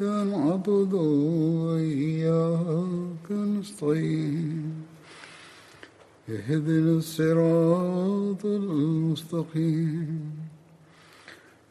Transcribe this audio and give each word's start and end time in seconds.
نعبد 0.00 0.92
وإياك 1.64 3.30
نستعين 3.30 4.72
اهدنا 6.28 6.92
الصراط 6.92 8.44
المستقيم 8.44 10.20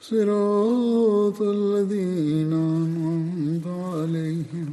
صراط 0.02 1.42
الذين 1.42 2.54
أنعمت 2.54 3.68
عليهم 3.68 4.72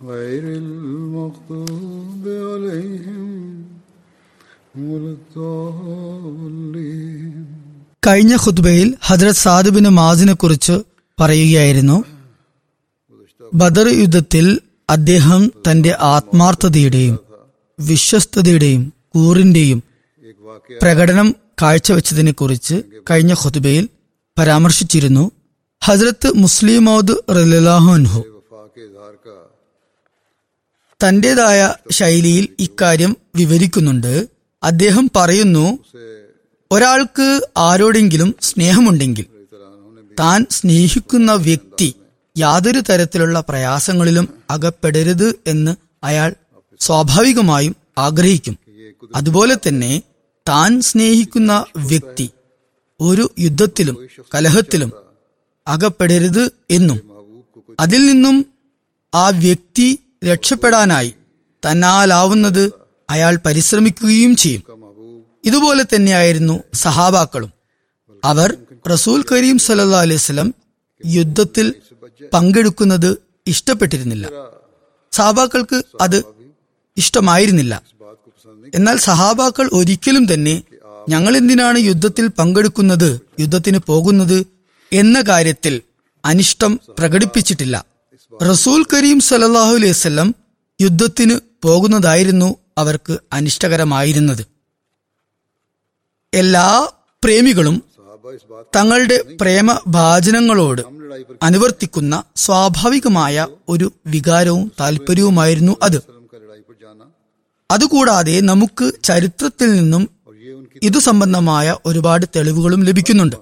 غير 0.00 0.44
المغضوب 0.62 2.24
عليهم 2.26 3.64
ولا 4.78 5.16
الضالين 5.16 7.46
കഴിഞ്ഞ 8.06 8.36
ഖുത്ബയിൽ 8.36 8.96
ഹജ്രത് 9.02 9.36
സാദുബിന് 9.36 9.90
മാസിനെ 9.90 10.32
കുറിച്ച് 10.32 10.82
പറയുകയായിരുന്നു 11.17 11.97
ബദർ 13.53 13.87
യുദ്ധത്തിൽ 14.01 14.45
അദ്ദേഹം 14.89 15.51
തന്റെ 15.65 15.97
ആത്മാർത്ഥതയുടെയും 16.13 17.15
വിശ്വസ്തയുടെയും 17.79 18.81
കൂറിന്റെയും 19.15 19.79
പ്രകടനം 20.81 21.27
കാഴ്ചവെച്ചതിനെ 21.61 22.31
കുറിച്ച് 22.31 22.75
കഴിഞ്ഞ 23.09 23.33
ഹുതുബയിൽ 23.33 23.85
പരാമർശിച്ചിരുന്നു. 24.37 25.23
ഹസ്രത്ത് 25.81 26.29
മുസ്ലിമോദ് 26.35 27.13
റലാഹുൻഹു 27.37 28.21
തന്റേതായ 30.99 31.59
ശൈലിയിൽ 31.91 32.47
ഇക്കാര്യം 32.59 33.11
വിവരിക്കുന്നുണ്ട്. 33.35 34.13
അദ്ദേഹം 34.63 35.09
പറയുന്നു 35.15 35.65
ഒരാൾക്ക് 36.71 37.27
ആരോടെങ്കിലും 37.57 38.35
സ്നേഹമുണ്ടെങ്കിൽ 38.41 39.25
താൻ 40.19 40.45
സ്നേഹിക്കുന്ന 40.51 41.33
വ്യക്തി 41.33 41.95
യാതൊരു 42.37 42.79
തരത്തിലുള്ള 42.79 43.39
പ്രയാസങ്ങളിലും 43.49 44.29
അകപ്പെടരുത് 44.49 45.35
എന്ന് 45.47 45.75
അയാൾ 46.03 46.35
സ്വാഭാവികമായും 46.79 47.75
ആഗ്രഹിക്കും. 47.97 48.59
അതുപോലെ 49.15 49.55
തന്നെ 49.55 50.01
താൻ 50.47 50.81
സ്നേഹിക്കുന്ന 50.81 51.65
വ്യക്തി 51.77 52.29
ഒരു 52.99 53.31
യുദ്ധത്തിലും 53.39 54.07
കലഹത്തിലും 54.35 54.93
അകപ്പെടരുത് 55.67 56.51
എന്നും 56.71 56.99
അതിൽ 57.79 58.05
നിന്നും 58.05 58.45
ആ 59.15 59.29
വ്യക്തി 59.29 59.99
രക്ഷപ്പെടാനായി 60.25 61.13
തന്നാലാവുന്നത് 61.65 62.73
അയാൾ 63.09 63.39
പരിശ്രമിക്കുകയും 63.45 64.35
ചെയ്യും. 64.35 64.63
ഇതുപോലെ 65.45 65.83
തന്നെയായിരുന്നു 65.83 66.63
സഹാബാക്കളും. 66.73 67.51
അവർ 68.23 68.57
റസൂൽ 68.91 69.19
കരീം 69.31 69.57
സല്ലാ 69.57 69.99
അലൈവലം 70.05 70.49
യുദ്ധത്തിൽ 71.03 71.67
പങ്കെടുക്കുന്നത് 72.33 73.17
ഇഷ്ടപ്പെട്ടിരുന്നില്ല. 73.47 74.25
സഹാബാക്കൾക്ക് 75.11 75.77
അത് 76.01 76.17
ഇഷ്ടമായിരുന്നില്ല. 76.97 77.73
എന്നാൽ 78.75 78.97
സഹാബാക്കൾ 78.97 79.69
ഒരിക്കലും 79.73 80.33
തന്നെ 80.33 80.55
ഞങ്ങൾ 81.09 81.37
എന്തിനാണ് 81.37 81.77
യുദ്ധത്തിൽ 81.77 82.27
പങ്കെടുക്കുന്നത് 82.27 83.09
യുദ്ധത്തിന് 83.39 83.79
പോകുന്നത് 83.87 84.45
എന്ന 84.91 85.21
കാര്യത്തിൽ 85.21 85.81
അനിഷ്ടം 86.23 86.79
പ്രകടിപ്പിച്ചിട്ടില്ല. 86.99 87.85
റസൂൽ 88.33 88.79
കരീം 88.93 89.19
സലല്ലാഹു 89.19 89.73
അലൈഹി 89.75 89.91
വസല്ലം 89.91 90.35
യുദ്ധത്തിന് 90.81 91.35
പോകുന്നതായിരുന്നു 91.63 92.49
അവർക്ക് 92.77 93.13
അനിഷ്ടകരമായിരുന്നത്. 93.33 94.43
എല്ലാ 96.33 96.67
പ്രേമികളും 97.23 97.83
തങ്ങളുടെ 98.75 99.25
പ്രേമഭാചനങ്ങളോട് 99.41 100.81
അനുവർത്തിക്കുന്ന 101.43 102.23
സ്വാഭാവികമായ 102.35 103.47
ഒരു 103.69 103.91
വികാരവും 104.07 104.71
താല്പര്യവുമായിരുന്നു 104.79 105.77
അത്. 105.83 105.97
അതുകൂടാതെ 107.71 108.39
നമുക്ക് 108.39 108.91
ചരിത്രത്തിൽ 109.03 109.75
നിന്നും 109.75 110.09
ഇതു 110.83 110.99
സംബന്ധമായ 110.99 111.75
ഒരുപാട് 111.85 112.25
തെളിവുകളും 112.35 112.83
ലഭിക്കുന്നുണ്ട്. 112.83 113.35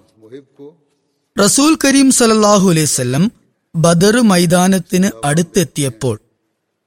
റസൂൽ 1.40 1.78
കരീം 1.86 2.12
സലല്ലാഹു 2.12 2.70
അലൈവല്ലം 2.70 3.32
ബദർ 3.76 4.22
മൈതാനത്തിന് 4.22 5.10
അടുത്തെത്തിയപ്പോൾ 5.26 6.20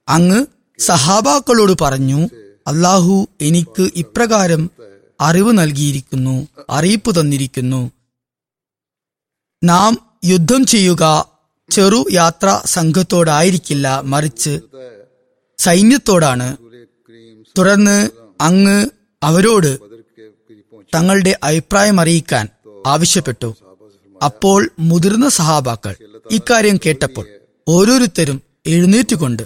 അങ്ങ് 0.09 0.47
സഹാബാക്കളോട് 0.79 1.73
പറഞ്ഞു 1.81 2.29
അള്ളാഹു 2.67 3.29
എനിക്ക് 3.41 3.91
ഇപ്രകാരം 3.97 4.71
അറിവ് 5.21 5.53
നൽകിയിരിക്കുന്നു 5.59 6.49
അറിയിപ്പ് 6.71 7.21
തന്നിരിക്കുന്നു. 7.21 7.91
നാം 9.63 9.93
യുദ്ധം 10.25 10.67
ചെയ്യുക 10.67 11.05
ചെറു 11.71 12.05
യാത്രാ 12.13 12.63
സംഘത്തോടായിരിക്കില്ല 12.67 14.01
മറിച്ച് 14.05 14.61
സൈന്യത്തോടാണ്. 15.59 16.57
തുടർന്ന് 17.59 18.11
അങ്ങ് 18.41 18.79
അവരോട് 19.23 19.79
തങ്ങളുടെ 20.95 21.39
അഭിപ്രായം 21.43 22.01
അറിയിക്കാൻ 22.01 22.49
ആവശ്യപ്പെട്ടു. 22.87 23.57
അപ്പോൾ 24.25 24.71
മുതിർന്ന 24.81 25.29
സഹാബാക്കൾ 25.29 25.95
ഇക്കാര്യം 26.31 26.77
കേട്ടപ്പോൾ 26.87 27.27
ഓരോരുത്തരും 27.69 28.43
എഴുന്നേറ്റുകൊണ്ട് 28.67 29.43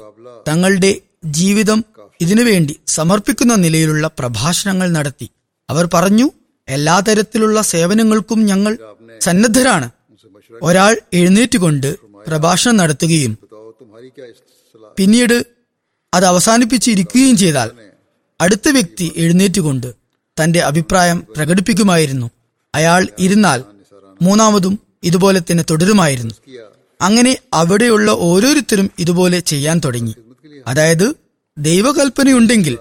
തങ്ങളുടെ 0.49 0.91
ജീവിതം 1.25 1.85
ഇതിനുവേണ്ടി 2.21 2.81
സമർപ്പിക്കുന്ന 2.87 3.55
നിലയിലുള്ള 3.55 4.07
പ്രഭാഷണങ്ങൾ 4.19 4.93
നടത്തി 4.93 5.29
അവർ 5.71 5.85
പറഞ്ഞു 5.95 6.27
എല്ലാ 6.69 6.97
തരത്തിലുള്ള 7.01 7.59
സേവനങ്ങൾക്കും 7.73 8.41
ഞങ്ങൾ 8.51 8.73
സന്നദ്ധരാണ്. 9.21 9.89
ഒരാൾ 10.63 10.93
എഴുന്നേറ്റുകൊണ്ട് 11.13 11.89
പ്രഭാഷണം 12.27 12.77
നടത്തുകയും 12.77 13.33
പിന്നീട് 14.97 15.37
അത് 16.15 16.27
അവസാനിപ്പിച്ചിരിക്കുകയും 16.27 17.37
ചെയ്താൽ 17.37 17.69
അടുത്ത 18.41 18.69
വ്യക്തി 18.69 19.07
എഴുന്നേറ്റുകൊണ്ട് 19.17 19.89
തന്റെ 20.39 20.61
അഭിപ്രായം 20.61 21.19
പ്രകടിപ്പിക്കുമായിരുന്നു. 21.37 22.29
അയാൾ 22.75 23.09
ഇരുന്നാൽ 23.19 23.61
മൂന്നാമതും 24.23 24.75
ഇതുപോലെ 25.03 25.41
തന്നെ 25.41 25.65
തുടരുമായിരുന്നു. 25.71 26.35
അങ്ങനെ 27.01 27.33
അവിടെയുള്ള 27.53 28.11
ഓരോരുത്തരും 28.29 28.89
ഇതുപോലെ 28.99 29.39
ചെയ്യാൻ 29.41 29.77
തുടങ്ങി. 29.85 30.15
അതായത് 30.67 31.07
ദൈവകൽപ്പനയുണ്ടെങ്കിൽ 31.59 32.75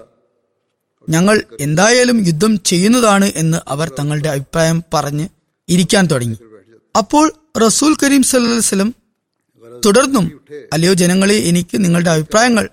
ഞങ്ങൾ 1.08 1.36
എന്തായാലും 1.60 2.26
യുദ്ധം 2.26 2.64
ചെയ്യുന്നതാണ് 2.64 3.32
എന്ന് 3.34 3.58
അവർ 3.68 3.88
തങ്ങളുടെ 3.88 4.28
അഭിപ്രായം 4.28 4.84
പറഞ്ഞ് 4.94 5.26
ഇരിക്കാൻ 5.68 6.06
തുടങ്ങി. 6.06 6.36
അപ്പോൾ 6.94 7.26
റസൂൽ 7.58 7.96
കരീം 8.02 8.22
സല്ലം 8.22 8.88
തുടർന്നും 9.82 10.26
അല്ലയോ 10.72 10.92
ജനങ്ങളെ 10.92 11.36
എനിക്ക് 11.46 11.84
നിങ്ങളുടെ 11.84 12.10
അഭിപ്രായങ്ങൾ 12.10 12.64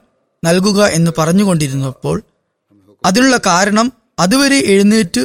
നൽകുക 0.44 0.86
എന്ന് 0.90 1.12
പറഞ്ഞുകൊണ്ടിരുന്നപ്പോൾ 1.18 2.18
അതിനുള്ള 3.04 3.38
കാരണം 3.46 3.88
അതുവരെ 4.20 4.60
എഴുന്നേറ്റ് 4.66 5.24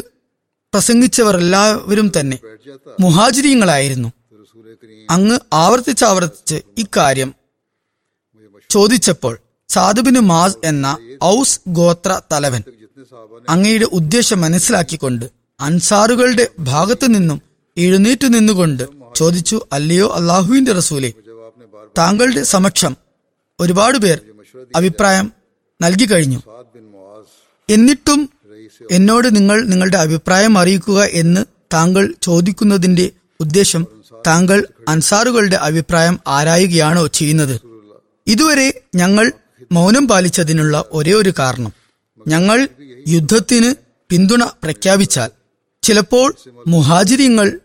പ്രസംഗിച്ചവർ 0.73 1.37
എല്ലാവരും 1.37 2.13
തന്നെ 2.17 2.37
മുഹാചിരിയങ്ങളായിരുന്നു 3.01 4.11
അങ്ങ് 5.09 5.37
ആവർത്തിച്ച് 5.55 6.05
ആവർത്തിച്ചാവർത്തിച്ച് 6.05 6.79
ഇക്കാര്യം 6.79 7.31
ചോദിച്ചപ്പോൾ 8.71 9.35
സാധുബിന് 9.69 10.21
മാസ് 10.23 10.59
എന്ന 10.65 10.87
ഔസ് 11.29 11.61
ഗോത്ര 11.69 12.21
തലവൻ 12.33 12.63
അങ്ങയുടെ 13.49 13.85
ഉദ്ദേശം 13.85 14.41
മനസ്സിലാക്കിക്കൊണ്ട് 14.41 15.27
അൻസാറുകളുടെ 15.61 16.49
ഭാഗത്തു 16.59 17.07
നിന്നും 17.07 17.43
എഴുന്നേറ്റു 17.77 18.27
നിന്നുകൊണ്ട് 18.27 18.83
ചോദിച്ചു 19.17 19.61
അല്ലയോ 19.73 20.13
അള്ളാഹുവിന്റെ 20.15 20.73
റസൂലെ 20.73 21.13
താങ്കളുടെ 21.99 22.43
സമക്ഷം 22.43 22.97
ഒരുപാട് 23.61 23.99
പേർ 23.99 24.21
അഭിപ്രായം 24.77 25.33
നൽകി 25.83 26.05
കഴിഞ്ഞു. 26.05 26.43
എന്നിട്ടും 27.71 28.29
എന്നോട് 28.91 29.37
നിങ്ങൾ 29.37 29.63
നിങ്ങളുടെ 29.63 29.97
അഭിപ്രായം 29.97 30.59
അറിയിക്കുക 30.59 31.03
എന്ന് 31.03 31.45
താങ്കൾ 31.73 32.15
ചോദിക്കുന്നതിന്റെ 32.23 33.11
ഉദ്ദേശം 33.41 33.87
താങ്കൾ 34.27 34.67
അൻസാറുകളുടെ 34.89 35.57
അഭിപ്രായം 35.57 36.21
ആരായുകയാണോ 36.27 37.07
ചെയ്യുന്നത്. 37.07 37.61
ഇതുവരെ 38.27 38.81
ഞങ്ങൾ 38.95 39.33
മൗനം 39.73 40.09
പാലിച്ചതിനുള്ള 40.09 40.85
ഒരേ 40.93 41.13
ഒരു 41.13 41.33
കാരണം. 41.39 41.82
ഞങ്ങൾ 42.29 42.69
യുദ്ധത്തിന് 43.09 43.75
പിന്തുണ 44.11 44.45
പ്രഖ്യാപിച്ചാൽ 44.45 45.31
ചിലപ്പോൾ 45.83 46.35
മുഹാജിരിങ്ങൾ 46.67 47.61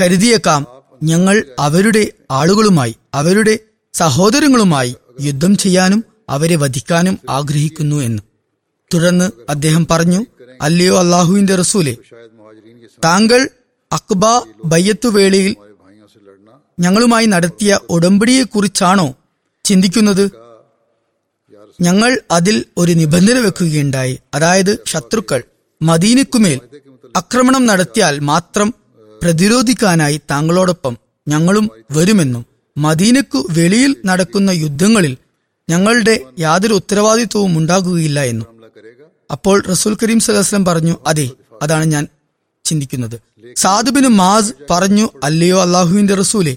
കരുതിയേക്കാം 0.00 0.66
ഞങ്ങൾ 1.02 1.44
അവരുടെ 1.58 2.12
ആളുകളുമായി 2.30 2.96
അവരുടെ 3.14 3.58
സഹോദരങ്ങളുമായി 3.94 4.96
യുദ്ധം 5.20 5.56
ചെയ്യാനും 5.56 6.04
അവരെ 6.28 6.56
വധിക്കാനും 6.56 7.18
ആഗ്രഹിക്കുന്നു 7.28 7.96
എന്ന്. 7.96 8.22
തുടർന്ന് 8.94 9.30
അദ്ദേഹം 9.48 9.86
പറഞ്ഞു 9.90 10.26
അല്ലയോ 10.60 10.98
അള്ളാഹുവിന്റെ 10.98 11.54
റസൂലെ 11.54 11.96
താങ്കൾ 13.04 13.48
അക്ബ 13.92 14.24
ബയ്യത്തുവേളയിൽ 14.64 15.56
ഞങ്ങളുമായി 16.80 17.26
നടത്തിയ 17.26 17.78
ഉടമ്പടിയെക്കുറിച്ചാണോ 17.90 19.14
ചിന്തിക്കുന്നത്? 19.64 20.39
ഞങ്ങൾ 21.80 22.20
അതിൽ 22.30 22.64
ഒരു 22.78 22.92
നിബന്ധന 22.92 23.38
വെക്കുകയുണ്ടായി. 23.38 24.18
അതായത് 24.34 24.72
ശത്രുക്കൾ 24.86 25.40
മദീനക്കുമേൽ 25.80 26.58
ആക്രമണം 27.16 27.66
നടത്തിയാൽ 27.66 28.18
മാത്രം 28.30 28.74
പ്രതിരോധിക്കാനായി 29.22 30.20
താങ്കളോടൊപ്പം 30.30 30.94
ഞങ്ങളും 31.28 31.70
വരുമെന്നും 31.90 32.44
മദീനക്കു 32.76 33.46
വെളിയിൽ 33.50 33.96
നടക്കുന്ന 34.04 34.50
യുദ്ധങ്ങളിൽ 34.50 35.14
ഞങ്ങളുടെ 35.68 36.14
യാതൊരു 36.38 36.74
ഉത്തരവാദിത്വവും 36.74 37.58
ഉണ്ടാകുകയില്ല 37.58 38.20
എന്നും. 38.22 38.46
അപ്പോൾ 39.30 39.56
റസൂൽ 39.70 39.96
കരീം 40.02 40.20
സലഹസ്ലം 40.20 40.64
പറഞ്ഞു 40.64 40.94
അതെ 41.06 41.26
അതാണ് 41.62 41.84
ഞാൻ 41.84 42.04
ചിന്തിക്കുന്നത്. 42.64 43.16
സാദുബിന് 43.56 44.10
മാസ് 44.20 44.52
പറഞ്ഞു 44.70 45.06
അല്ലയോ 45.24 45.58
അള്ളാഹുവിന്റെ 45.62 46.14
റസൂലെ 46.14 46.54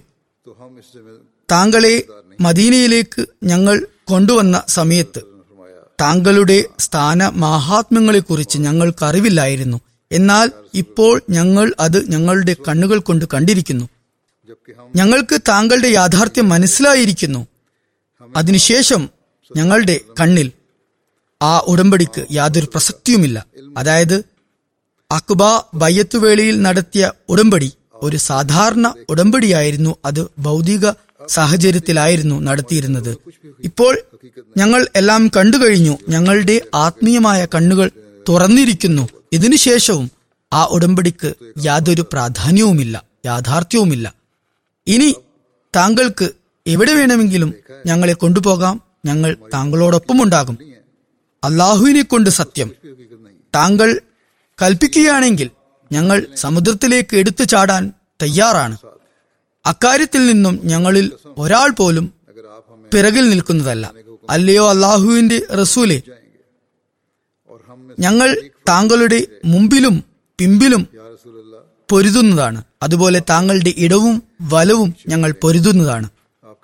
താങ്കളെ 1.52 1.96
മദീനയിലേക്ക് 2.42 3.22
ഞങ്ങൾ 3.44 3.75
കൊണ്ടുവന്ന 4.08 4.64
സമയത്ത് 4.68 5.22
താങ്കളുടെ 6.02 6.64
സ്ഥാന 6.80 7.30
മാഹാത്മ്യങ്ങളെക്കുറിച്ച് 7.30 8.58
ഞങ്ങൾക്ക് 8.58 9.06
അറിവില്ലായിരുന്നു 9.06 9.82
എന്നാൽ 10.12 10.52
ഇപ്പോൾ 10.74 11.22
ഞങ്ങൾ 11.30 11.74
അത് 11.80 12.12
ഞങ്ങളുടെ 12.12 12.56
കണ്ണുകൾ 12.68 13.00
കൊണ്ട് 13.00 13.26
കണ്ടിരിക്കുന്നു. 13.34 13.90
ഞങ്ങൾക്ക് 14.96 15.40
താങ്കളുടെ 15.48 15.88
യാഥാർത്ഥ്യം 15.88 16.50
മനസ്സിലായിരിക്കുന്നു. 16.50 17.48
അതിനുശേഷം 18.36 19.10
ഞങ്ങളുടെ 19.56 20.00
കണ്ണിൽ 20.20 20.52
ആ 21.42 21.60
ഉടമ്പടിക്ക് 21.60 22.26
യാതൊരു 22.32 22.66
പ്രസക്തിയുമില്ല. 22.66 23.46
അതായത് 23.78 24.24
അക്ബ 25.12 25.62
ബയ്യത്തുവേളയിൽ 25.74 26.62
നടത്തിയ 26.62 27.12
ഉടമ്പടി 27.30 27.74
ഒരു 27.94 28.18
സാധാരണ 28.18 28.94
ഉടമ്പടിയായിരുന്നു. 29.10 29.96
അത് 30.06 30.28
ഭൗതിക 30.40 30.90
സാഹചര്യത്തിലായിരുന്നു 31.30 32.42
നടത്തിയിരുന്നത്. 32.42 33.18
ഇപ്പോൾ 33.64 34.00
ഞങ്ങൾ 34.58 34.88
എല്ലാം 34.96 35.31
കണ്ടു 35.38 35.58
കഴിഞ്ഞു 35.58 35.98
ഞങ്ങളുടെ 36.10 36.62
ആത്മീയമായ 36.74 37.48
കണ്ണുകൾ 37.56 37.92
തുറന്നിരിക്കുന്നു. 38.30 39.10
ഇതിനുശേഷവും 39.31 40.12
ആ 40.54 40.66
ഉടമ്പടിക്ക് 40.66 41.34
യാതൊരു 41.66 42.02
പ്രാധാന്യവുമില്ല 42.02 43.04
യാഥാർത്ഥ്യവുമില്ല. 43.25 44.14
ഇനി 44.88 45.16
താങ്കൾക്ക് 45.75 46.30
എവിടെ 46.68 46.94
വേണമെങ്കിലും 46.94 47.54
ഞങ്ങളെ 47.86 48.14
കൊണ്ടുപോകാം. 48.14 48.81
ഞങ്ങൾ 49.06 49.38
താങ്കളോടൊപ്പം 49.54 50.24
ഉണ്ടാകും 50.24 50.58
അള്ളാഹുവിനെ 51.44 52.02
കൊണ്ട് 52.02 52.30
സത്യം. 52.30 52.72
താങ്കൾ 53.56 54.00
കൽപ്പിക്കുകയാണെങ്കിൽ 54.62 55.50
ഞങ്ങൾ 55.92 56.28
സമുദ്രത്തിലേക്ക് 56.36 57.16
എടുത്തു 57.16 57.44
ചാടാൻ 57.44 57.94
തയ്യാറാണ്. 58.22 58.78
അക്കാര്യത്തിൽ 59.65 60.25
നിന്നും 60.25 60.60
ഞങ്ങളിൽ 60.63 61.12
ഒരാൾ 61.38 61.69
പോലും 61.69 62.13
പിറകിൽ 62.94 63.30
നിൽക്കുന്നതല്ല. 63.30 63.92
അല്ലയോ 64.30 64.69
അള്ളാഹുവിന്റെ 64.69 65.42
റസൂലെ? 65.62 66.01
ഞങ്ങൾ 68.00 68.50
താങ്കളുടെ 68.69 69.27
മുമ്പിലും 69.45 70.04
പിമ്പിലും 70.39 70.88
പൊരുതുന്നതാണ്. 71.89 72.63
അതുപോലെ 72.83 73.21
താങ്കളുടെ 73.30 73.74
ഇടവും 73.77 74.24
വലവും 74.42 74.95
ഞങ്ങൾ 75.07 75.33
പൊരുതുന്നതാണ്. 75.42 76.10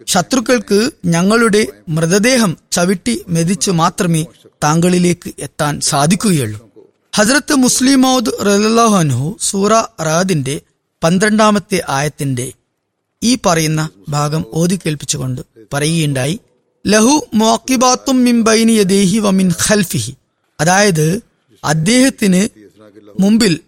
ശത്രുക്കൾക്ക് 0.07 0.91
ഞങ്ങളുടെ 1.05 1.67
മൃതദേഹം 1.89 2.57
ചവിട്ടി 2.71 3.25
മെതിച്ച് 3.27 3.71
മാത്രമേ 3.71 4.25
താങ്കളിലേക്ക് 4.63 5.33
എത്താൻ 5.39 5.79
സാധിക്കുകയുള്ളൂ. 5.79 6.69
ഹസ്രത്ത് 7.15 7.55
മുസ്ലിമോദ് 7.55 8.31
റലാഹു 8.41 9.37
സൂറ 9.41 9.71
റാദിന്റെ 10.01 10.61
പന്ത്രണ്ടാമത്തെ 11.03 11.83
ആയത്തിന്റെ 11.89 12.53
ഈ 13.21 13.37
പറയുന്ന 13.45 13.89
ഭാഗം 14.09 14.45
ഓതി 14.53 14.75
കേൾപ്പിച്ചുകൊണ്ട് 14.75 15.41
പറയുകയുണ്ടായി 15.73 16.39
ലഹു 16.87 17.15
മോക്കിബാത്തും 17.33 18.23
മിംബൈനി 18.23 18.71
യദേഹി 18.71 19.17
വമിൻ 19.17 19.51
ഖൽഫിഹി. 19.65 20.13
അതായത് 20.59 21.21
അദ്ദേഹത്തിന് 21.63 22.41
മുമ്പിൽ 23.19 23.59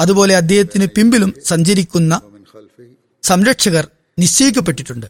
അതുപോലെ 0.00 0.36
അദ്ദേഹത്തിന് 0.36 0.86
പിമ്പിലും 0.86 1.34
സഞ്ചരിക്കുന്ന 1.44 2.20
സംരക്ഷകർ 3.22 3.88
നിശ്ചയിക്കപ്പെട്ടിട്ടുണ്ട്. 4.18 5.06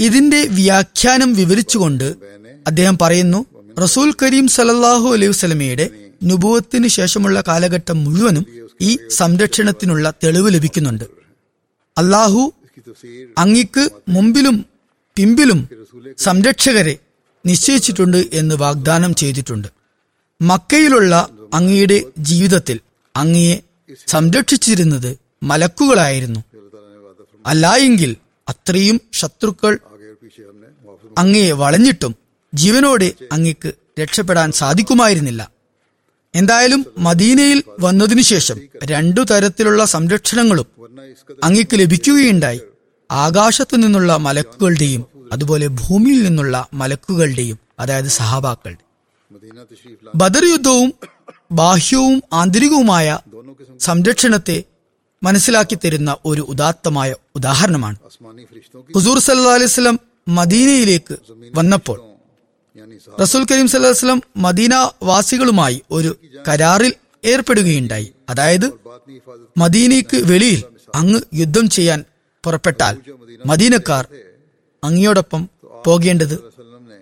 ഇതിന്റെ 0.00 0.40
വ്യാഖ്യാനം 0.60 1.34
വിവരിച്ചുകൊണ്ട് 1.34 2.08
അദ്ദേഹം 2.66 2.98
പറയുന്നു 3.02 3.46
റസൂൽ 3.82 4.12
കരീം 4.22 4.48
സലല്ലാഹു 4.48 5.08
അലൈഹി 5.08 5.30
വസ്ലമയുടെ 5.30 5.86
നുഭവത്തിന് 6.22 6.88
ശേഷമുള്ള 6.88 7.42
കാലഘട്ടം 7.48 8.04
മുഴുവനും 8.04 8.44
ഈ 8.80 8.98
സംരക്ഷണത്തിനുള്ള 9.10 10.12
തെളിവ് 10.24 10.54
ലഭിക്കുന്നുണ്ട്. 10.54 11.06
അള്ളാഹു 11.98 12.52
അങ്ങിക്ക് 13.38 13.90
മുമ്പിലും 14.08 14.66
പിമ്പിലും 15.16 15.68
സംരക്ഷകരെ 16.18 16.96
നിശ്ചയിച്ചിട്ടുണ്ട് 17.46 18.26
എന്ന് 18.32 18.54
വാഗ്ദാനം 18.54 19.14
ചെയ്തിട്ടുണ്ട്. 19.14 19.68
മക്കയിലുള്ള 20.40 21.28
അങ്ങയുടെ 21.54 22.02
ജീവിതത്തിൽ 22.18 22.80
അങ്ങയെ 23.16 23.62
സംരക്ഷിച്ചിരുന്നത് 24.06 25.18
മലക്കുകളായിരുന്നു. 25.42 26.40
അല്ലായെങ്കിൽ 27.46 28.16
അത്രയും 28.48 29.00
ശത്രുക്കൾ 29.12 29.78
അങ്ങയെ 31.18 31.52
വളഞ്ഞിട്ടും 31.52 32.14
ജീവനോടെ 32.54 33.12
അങ്ങക്ക് 33.32 33.72
രക്ഷപ്പെടാൻ 34.00 34.52
സാധിക്കുമായിരുന്നില്ല. 34.52 35.50
എന്തായാലും 36.34 36.86
മദീനയിൽ 36.98 37.62
വന്നതിനു 37.80 38.22
ശേഷം 38.22 38.58
രണ്ടു 38.84 39.20
തരത്തിലുള്ള 39.20 39.84
സംരക്ഷണങ്ങളും 39.84 40.79
അങ്ങക്ക് 41.44 41.76
ലഭിക്കുകയുണ്ടായി. 41.78 42.60
ആകാശത്തു 43.10 43.76
നിന്നുള്ള 43.76 44.16
മലക്കുകളുടെയും 44.16 45.06
അതുപോലെ 45.32 45.66
ഭൂമിയിൽ 45.66 46.22
നിന്നുള്ള 46.22 46.66
മലക്കുകളുടെയും 46.74 47.58
അതായത് 47.78 48.06
സഹാബാക്കൾ. 48.06 48.76
ബദർ 50.14 50.44
യുദ്ധവും 50.44 50.94
ബാഹ്യവും 51.52 52.22
ആന്തരികവുമായ 52.32 53.18
സംരക്ഷണത്തെ 53.80 54.64
മനസ്സിലാക്കി 55.22 55.78
തരുന്ന 55.84 56.16
ഒരു 56.24 56.40
ഉദാത്തമായ 56.40 57.14
ഉദാഹരണമാണ്. 57.36 57.96
ഹുസൂർ 58.94 59.18
സല്ലാ 59.18 59.54
അലൈവലം 59.54 60.00
മദീനയിലേക്ക് 60.28 61.16
വന്നപ്പോൾ 61.54 62.00
റസൂൽ 63.20 63.46
കരീം 63.50 63.68
സല്ലാസ്ലം 63.68 64.22
മദീന 64.36 64.74
വാസികളുമായി 65.02 65.82
ഒരു 65.90 66.16
കരാറിൽ 66.48 66.92
ഏർപ്പെടുകയുണ്ടായി. 67.24 68.12
അതായത് 68.28 68.72
മദീനയ്ക്ക് 69.56 70.16
വെളിയിൽ 70.16 70.64
അങ്ങ് 70.94 71.20
യുദ്ധം 71.34 71.70
ചെയ്യാൻ 71.70 72.04
പുറപ്പെട്ടാൽ 72.44 72.94
മദീനക്കാർ 73.46 74.04
അങ്ങയോടൊപ്പം 74.82 75.48
പോകേണ്ടത് 75.86 76.36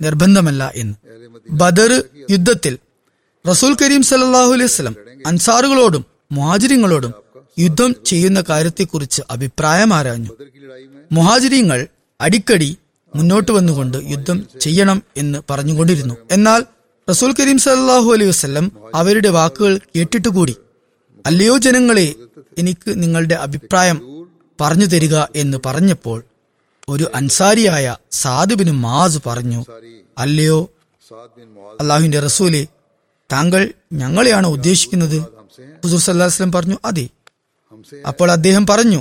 നിർബന്ധമല്ല 0.02 0.72
എന്ന്. 0.74 0.94
ബദർ 1.50 2.04
യുദ്ധത്തിൽ 2.30 2.78
റസൂൽ 3.48 3.76
കരീം 3.82 4.02
സല്ലാഹു 4.02 4.52
അലൈഹി 4.52 4.66
സ്വലം 4.66 4.96
അൻസാറുകളോടും 5.26 6.04
മുഹാജിരിങ്ങളോടും 6.32 7.12
യുദ്ധം 7.58 7.96
ചെയ്യുന്ന 8.04 8.44
കാര്യത്തെക്കുറിച്ച് 8.50 9.22
അഭിപ്രായം 9.30 9.94
ആരാഞ്ഞു. 9.94 10.30
മുഹാജിരിങ്ങൾ 11.12 11.88
അടിക്കടി 12.20 12.78
മുന്നോട്ട് 13.14 13.52
വന്നുകൊണ്ട് 13.52 13.98
യുദ്ധം 14.12 14.38
ചെയ്യണം 14.60 15.02
എന്ന് 15.16 15.38
പറഞ്ഞുകൊണ്ടിരുന്നു. 15.50 16.14
എന്നാൽ 16.30 16.60
റസൂൽ 17.08 17.30
കരീം 17.40 17.58
സല്ലാഹു 17.58 18.08
അലൈഹി 18.14 18.30
വസ്ലം 18.30 18.72
അവരുടെ 18.94 19.28
വാക്കുകൾ 19.28 19.78
കേട്ടിട്ടുകൂടി. 19.96 20.54
അല്ലയോ 21.24 21.58
ജനങ്ങളെ 21.58 22.14
എനിക്ക് 22.58 23.02
നിങ്ങളുടെ 23.02 23.34
അഭിപ്രായം 23.34 23.98
പറഞ്ഞു 24.58 24.86
തരിക 24.86 25.16
എന്ന് 25.36 25.58
പറഞ്ഞപ്പോൾ 25.66 26.18
ഒരു 26.88 27.10
അൻസാരിയായ 27.14 27.86
സാദുബിന് 28.12 28.70
മാസ് 28.78 29.18
പറഞ്ഞു 29.26 29.60
അല്ലയോ 30.18 30.58
അള്ളാഹുവിന്റെ 31.80 32.20
റസൂലെ 32.20 32.62
താങ്കൾ 33.30 33.62
ഞങ്ങളെയാണ് 33.92 34.46
ഉദ്ദേശിക്കുന്നത്? 34.46 35.18
ഹുസൂർ 35.84 36.00
സല്ലാസ്ലം 36.00 36.52
പറഞ്ഞു 36.52 36.78
അതെ. 36.84 37.04
അപ്പോൾ 38.06 38.32
അദ്ദേഹം 38.32 38.66
പറഞ്ഞു 38.66 39.00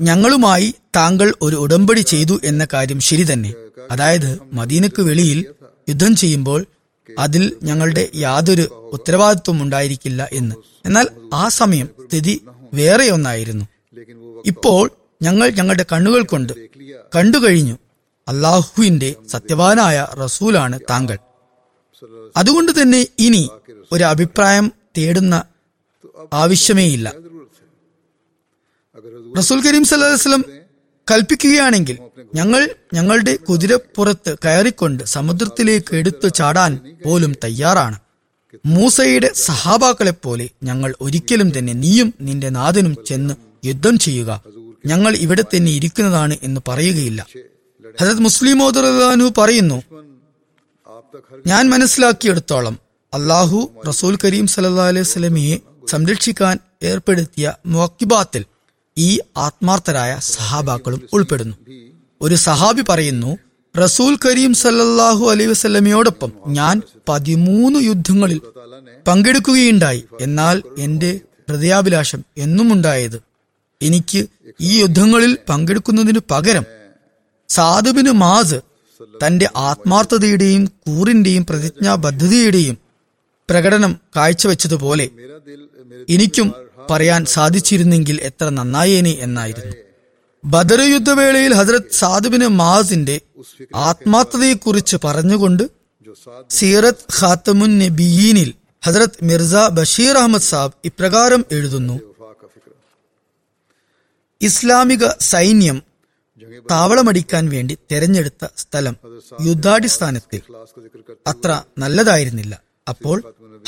ഞങ്ങളുമായി 0.00 0.74
താങ്കൾ 0.96 1.34
ഒരു 1.42 1.56
ഉടമ്പടി 1.56 2.00
ചെയ്തു 2.02 2.40
എന്ന 2.44 2.66
കാര്യം 2.72 3.00
ശരി 3.00 3.32
തന്നെ. 3.32 3.50
അതായത് 3.90 4.38
മദീനക്ക് 4.52 5.02
വെളിയിൽ 5.02 5.38
യുദ്ധം 5.88 6.16
ചെയ്യുമ്പോൾ 6.16 6.60
അതിൽ 7.18 7.56
ഞങ്ങളുടെ 7.62 8.08
യാതൊരു 8.14 8.90
ഉത്തരവാദിത്വം 8.92 9.62
ഉണ്ടായിരിക്കില്ല 9.62 10.28
എന്ന്. 10.32 10.54
എന്നാൽ 10.84 11.06
ആ 11.32 11.48
സമയം 11.48 11.88
സ്ഥിതി 12.08 12.40
വേറെയൊന്നായിരുന്നു. 12.74 13.64
ഇപ്പോൾ 14.46 14.90
ഞങ്ങൾ 15.22 15.50
ഞങ്ങളുടെ 15.50 15.86
കണ്ണുകൾ 15.92 16.22
കൊണ്ട് 16.22 16.52
കണ്ടുകഴിഞ്ഞു 17.16 17.78
അള്ളാഹുവിന്റെ 18.28 19.14
സത്യവാനായ 19.28 20.06
റസൂലാണ് 20.24 20.80
താങ്കൾ. 20.90 21.18
അതുകൊണ്ട് 22.36 22.82
തന്നെ 22.82 23.06
ഇനി 23.18 23.50
ഒരു 23.92 24.04
അഭിപ്രായം 24.04 24.72
തേടുന്ന 24.98 25.44
ആവശ്യമേയില്ല. 26.32 27.12
റസൂൽ 29.38 29.62
കരീം 29.62 29.84
സല്ലാസ്ലം 29.84 30.44
കൽപ്പിക്കുകയാണെങ്കിൽ 31.10 31.96
ഞങ്ങൾ 32.34 32.62
ഞങ്ങളുടെ 32.94 33.36
കുതിരപ്പുറത്ത് 33.48 34.36
കയറിക്കൊണ്ട് 34.44 35.04
സമുദ്രത്തിലേക്ക് 35.04 35.94
എടുത്തു 35.96 36.28
ചാടാൻ 36.28 36.72
പോലും 37.04 37.34
തയ്യാറാണ്. 37.44 37.96
മൂസയുടെ 38.66 39.30
സഹാബാക്കളെപ്പോലെ 39.34 40.46
ഞങ്ങൾ 40.62 40.94
ഒരിക്കലും 41.00 41.58
തന്നെ 41.58 41.72
നീയും 41.72 42.14
നിന്റെ 42.20 42.48
നാഥനും 42.48 42.94
ചെന്ന് 43.04 43.34
യുദ്ധം 43.64 43.98
ചെയ്യുക. 43.98 44.30
ഞങ്ങൾ 44.86 45.16
ഇവിടെ 45.16 45.42
തന്നെ 45.42 45.70
ഇരിക്കുന്നതാണ് 45.70 46.34
എന്ന് 46.42 46.60
പറയുകയില്ല. 46.68 47.26
ഹസരത് 48.00 48.18
മുസ്ലിമോദാനു 48.18 49.32
പറയുന്നു 49.38 49.78
ഞാൻ 51.46 51.68
മനസ്സിലാക്കിയെടുത്തോളം 51.70 52.78
അള്ളാഹു 53.12 53.58
റസൂൽ 53.88 54.14
കരീം 54.24 54.46
സല്ലാ 54.46 54.86
അലൈഹി 54.88 55.08
സ്വലമിയെ 55.12 55.56
സംരക്ഷിക്കാൻ 55.90 56.58
ഏർപ്പെടുത്തിയ 56.82 57.52
മോക്കിബാത്തിൽ 57.66 58.44
ഈ 58.98 59.18
ആത്മാർത്ഥരായ 59.36 60.18
സഹാബാക്കളും 60.20 61.08
ഉൾപ്പെടുന്നു. 61.12 61.56
ഒരു 62.20 62.34
സഹാബി 62.34 62.82
പറയുന്നു 62.88 63.38
റസൂൽ 63.74 64.16
കരീം 64.24 64.54
സല്ലല്ലാഹു 64.54 65.24
അലൈ 65.30 65.46
വസ്ലമയോടൊപ്പം 65.46 66.32
ഞാൻ 66.46 66.82
പതിമൂന്ന് 67.08 67.80
യുദ്ധങ്ങളിൽ 67.80 68.40
പങ്കെടുക്കുകയുണ്ടായി. 69.08 70.04
എന്നാൽ 70.20 70.62
എന്റെ 70.78 71.20
ഹൃദയാഭിലാഷം 71.50 72.24
എന്നുമുണ്ടായത്. 72.38 73.18
എനിക്ക് 73.82 74.26
ഈ 74.60 74.80
യുദ്ധങ്ങളിൽ 74.80 75.38
പങ്കെടുക്കുന്നതിനു 75.48 76.20
പകരം 76.30 76.64
സാധുബിന് 77.48 78.10
മാസ് 78.10 78.60
തന്റെ 79.26 79.46
ആത്മാർത്ഥതയുടെയും 79.56 80.64
കൂറിന്റെയും 80.86 81.46
പ്രതിജ്ഞാബദ്ധതയുടെയും 81.46 82.76
പ്രകടനം 83.48 83.92
കാഴ്ചവെച്ചതുപോലെ 84.16 85.06
എനിക്കും 86.08 86.48
പറയാൻ 86.90 87.22
സാധിച്ചിരുന്നെങ്കിൽ 87.34 88.16
എത്ര 88.28 88.46
നന്നായേനെ 88.48 89.14
എന്നായിരുന്നു. 89.26 89.76
ബദർ 90.44 90.80
യുദ്ധവേളയിൽ 90.80 91.52
ഹസരത് 91.54 91.94
സാദുബിന് 92.00 92.48
മാസിന്റെ 92.60 93.16
ആത്മാർത്ഥതയെക്കുറിച്ച് 93.74 94.96
പറഞ്ഞുകൊണ്ട് 95.04 95.64
സീറത്ത് 96.50 97.06
ഖാത്തമുൻ 97.20 97.72
നബീനിൽ 97.78 98.50
ഹസരത് 98.86 99.18
മിർസ 99.22 99.54
ബഷീർ 99.78 100.14
അഹമ്മദ് 100.16 100.48
സാബ് 100.50 100.76
ഇപ്രകാരം 100.84 101.44
എഴുതുന്നു. 101.52 101.96
ഇസ്ലാമിക 104.40 105.04
സൈന്യം 105.32 105.78
താവളമടിക്കാൻ 106.70 107.44
വേണ്ടി 107.48 107.74
തെരഞ്ഞെടുത്ത 107.92 108.44
സ്ഥലം 108.56 108.94
യുദ്ധാടിസ്ഥാനത്തിൽ 109.46 110.40
അത്ര 111.26 111.50
നല്ലതായിരുന്നില്ല. 111.78 112.54
അപ്പോൾ 112.88 113.16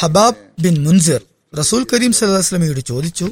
ഹബാബ് 0.00 0.42
ബിൻ 0.62 0.74
മുൻസിർ 0.84 1.22
റസൂൽ 1.56 1.86
കരീം 1.92 2.12
സല്ലാസ്ലമയോട് 2.12 2.80
ചോദിച്ചു 2.80 3.30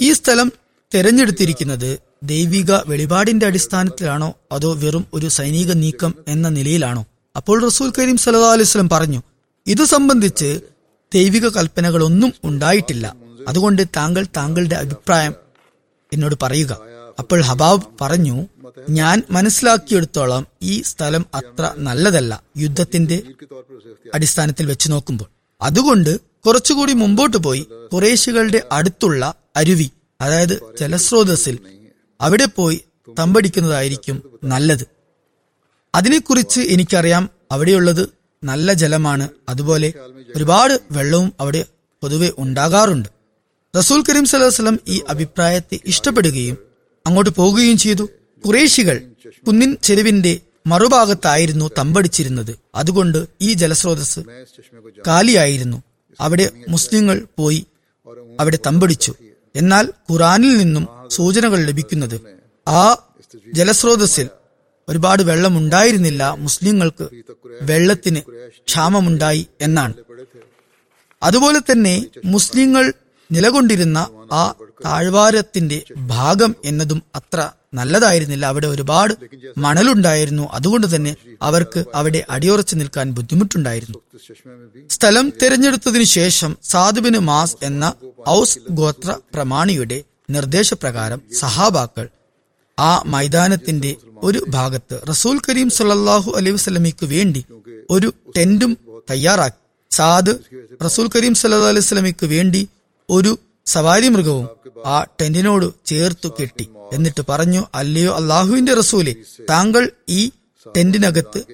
ഈ 0.00 0.12
സ്ഥലം 0.12 0.52
തെരഞ്ഞെടുത്തിരിക്കുന്നത് 0.94 1.98
ദൈവിക 2.22 2.72
വെളിപാടിന്റെ 2.72 3.46
അടിസ്ഥാനത്തിലാണോ 3.46 4.34
അതോ 4.52 4.74
വെറും 4.74 5.06
ഒരു 5.12 5.28
സൈനിക 5.28 5.72
നീക്കം 5.72 6.14
എന്ന 6.28 6.48
നിലയിലാണോ? 6.48 7.06
അപ്പോൾ 7.36 7.64
റസൂൽ 7.64 7.92
കരീം 7.98 8.16
സല്ലാ 8.16 8.52
അലൈവലം 8.52 8.88
പറഞ്ഞു 8.88 9.22
ഇത് 9.66 9.84
സംബന്ധിച്ച് 9.84 10.60
ദൈവിക 11.14 11.48
കൽപ്പനകളൊന്നും 11.48 12.34
ഉണ്ടായിട്ടില്ല. 12.44 13.16
അതുകൊണ്ട് 13.48 13.82
താങ്കൾ 13.96 14.26
താങ്കളുടെ 14.36 14.74
അഭിപ്രായം 14.74 15.34
എന്നോട് 16.12 16.34
പറയുക. 16.42 16.78
അപ്പോൾ 17.18 17.40
ഹബാബ് 17.40 17.82
പറഞ്ഞു 18.00 18.46
ഞാൻ 18.90 19.22
മനസ്സിലാക്കിയെടുത്തോളം 19.30 20.46
ഈ 20.62 20.82
സ്ഥലം 20.82 21.26
അത്ര 21.34 21.74
നല്ലതല്ല 21.78 22.42
യുദ്ധത്തിന്റെ 22.56 23.22
അടിസ്ഥാനത്തിൽ 24.14 24.66
വെച്ച് 24.66 24.90
നോക്കുമ്പോൾ. 24.90 25.28
അതുകൊണ്ട് 25.60 26.27
കുറച്ചുകൂടി 26.46 26.92
മുമ്പോട്ട് 26.92 27.36
പോയി 27.36 27.66
കുറേശികളുടെ 27.92 28.62
അടുത്തുള്ള 28.72 29.34
അരുവി 29.56 29.90
അതായത് 30.20 30.76
ജലസ്രോതസ്സിൽ 30.80 31.58
അവിടെ 32.20 32.44
പോയി 32.44 32.80
തമ്പടിക്കുന്നതായിരിക്കും 33.18 34.22
നല്ലത്. 34.44 34.86
അതിനെക്കുറിച്ച് 35.94 36.60
എനിക്കറിയാം. 36.60 37.30
അവിടെയുള്ളത് 37.52 38.10
നല്ല 38.44 38.72
ജലമാണ്. 38.72 39.28
അതുപോലെ 39.48 39.92
ഒരുപാട് 40.36 40.80
വെള്ളവും 40.90 41.32
അവിടെ 41.40 41.64
പൊതുവെ 42.02 42.30
ഉണ്ടാകാറുണ്ട്. 42.38 43.08
റസൂൽ 43.76 44.04
കരീം 44.10 44.24
സലഹുസ്ലം 44.24 44.80
ഈ 44.88 45.02
അഭിപ്രായത്തെ 45.08 45.80
ഇഷ്ടപ്പെടുകയും 45.86 46.58
അങ്ങോട്ട് 47.06 47.30
പോകുകയും 47.30 47.78
ചെയ്തു. 47.78 48.08
കുറേശികൾ 48.46 49.00
കുന്നിൻ 49.46 49.76
ചെരുവിന്റെ 49.82 50.40
മറുഭാഗത്തായിരുന്നു 50.66 51.70
തമ്പടിച്ചിരുന്നത്. 51.78 52.58
അതുകൊണ്ട് 52.74 53.26
ഈ 53.40 53.52
ജലസ്രോതസ് 53.52 54.20
കാലിയായിരുന്നു. 55.06 55.82
അവിടെ 56.20 56.46
മുസ്ലിങ്ങൾ 56.68 57.16
പോയി 57.38 57.60
അവിടെ 58.40 58.58
തമ്പടിച്ചു. 58.66 59.12
എന്നാൽ 59.54 59.84
ഖുറാനിൽ 60.10 60.52
നിന്നും 60.58 60.84
സൂചനകൾ 61.16 61.58
ലഭിക്കുന്നത് 61.68 62.16
ആ 62.66 62.82
ജലസ്രോതസ്സിൽ 63.58 64.26
ഒരുപാട് 64.88 65.22
വെള്ളം 65.22 65.54
ഉണ്ടായിരുന്നില്ല 65.58 66.22
മുസ്ലിങ്ങൾക്ക് 66.44 67.06
വെള്ളത്തിന് 67.62 68.20
ക്ഷാമമുണ്ടായി 68.68 69.42
എന്നാണ്. 69.60 69.94
അതുപോലെ 71.22 71.60
തന്നെ 71.70 71.94
മുസ്ലിങ്ങൾ 72.34 72.84
നിലകൊണ്ടിരുന്ന 73.30 73.98
ആ 74.32 74.42
താഴ്വാരത്തിന്റെ 74.84 75.78
ഭാഗം 76.14 76.52
എന്നതും 76.64 77.02
അത്ര 77.14 77.40
നല്ലതായിരുന്നില്ല. 77.72 78.46
അവിടെ 78.46 78.66
ഒരുപാട് 78.66 79.14
മണലുണ്ടായിരുന്നു. 79.58 80.48
അതുകൊണ്ട് 80.52 80.96
തന്നെ 80.96 81.16
അവർക്ക് 81.42 81.84
അവിടെ 81.94 82.24
അടിയുറച്ചു 82.30 82.74
നിൽക്കാൻ 82.76 83.10
ബുദ്ധിമുട്ടുണ്ടായിരുന്നു. 83.10 83.98
സ്ഥലം 84.90 85.32
തിരഞ്ഞെടുത്തതിനു 85.42 86.02
ശേഷം 86.02 86.56
സാധുബിന് 86.62 87.18
മാസ് 87.18 87.56
എന്ന 87.62 87.94
ഔസ് 88.28 88.58
ഗോത്ര 88.70 89.16
പ്രമാണിയുടെ 89.34 90.04
നിർദ്ദേശപ്രകാരം 90.30 91.22
സഹാബാക്കൾ 91.38 92.08
ആ 92.78 93.02
മൈതാനത്തിന്റെ 93.06 93.96
ഒരു 94.22 94.44
ഭാഗത്ത് 94.48 95.00
റസൂൽ 95.10 95.40
കരീം 95.48 95.70
സല്ലാഹു 95.70 96.30
അലൈഹി 96.30 96.54
വസ്ലമിക്ക് 96.54 97.06
വേണ്ടി 97.06 97.44
ഒരു 97.90 98.12
ടെന്റും 98.36 98.72
തയ്യാറാക്കി. 99.10 99.60
സാദ് 99.90 100.32
റസൂൽ 100.84 101.06
കരീം 101.16 101.34
സല്ലാ 101.34 101.58
അലൈഹി 101.58 101.86
വസ്ലമിക്ക് 101.86 102.26
വേണ്ടി 102.26 102.68
ഒരു 103.08 103.38
സവാരി 103.66 104.08
മൃഗവും 104.08 104.46
ആ 104.86 105.04
ടെന്റിനോട് 105.20 105.66
ചേർത്തു 105.86 106.28
കെട്ടി. 106.40 106.66
എന്നിട്ട് 106.92 107.22
പറഞ്ഞു 107.28 107.64
അല്ലയോ 107.74 108.16
അള്ളാഹുവിന്റെ 108.16 108.74
റസൂലെ 108.74 109.16
താങ്കൾ 109.50 109.90
ഈ 110.08 110.30
ടെന്റിനകത്ത് 110.76 111.44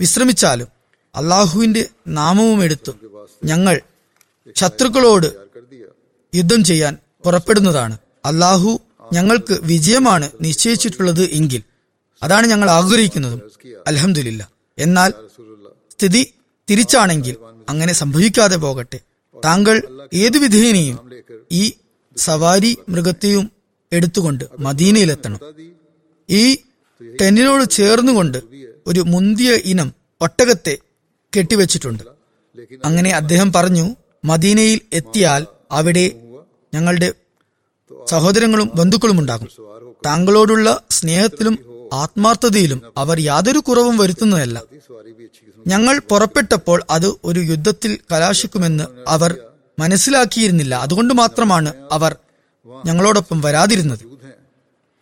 വിശ്രമിച്ചാലും 0.00 0.68
അള്ളാഹുവിന്റെ 1.16 1.88
നാമവും 2.08 2.64
എടുത്തു 2.64 2.92
ഞങ്ങൾ 3.44 3.80
ശത്രുക്കളോട് 4.56 5.44
യുദ്ധം 6.34 6.64
ചെയ്യാൻ 6.64 6.96
പുറപ്പെടുന്നതാണ്. 7.24 7.98
അള്ളാഹു 8.24 8.80
ഞങ്ങൾക്ക് 9.12 9.58
വിജയമാണ് 9.62 10.30
നിശ്ചയിച്ചിട്ടുള്ളത് 10.40 11.22
എങ്കിൽ 11.22 11.62
അതാണ് 12.22 12.46
ഞങ്ങൾ 12.46 12.70
ആഗ്രഹിക്കുന്നതും. 12.70 13.42
അലഹമില്ല 13.86 14.50
എന്നാൽ 14.78 15.12
സ്ഥിതി 15.92 16.34
തിരിച്ചാണെങ്കിൽ 16.70 17.36
അങ്ങനെ 17.68 17.92
സംഭവിക്കാതെ 17.92 18.56
പോകട്ടെ. 18.56 19.00
താങ്കൾ 19.44 20.06
ഏതു 20.14 20.38
വിധേനയും 20.38 21.10
ഈ 21.52 21.72
സവാരി 22.16 22.78
മൃഗത്തെയും 22.88 23.50
എടുത്തുകൊണ്ട് 23.98 24.44
മദീനയിലെത്തണം. 24.58 25.40
ഈ 26.28 26.44
ടെന്നിനോട് 27.20 27.64
ചേർന്നുകൊണ്ട് 27.70 28.38
ഒരു 28.86 29.00
മുന്തിയ 29.12 29.50
ഇനം 29.72 29.88
ഒട്ടകത്തെ 30.20 30.74
കെട്ടിവെച്ചിട്ടുണ്ട്. 31.32 32.02
അങ്ങനെ 32.84 33.10
അദ്ദേഹം 33.10 33.48
പറഞ്ഞു 33.52 33.86
മദീനയിൽ 34.24 34.80
എത്തിയാൽ 34.92 35.42
അവിടെ 35.70 36.04
ഞങ്ങളുടെ 36.74 37.08
സഹോദരങ്ങളും 38.10 38.68
ബന്ധുക്കളും 38.74 39.18
ഉണ്ടാകും. 39.20 39.48
താങ്കളോടുള്ള 40.06 40.68
സ്നേഹത്തിലും 40.90 41.54
ആത്മാർത്ഥതയിലും 41.92 42.80
അവർ 42.96 43.16
യാതൊരു 43.20 43.58
കുറവും 43.58 43.96
വരുത്തുന്നതല്ല. 43.98 44.56
ഞങ്ങൾ 45.66 45.94
പുറപ്പെട്ടപ്പോൾ 46.10 46.78
അത് 46.90 47.08
ഒരു 47.24 47.40
യുദ്ധത്തിൽ 47.50 47.92
കലാശിക്കുമെന്ന് 48.12 48.84
അവർ 49.08 49.30
മനസ്സിലാക്കിയിരുന്നില്ല. 49.78 50.74
അതുകൊണ്ട് 50.84 51.12
മാത്രമാണ് 51.14 51.70
അവർ 51.92 52.12
ഞങ്ങളോടൊപ്പം 52.86 53.40
വരാതിരുന്നത്. 53.40 53.98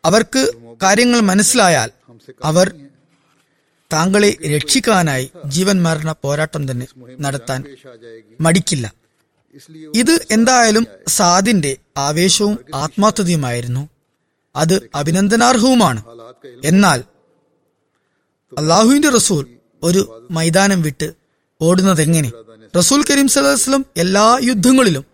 അവർക്ക് 0.04 0.52
കാര്യങ്ങൾ 0.82 1.20
മനസ്സിലായാൽ 1.20 1.90
അവർ 2.44 2.74
താങ്കളെ 3.92 4.36
രക്ഷിക്കാനായി 4.54 5.30
ജീവൻ 5.46 5.82
മരണ 5.82 6.14
പോരാട്ടം 6.22 6.70
തന്നെ 6.70 6.86
നടത്താൻ 7.20 7.64
മടിക്കില്ല. 8.40 8.92
ഇത് 9.94 10.26
എന്തായാലും 10.30 10.86
സാദിന്റെ 11.08 11.76
ആവേശവും 11.96 12.58
ആത്മാർത്ഥതയുമായിരുന്നു. 12.74 13.88
അത് 14.56 14.90
അഭിനന്ദനാർഹവുമാണ്. 14.94 16.02
എന്നാൽ 16.64 17.04
അള്ളാഹുവിന്റെ 18.58 19.08
റസൂൽ 19.08 19.46
ഒരു 19.82 20.28
മൈതാനം 20.30 20.82
വിട്ട് 20.82 21.12
ഓടുന്നത് 21.60 22.02
എങ്ങനെ 22.02 22.32
റസൂൽ 22.76 23.04
കരീം 23.10 23.28
സദാസ്ലം 23.28 23.86
എല്ലാ 23.96 24.38
യുദ്ധങ്ങളിലും 24.42 25.04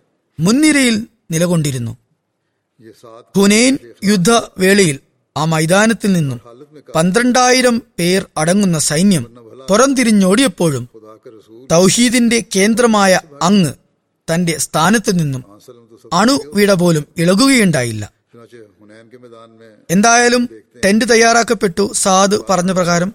മുൻനിരയിൽ 0.40 1.06
നിലകൊണ്ടിരുന്നു. 1.30 1.96
ഹുനൈൻ 3.36 3.74
യുദ്ധവേളയിൽ 4.10 4.96
ആ 5.36 5.44
മൈതാനത്തിൽ 5.44 6.10
നിന്നും 6.12 6.38
പന്ത്രണ്ടായിരം 6.94 7.76
പേർ 7.98 8.20
അടങ്ങുന്ന 8.36 8.78
സൈന്യം 8.90 9.24
പുറംതിരിഞ്ഞോടിയപ്പോഴും 9.70 10.84
തൗഹീദിന്റെ 11.72 12.38
കേന്ദ്രമായ 12.56 13.12
അങ്ങ് 13.42 13.72
തന്റെ 14.28 14.54
സ്ഥാനത്തു 14.58 15.10
നിന്നും 15.10 15.42
അണുവിട 16.12 16.72
പോലും 16.72 17.04
ഇളകുകയുണ്ടായില്ല. 17.22 18.04
എന്തായാലും 19.90 20.42
ടെന്റ് 20.84 21.04
തയ്യാറാക്കപ്പെട്ടു 21.10 21.84
സാദ് 22.02 22.36
പറഞ്ഞ 22.50 22.72
പ്രകാരം. 22.72 23.10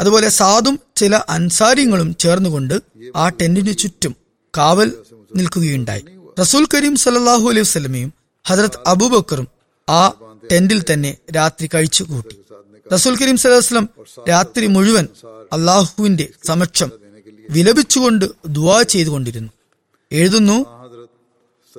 അതുപോലെ 0.00 0.28
സാദും 0.28 0.76
ചില 0.96 1.14
അൻസാരിങ്ങളും 1.28 2.08
ചേർന്നുകൊണ്ട് 2.22 2.76
ആ 3.16 3.28
ടെന്റിനു 3.40 3.72
ചുറ്റും 3.82 4.14
കാവൽ 4.54 4.88
നിൽക്കുകയുണ്ടായി. 5.36 6.04
റസൂൽ 6.40 6.64
കരീം 6.74 6.96
സല്ലാഹു 7.04 7.46
അലൈഹി 7.50 7.66
വസ്ലമയും 7.68 8.12
ഹജ്രത് 8.46 8.78
അബൂബക്കറും 8.86 9.48
ആ 9.88 10.12
ടെന്റിൽ 10.52 10.84
തന്നെ 10.92 11.16
രാത്രി 11.36 11.68
കഴിച്ചു 11.74 12.04
കൂട്ടി. 12.04 12.36
റസൂൽ 12.92 13.16
കരീം 13.16 13.36
സലഹ്സ്ലം 13.36 13.88
രാത്രി 14.28 14.66
മുഴുവൻ 14.66 15.08
അള്ളാഹുവിന്റെ 15.52 16.28
സമക്ഷം 16.44 16.90
വിലപിച്ചുകൊണ്ട് 17.50 18.24
ദുവാ 18.48 18.82
ചെയ്തുകൊണ്ടിരുന്നു. 18.82 19.52
എഴുതുന്നു 20.12 20.56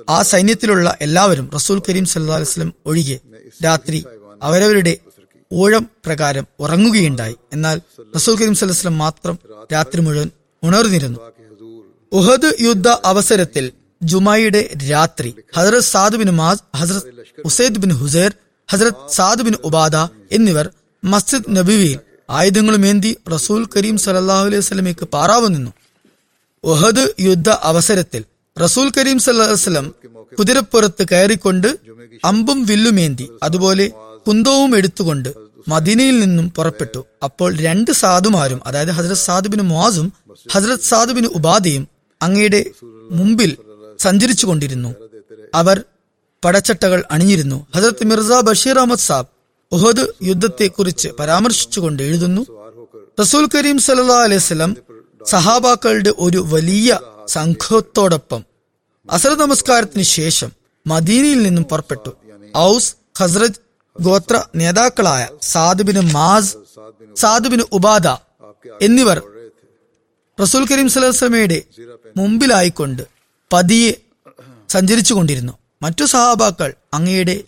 ആ 0.08 0.22
സൈന്യത്തിലുള്ള 0.22 0.96
എല്ലാവരും 1.00 1.50
റസൂൽ 1.54 1.82
കരീം 1.88 2.04
സല്ലാസ്ലം 2.04 2.74
ഒഴികെ 2.86 3.18
രാത്രി 3.64 4.04
അവരവരുടെ 4.42 4.98
ഊഴം 5.52 5.86
പ്രകാരം 6.06 6.46
ഉറങ്ങുകയുണ്ടായി. 6.60 7.36
എന്നാൽ 7.52 7.80
റസൂൽ 8.16 8.36
കരീം 8.36 8.54
സല്ലാസ്ലം 8.54 8.98
മാത്രം 8.98 9.38
രാത്രി 9.72 10.00
മുഴുവൻ 10.00 10.30
ഉണർന്നിരുന്നു. 10.62 11.18
ഉഹദ് 12.12 12.52
യുദ്ധ 12.60 12.88
അവസരത്തിൽ 12.88 13.72
ജുമായിയുടെ 14.00 14.62
രാത്രി. 14.90 15.30
ഹസരത് 15.56 15.86
സാദ് 15.92 16.18
ബിൻ 16.20 16.30
മാസ് 16.40 16.62
ഹസരത് 16.80 17.08
ഉസൈദ് 17.48 17.80
ബിൻ 17.82 17.92
ഹുസൈർ 18.00 18.32
ഹസരത് 18.68 19.00
സാദ് 19.16 19.44
ബിൻ 19.46 19.54
ഉബാദ 19.68 19.96
എന്നിവർ 20.36 20.66
മസ്ജിദ് 21.02 21.50
നബിവിയിൽ 21.56 21.98
ആയുധങ്ങളുമേന്തി 22.38 23.10
റസൂൽ 23.34 23.60
കരീം 23.74 23.96
സലല്ലാഹു 24.04 24.46
അലൈഹി 24.48 24.62
വസല്ലമയ്ക്ക് 24.64 25.06
പാറാവ് 25.14 25.48
നിന്നു. 25.54 25.70
ഒഹദ് 26.64 27.04
യുദ്ധ 27.28 27.48
അവസരത്തിൽ 27.70 28.22
റസൂൽ 28.56 28.86
കരീം 28.96 29.18
സല്ലാസ്ലം 29.26 29.86
കുതിരപ്പുറത്ത് 30.38 31.02
കയറിക്കൊണ്ട് 31.12 31.68
അമ്പും 32.30 32.58
വില്ലുമേന്തി 32.70 33.26
അതുപോലെ 33.42 33.86
കുന്തവും 34.26 34.70
എടുത്തുകൊണ്ട് 34.78 35.30
മദീനയിൽ 35.68 36.16
നിന്നും 36.24 36.46
പുറപ്പെട്ടു. 36.56 37.00
അപ്പോൾ 37.26 37.48
രണ്ട് 37.66 37.90
സാധുമാരും 38.02 38.60
അതായത് 38.66 38.92
ഹസ്രത് 38.98 39.22
സാദുബിന് 39.26 39.64
മുവാസും 39.70 40.06
ഹസ്രത് 40.54 40.84
സാദുബിന് 40.90 41.28
ഉപാധിയും 41.38 41.84
അങ്ങയുടെ 42.20 42.60
മുമ്പിൽ 43.18 43.50
സഞ്ചരിച്ചു 43.98 44.44
കൊണ്ടിരുന്നു 44.46 44.90
അവർ 45.54 45.76
പടച്ചട്ടകൾ 46.42 47.00
അണിഞ്ഞിരുന്നു. 47.14 47.58
ഹജറത്ത് 47.74 48.04
മിർസ 48.10 48.30
ബഷീർ 48.48 48.76
അഹമ്മദ് 48.78 49.04
സാബ് 49.08 49.28
ഉഹദ് 49.72 50.04
യുദ്ധത്തെക്കുറിച്ച് 50.28 51.08
പരാമർശിച്ചുകൊണ്ട് 51.18 52.02
എഴുതുന്നു 52.02 52.42
റസൂൽ 53.20 53.44
കരീം 53.54 53.78
സല്ലാ 53.86 54.18
അലൈഹി 54.26 54.44
സ്വലം 54.48 54.72
സഹാബാക്കളുടെ 55.24 56.12
ഒരു 56.18 56.40
വലിയ 56.52 56.90
സംഘത്തോടൊപ്പം 57.36 58.42
അസർ 59.08 59.32
നമസ്കാരത്തിന് 59.42 60.06
ശേഷം 60.18 60.50
മദീനയിൽ 60.86 61.40
നിന്നും 61.46 61.64
പുറപ്പെട്ടു. 61.64 62.10
ഔസ് 62.54 62.90
ഹസ്രജ് 63.20 63.60
ഗോത്ര 63.96 64.36
നേതാക്കളായ 64.60 65.22
സാദുബിന് 65.52 66.02
മാസ് 66.16 66.52
സാദുബിന് 67.16 67.64
ഉബാദ 67.78 68.06
എന്നിവർ 68.80 69.18
റസൂൽ 70.38 70.64
കരീം 70.70 70.88
സലഹ്സ്ലമയുടെ 70.94 71.58
മുമ്പിലായിക്കൊണ്ട് 72.16 73.04
പതിയെ 73.52 73.92
സഞ്ചരിച്ചു 74.70 75.14
കൊണ്ടിരുന്നു 75.14 75.52
മറ്റു 75.82 76.04
സഹാബാക്കൾ 76.04 76.74
അങ്ങയുടെ 76.94 77.44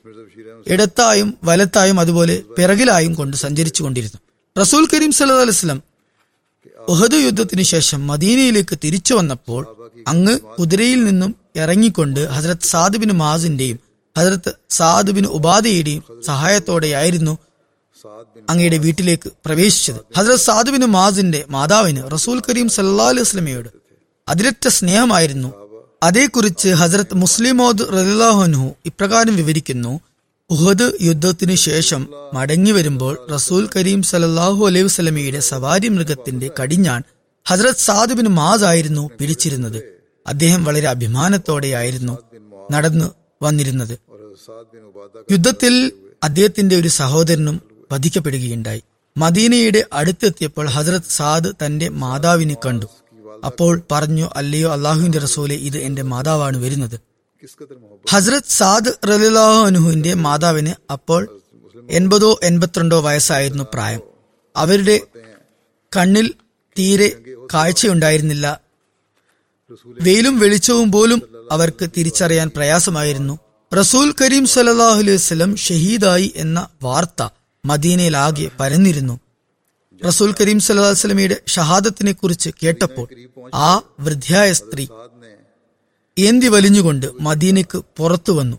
ഇടത്തായും 0.67 1.35
വലത്തായും 1.45 2.01
അതുപോലെ 2.01 2.43
പിറകിലായും 2.57 3.15
കൊണ്ട് 3.15 3.37
സഞ്ചരിച്ചു 3.37 3.83
കൊണ്ടിരുന്നു 3.83 4.19
റസൂൽ 4.57 4.89
കരീം 4.95 5.13
സല്ലാ 5.13 5.41
അലൈസ്ലം 5.41 5.81
ഉഹദ് 6.89 7.15
യുദ്ധത്തിനു 7.15 7.63
ശേഷം 7.63 8.07
മദീനയിലേക്ക് 8.07 8.79
തിരിച്ചു 8.85 9.15
വന്നപ്പോൾ 9.15 9.63
അങ്ങ് 10.07 10.39
കുതിരയിൽ 10.59 11.05
നിന്നും 11.05 11.35
ഇറങ്ങിക്കൊണ്ട് 11.57 12.29
ഹസരത് 12.29 12.61
സാദുബിൻ 12.63 13.13
മാസിന്റെയും 13.13 13.79
ഹസരത്ത് 14.17 14.55
സാദുബിൻ 14.71 15.27
ഉപാധിയുടെയും 15.27 16.03
സഹായത്തോടെയായിരുന്നു 16.25 17.35
അങ്ങയുടെ 18.51 18.77
വീട്ടിലേക്ക് 18.77 19.31
പ്രവേശിച്ചത്. 19.47 20.01
ഹസരത് 20.17 20.41
സാദുബിന് 20.41 20.87
മാസിന്റെ 20.87 21.45
മാതാവിന് 21.49 22.11
റസൂൽ 22.13 22.43
കരീം 22.49 22.69
സല്ലാ 22.69 23.09
അലുസ്ലമയോട് 23.09 23.69
അതിരറ്റ 24.29 24.69
സ്നേഹമായിരുന്നു 24.69 25.51
അതേക്കുറിച്ച് 26.03 26.69
ഹസരത്ത് 26.69 27.15
മുസ്ലിമോദ് 27.15 27.93
റലിലാഹുനു 27.93 28.75
ഇപ്രകാരം 28.87 29.37
വിവരിക്കുന്നു 29.37 30.01
ഉഹദ് 30.51 30.93
യുദ്ധത്തിനു 31.03 31.55
ശേഷം 31.55 32.09
മടങ്ങി 32.35 32.73
വരുമ്പോൾ 32.73 33.27
റസൂൽ 33.33 33.69
കരീം 33.77 34.03
സലല്ലാഹു 34.03 34.67
അലൈഹി 34.67 34.85
വസ്ലമിയുടെ 34.85 35.41
സവാരി 35.41 35.89
മൃഗത്തിന്റെ 35.89 36.51
കടിഞ്ഞാൻ 36.61 37.03
ഹസരത് 37.47 37.85
സാദുബിന് 37.87 38.29
മാസ് 38.29 38.65
ആയിരുന്നു 38.65 39.11
പിടിച്ചിരുന്നത്. 39.21 39.83
അദ്ദേഹം 40.27 40.65
വളരെ 40.65 40.89
അഭിമാനത്തോടെയായിരുന്നു 40.89 42.19
നടന്നു 42.73 43.15
വന്നിരുന്നത്. 43.43 43.99
യുദ്ധത്തിൽ 45.33 45.93
അദ്ദേഹത്തിന്റെ 46.23 46.77
ഒരു 46.77 46.89
സഹോദരനും 46.89 47.63
വധിക്കപ്പെടുകയുണ്ടായി. 47.93 48.83
മദീനയുടെ 49.17 49.85
അടുത്തെത്തിയപ്പോൾ 49.93 50.67
ഹസരത് 50.67 51.11
സാദ് 51.11 51.53
തന്റെ 51.65 51.89
മാതാവിനെ 51.89 52.57
കണ്ടു. 52.67 52.87
അപ്പോൾ 53.45 53.83
പറഞ്ഞു 53.93 54.31
അല്ലയോ 54.37 54.73
അള്ളാഹുവിന്റെ 54.73 55.19
റസൂലെ 55.19 55.55
ഇത് 55.55 55.79
എന്റെ 55.79 56.03
മാതാവാണ് 56.03 56.57
വരുന്നത്. 56.57 57.01
ഹസ്രത് 58.11 58.43
സാദ് 58.49 59.09
റലിഹുവിന്റെ 59.09 60.15
മാതാവിന് 60.15 60.93
അപ്പോൾ 60.93 61.41
എൺപതോ 61.91 62.41
എൺപത്തിരണ്ടോ 62.43 63.01
വയസ്സായിരുന്നു 63.01 63.65
പ്രായം. 63.75 64.01
അവരുടെ 64.57 65.01
കണ്ണിൽ 65.97 66.35
തീരെ 66.79 67.17
കാഴ്ചയുണ്ടായിരുന്നില്ല. 67.55 68.61
വെയിലും 69.87 70.39
വെളിച്ചവും 70.39 70.93
പോലും 70.93 71.49
അവർക്ക് 71.53 71.91
തിരിച്ചറിയാൻ 71.97 72.51
പ്രയാസമായിരുന്നു. 72.57 73.39
റസൂൽ 73.79 74.15
കരീം 74.21 74.47
സലഹ് 74.47 74.83
അലൈഹി 74.83 75.15
വസ്ലം 75.15 75.57
ഷഹീദായി 75.57 76.33
എന്ന 76.37 76.69
വാർത്ത 76.83 77.29
മദീനയിലാകെ 77.67 78.51
പരന്നിരുന്നു. 78.61 79.21
റസൂൽ 80.07 80.31
കരീം 80.41 80.59
സല്ലാ 80.61 81.35
ഷഹാദത്തിനെ 81.47 82.13
കുറിച്ച് 82.13 82.51
കേട്ടപ്പോൾ 82.63 83.07
ആ 83.55 83.71
വൃദ്ധയായ 84.01 84.53
സ്ത്രീ 84.53 84.85
ഏന്തി 86.17 86.49
വലിഞ്ഞുകൊണ്ട് 86.49 87.07
മദീനയ്ക്ക് 87.21 87.79
പുറത്തു 87.97 88.33
വന്നു. 88.33 88.57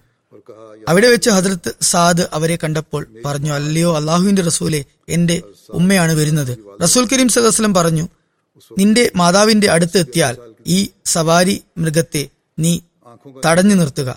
അവിടെ 0.87 1.07
വെച്ച് 1.07 1.29
ഹജ്രത്ത് 1.29 1.71
സാദ് 1.81 2.23
അവരെ 2.33 2.55
കണ്ടപ്പോൾ 2.55 3.07
പറഞ്ഞു 3.25 3.51
അല്ലയോ 3.53 3.89
അള്ളാഹുവിന്റെ 3.97 4.41
റസൂലെ 4.41 4.85
എന്റെ 5.09 5.41
ഉമ്മയാണ് 5.69 6.13
വരുന്നത്. 6.13 6.53
റസൂൽ 6.83 7.03
കരീം 7.07 7.29
സദസ്ലം 7.29 7.73
പറഞ്ഞു 7.73 8.05
നിന്റെ 8.77 9.11
മാതാവിന്റെ 9.15 9.67
അടുത്ത് 9.71 9.97
എത്തിയാൽ 9.97 10.37
ഈ 10.67 10.79
സവാരി 11.05 11.63
മൃഗത്തെ 11.77 12.23
നീ 12.59 12.79
തടഞ്ഞു 13.45 13.75
നിർത്തുക. 13.75 14.09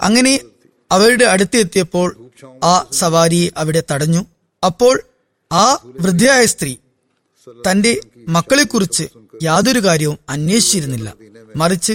അങ്ങനെ 0.00 0.34
അവരുടെ 0.90 1.24
അടുത്ത് 1.24 1.56
എത്തിയപ്പോൾ 1.56 2.08
ആ 2.64 2.74
സവാരിയെ 2.92 3.48
അവിടെ 3.56 3.82
തടഞ്ഞു. 3.92 4.22
അപ്പോൾ 4.62 4.94
ആ 5.60 5.66
വൃദ്ധയായ 6.04 6.42
സ്ത്രീ 6.52 6.72
തന്റെ 7.66 7.92
മക്കളെക്കുറിച്ച് 8.36 9.04
യാതൊരു 9.48 9.80
കാര്യവും 9.86 10.18
അന്വേഷിച്ചിരുന്നില്ല. 10.34 11.08
മറിച്ച് 11.60 11.94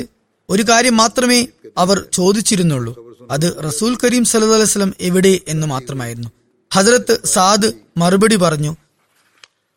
ഒരു 0.50 0.64
കാര്യം 0.70 0.96
മാത്രമേ 1.02 1.40
അവർ 1.84 1.98
ചോദിച്ചിരുന്നുള്ളൂ. 2.18 2.94
അത് 3.36 3.48
റസൂൽ 3.68 3.94
കരീം 4.04 4.24
സല്ലല്ലാഹു 4.30 4.60
അലൈഹി 4.60 4.72
വസല്ലം 4.72 4.92
എവിടെ 5.08 5.34
എന്ന് 5.54 5.68
മാത്രമായിരുന്നു. 5.74 6.30
ഹജറത്ത് 6.72 7.16
സാദ് 7.34 7.70
മറുപടി 8.02 8.38
പറഞ്ഞു 8.44 8.72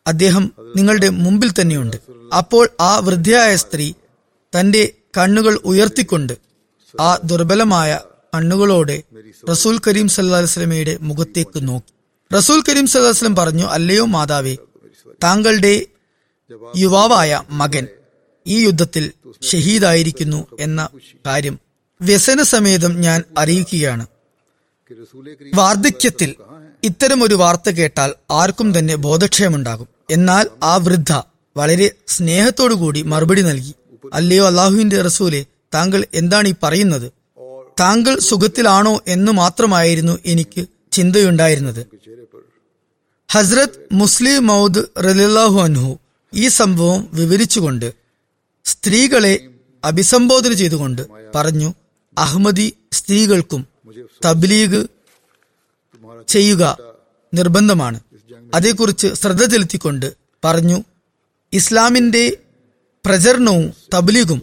അദ്ദേഹം 0.07 0.45
നിങ്ങളുടെ 0.79 1.09
മുമ്പിൽ 1.25 1.51
തന്നെയുണ്ട്. 1.59 1.97
അപ്പോൾ 2.41 2.65
ആ 2.91 2.93
വൃദ്ധയായ 3.07 3.53
സ്ത്രീ 3.65 3.87
തന്റെ 4.53 4.83
കണ്ണുകൾ 5.17 5.55
ഉയർത്തിക്കൊണ്ട് 5.71 6.35
ആ 6.95 7.11
ദുർബലമായ 7.31 7.91
കണ്ണുകളോടെ 8.35 8.97
റസൂൽ 9.53 9.77
കരീം 9.87 10.09
സല്ലല്ലാഹു 10.15 10.43
അലൈഹി 10.43 10.53
വസല്ലമയുടെ 10.53 10.95
മുഖത്തേക്ക് 11.09 11.61
നോക്കി. 11.69 11.93
റസൂൽ 12.31 12.63
കരീം 12.69 12.87
സദാസ്ലം 12.87 13.37
പറഞ്ഞു 13.37 13.65
അല്ലയോ 13.67 14.05
മാതാവേ 14.05 14.57
താങ്കളുടെ 15.25 15.73
യുവാവായ 16.77 17.43
മകൻ 17.51 17.87
ഈ 18.47 18.65
യുദ്ധത്തിൽ 18.65 19.05
ഷഹീദായിരിക്കുന്നു 19.43 20.47
എന്ന 20.61 20.81
കാര്യം 21.27 21.57
വ്യസന 22.01 22.43
സമേതം 22.43 23.01
ഞാൻ 23.01 23.23
അറിയിക്കുകയാണ്. 23.39 24.05
വാർദ്ധക്യത്തിൽ 25.55 26.35
ഇത്തരമൊരു 26.85 27.35
വാർത്ത 27.35 27.71
കേട്ടാൽ 27.71 28.15
ആർക്കും 28.31 28.79
തന്നെ 28.79 28.95
ബോധക്ഷയമുണ്ടാകും. 28.95 29.89
എന്നാൽ 30.11 30.47
ആ 30.63 30.77
വൃദ്ധ 30.77 31.13
വളരെ 31.57 31.91
സ്നേഹത്തോടുകൂടി 32.09 33.03
മറുപടി 33.03 33.43
നൽകി 33.43 33.75
അല്ലയോ 34.15 34.47
അള്ളാഹുവിന്റെ 34.47 35.03
റസൂലെ 35.03 35.47
താങ്കൾ 35.75 36.05
എന്താണ് 36.15 36.49
ഈ 36.49 36.55
പറയുന്നത്? 36.63 37.09
താങ്കൾ 37.81 38.19
സുഖത്തിലാണോ 38.19 39.01
എന്ന് 39.07 39.33
മാത്രമായിരുന്നു 39.33 40.19
എനിക്ക് 40.25 40.63
ചിന്തയുണ്ടായിരുന്നത്. 40.93 41.83
ഹസ്രത് 43.31 43.79
മുസ്ലിം 43.93 44.47
മൗദ് 44.47 44.83
റലില്ലാഹു 45.07 45.59
അൻഹു 45.61 45.91
ഈ 46.33 46.49
സംഭവം 46.49 47.01
വിവരിച്ചുകൊണ്ട് 47.13 47.89
സ്ത്രീകളെ 48.65 49.35
അഭിസംബോധന 49.85 50.53
ചെയ്തുകൊണ്ട് 50.53 51.03
പറഞ്ഞു 51.35 51.69
അഹമ്മദി 52.19 52.67
സ്ത്രീകൾക്കും 52.93 53.63
തബ്ലീഗ് 54.25 54.81
ചെയ്യുക 56.29 56.63
നിർബന്ധമാണ്. 57.33 57.99
അതേക്കുറിച്ച് 58.55 59.09
ശ്രദ്ധ 59.21 59.45
ചെലുത്തിക്കൊണ്ട് 59.45 60.07
പറഞ്ഞു 60.45 60.79
ഇസ്ലാമിന്റെ 61.53 62.25
പ്രചരണവും 63.07 63.67
തബ്ലീഗും 63.95 64.41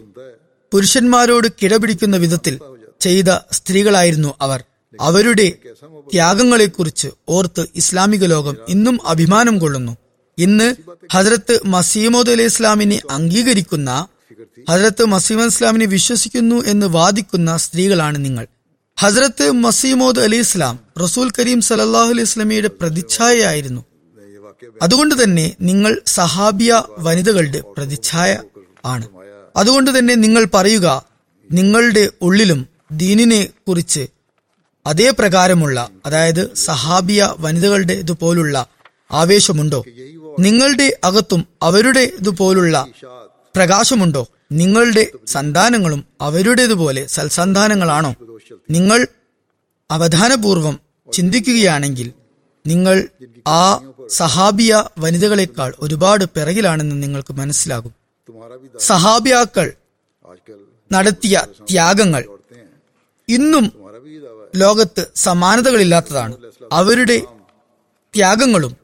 പുരുഷന്മാരോട് 0.72 1.48
കിടപിടിക്കുന്ന 1.60 2.16
വിധത്തിൽ 2.16 2.54
ചെയ്ത 3.00 3.30
സ്ത്രീകളായിരുന്നു 3.52 4.34
അവർ. 4.40 4.60
അവരുടെ 5.00 5.46
ത്യാഗങ്ങളെക്കുറിച്ച് 6.12 7.08
ഓർത്ത് 7.28 7.66
ഇസ്ലാമിക 7.76 8.24
ലോകം 8.24 8.56
ഇന്നും 8.68 9.06
അഭിമാനം 9.06 9.58
കൊള്ളുന്നു. 9.58 9.96
ഇന്ന് 10.38 10.76
ഹജരത്ത് 11.14 11.60
മസീമോദ് 11.64 12.30
അലി 12.30 12.42
ഇസ്ലാമിനെ 12.42 13.00
അംഗീകരിക്കുന്ന 13.10 13.90
ഹജരത്ത് 14.68 15.04
മസീമ 15.04 15.44
ഇസ്ലാമിനെ 15.44 15.86
വിശ്വസിക്കുന്നു 15.86 16.64
എന്ന് 16.64 16.86
വാദിക്കുന്ന 16.86 17.56
സ്ത്രീകളാണ് 17.56 18.24
നിങ്ങൾ. 18.24 18.46
ഹസരത്ത് 18.98 19.50
മസീമോദ് 19.50 20.20
അലി 20.20 20.36
ഇസ്ലാം 20.36 20.78
റസൂൽ 21.02 21.30
കരീം 21.38 21.60
സലല്ലാഹു 21.60 22.10
അലൈഹി 22.10 22.28
സ്വലമിയുടെ 22.28 22.68
പ്രതിച്ഛായയായിരുന്നു. 22.68 23.82
അതുകൊണ്ട് 24.82 25.24
തന്നെ 25.24 25.56
നിങ്ങൾ 25.60 26.00
സഹാബിയ 26.06 26.82
വനിതകളുടെ 26.98 27.60
പ്രതിച്ഛായ 27.76 28.38
ആണ്. 28.84 29.06
അതുകൊണ്ട് 29.56 29.98
തന്നെ 29.98 30.14
നിങ്ങൾ 30.14 30.46
പറയുക 30.54 31.04
നിങ്ങളുടെ 31.52 32.08
ഉള്ളിലും 32.22 32.66
ദീനിനെ 32.92 33.48
കുറിച്ച് 33.68 34.06
അതേ 34.88 35.10
പ്രകാരമുള്ള 35.10 35.90
അതായത് 36.06 36.54
സഹാബിയ 36.54 37.34
വനിതകളുടെ 37.38 37.92
ഇതുപോലുള്ള 37.92 38.56
ആവേശമുണ്ടോ? 39.10 39.84
നിങ്ങളുടെ 40.40 40.96
അകത്തും 41.04 41.46
അവരുടെ 41.62 42.00
ഇതുപോലുള്ള 42.20 42.76
പ്രകാശമുണ്ടോ? 43.56 44.26
നിങ്ങളുടെ 44.52 45.06
സന്താനങ്ങളും 45.26 46.04
അവരുടേതുപോലെ 46.20 47.06
സൽസന്ധാനങ്ങളാണോ 47.06 48.14
നിങ്ങൾ 48.70 49.06
അവധാനപൂർവം 49.90 50.80
ചിന്തിക്കുകയാണെങ്കിൽ 51.12 52.12
നിങ്ങൾ 52.66 52.96
ആ 53.46 53.62
സഹാബിയ 54.08 54.84
വനിതകളെക്കാൾ 54.98 55.74
ഒരുപാട് 55.80 56.24
പിറകിലാണെന്ന് 56.24 57.02
നിങ്ങൾക്ക് 57.02 57.32
മനസ്സിലാകും. 57.34 57.92
സഹാബിയാക്കൾ 58.80 59.66
നടത്തിയ 60.90 61.36
ത്യാഗങ്ങൾ 61.70 62.22
ഇന്നും 63.28 63.66
ലോകത്ത് 64.56 65.06
സമാനതകളില്ലാത്തതാണ്. 65.16 66.36
അവരുടെ 66.72 67.22
ത്യാഗങ്ങളും 68.14 68.76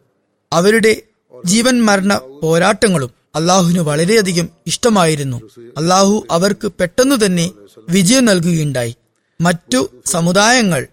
അവരുടെ 0.53 1.03
ജീവൻ 1.45 1.83
മരണ 1.83 2.21
പോരാട്ടങ്ങളും 2.43 3.11
അള്ളാഹുവിന് 3.35 3.79
വളരെയധികം 3.79 4.49
ഇഷ്ടമായിരുന്നു. 4.67 5.37
അള്ളാഹു 5.77 6.27
അവർക്ക് 6.31 6.73
പെട്ടെന്ന് 6.81 7.27
തന്നെ 7.27 7.51
വിജയം 7.89 8.25
നൽകുകയുണ്ടായി. 8.25 8.97
മറ്റു 9.41 9.89
സമുദായങ്ങൾ 10.07 10.87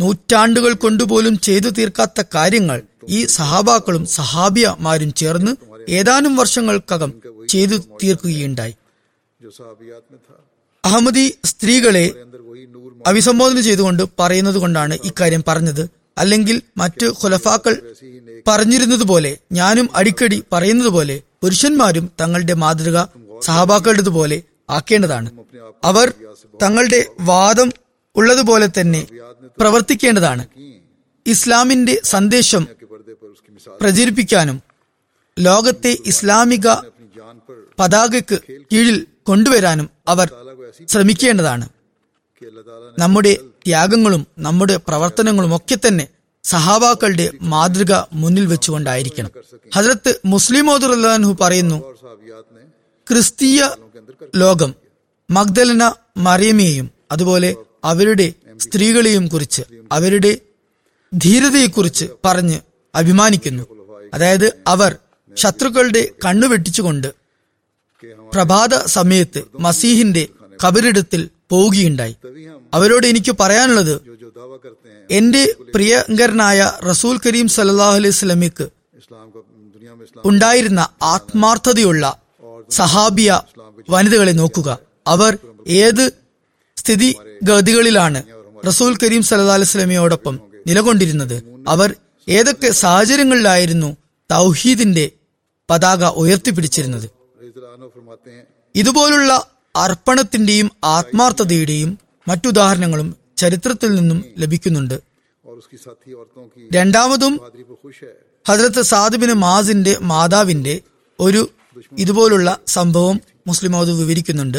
നൂറ്റാണ്ടുകൾ 0.00 0.72
കൊണ്ടുപോലും 0.72 1.38
ചെയ്തു 1.38 1.68
തീർക്കാത്ത 1.68 2.22
കാര്യങ്ങൾ 2.34 2.82
ഈ 3.08 3.26
സഹാബാക്കളും 3.26 4.06
സഹാബിയമാരും 4.06 5.14
ചേർന്ന് 5.14 5.56
ഏതാനും 5.88 6.36
വർഷങ്ങൾക്കകം 6.36 7.12
ചെയ്തു 7.48 7.76
തീർക്കുകയുണ്ടായി. 7.76 8.74
അഹമ്മദി 10.84 11.24
സ്ത്രീകളെ 11.44 12.04
അഭിസംബോധന 13.06 13.60
ചെയ്തുകൊണ്ട് 13.60 14.02
പറയുന്നത് 14.20 14.58
കൊണ്ടാണ് 14.58 14.98
ഇക്കാര്യം 15.04 15.44
പറഞ്ഞത്. 15.48 15.84
അല്ലെങ്കിൽ 16.18 16.56
മറ്റ് 16.76 17.06
ഖുലഫാക്കൾ 17.20 17.74
പറഞ്ഞിരുന്നത് 18.48 19.04
പോലെ 19.10 19.38
ഞാനും 19.52 19.88
അടിക്കടി 19.94 20.38
പറയുന്നത് 20.52 20.88
പോലെ 20.88 21.16
പുരുഷന്മാരും 21.42 22.10
തങ്ങളുടെ 22.20 22.54
മാതൃക 22.54 22.96
സഹബാക്കളുടേതുപോലെ 23.42 24.38
ആക്കേണ്ടതാണ്. 24.70 25.28
അവർ 25.84 26.06
തങ്ങളുടെ 26.62 27.00
വാദം 27.20 27.68
ഉള്ളതുപോലെ 28.16 28.68
തന്നെ 28.78 29.02
പ്രവർത്തിക്കേണ്ടതാണ്. 29.60 30.44
ഇസ്ലാമിന്റെ 31.26 31.94
സന്ദേശം 32.04 32.62
പ്രചരിപ്പിക്കാനും 33.80 34.56
ലോകത്തെ 35.36 35.92
ഇസ്ലാമിക 36.06 36.66
പതാകയ്ക്ക് 37.78 38.36
കീഴിൽ 38.72 38.96
കൊണ്ടുവരാനും 39.26 39.88
അവർ 40.08 40.28
ശ്രമിക്കേണ്ടതാണ്. 40.88 41.68
നമ്മുടെ 42.98 43.32
ത്യാഗങ്ങളും 43.64 44.26
നമ്മുടെ 44.38 44.76
പ്രവർത്തനങ്ങളും 44.76 45.56
ഒക്കെ 45.56 45.78
തന്നെ 45.86 46.08
സഹാബാക്കളുടെ 46.44 47.30
മാതൃക 47.42 47.92
മുന്നിൽ 48.12 48.46
വെച്ചുകൊണ്ടായിരിക്കണം. 48.46 49.30
ഹജരത്ത് 49.74 50.20
മുസ്ലിമോദുറല്ലാൻഹു 50.24 51.36
പറയുന്നു 51.40 51.78
ക്രിസ്തീയ 53.08 53.70
ലോകം 54.36 54.74
മഗ്ദലന 55.30 55.92
മറിയമ്മയെയും 56.16 56.90
അതുപോലെ 57.12 57.56
അവരുടെ 57.84 58.32
സ്ത്രീകളെയും 58.60 59.26
കുറിച്ച് 59.26 59.62
അവരുടെ 59.92 60.38
ധീരതയെക്കുറിച്ച് 61.14 62.04
പറഞ്ഞ് 62.24 62.60
അഭിമാനിക്കുന്നു. 62.94 63.64
അതായത് 64.14 64.46
അവർ 64.66 64.96
ശത്രുക്കളുടെ 65.36 66.10
കണ്ണു 66.26 66.46
വെട്ടിച്ചുകൊണ്ട് 66.46 67.08
പ്രഭാത 68.32 68.74
സമയത്ത് 68.86 69.40
മസീഹിന്റെ 69.60 70.28
കബറിടത്തിൽ 70.64 71.28
പോവുകയുണ്ടായി. 71.50 72.16
അവരോട് 72.74 73.06
എനിക്ക് 73.06 73.36
പറയാനുള്ളത് 73.40 73.94
എന്റെ 75.10 75.54
പ്രിയങ്കരനായ 75.74 76.72
റസൂൽ 76.90 77.18
കരീം 77.26 77.48
സല്ലാഹു 77.48 77.94
അലൈഹി 77.94 78.10
സ്വലമിക്ക് 78.10 78.68
ഉണ്ടായിരുന്ന 80.24 80.88
ആത്മാർത്ഥതയുള്ള 81.02 82.18
സഹാബിയ 82.70 83.40
വനിതകളെ 83.90 84.32
നോക്കുക. 84.32 84.78
അവർ 85.06 85.38
ഏത് 85.66 86.12
സ്ഥിതിഗതികളിലാണ് 86.76 88.22
റസൂൽ 88.66 88.96
കരീം 89.02 89.22
സല്ലാ 89.22 89.54
അലൈസ്ലമിയോടൊപ്പം 89.54 90.40
നിലകൊണ്ടിരുന്നത്? 90.66 91.36
അവർ 91.68 91.94
ഏതൊക്കെ 92.28 92.70
സാഹചര്യങ്ങളിലായിരുന്നു 92.70 93.96
തൗഹീദിന്റെ 94.30 95.10
പതാക 95.70 96.04
ഉയർത്തിപ്പിടിച്ചിരുന്നത്? 96.04 97.10
ഇതുപോലുള്ള 98.76 99.51
അർപ്പണത്തിന്റെയും 99.76 100.70
ആത്മാർത്ഥതയുടെയും 100.84 101.98
മറ്റുദാഹരണങ്ങളും 102.28 103.16
ചരിത്രത്തിൽ 103.36 103.94
നിന്നും 103.94 104.24
ലഭിക്കുന്നുണ്ട്. 104.38 105.00
രണ്ടാമതും 106.74 107.40
ഹജ്രത്ത് 108.48 108.82
സാദിബിന് 108.82 109.32
മാസിന്റെ 109.32 109.96
മാതാവിന്റെ 110.00 110.80
ഒരു 111.20 111.50
ഇതുപോലുള്ള 111.98 112.58
സംഭവം 112.66 113.20
മുസ്ലിം 113.46 113.76
അത് 113.76 113.92
വിവരിക്കുന്നുണ്ട്. 113.92 114.58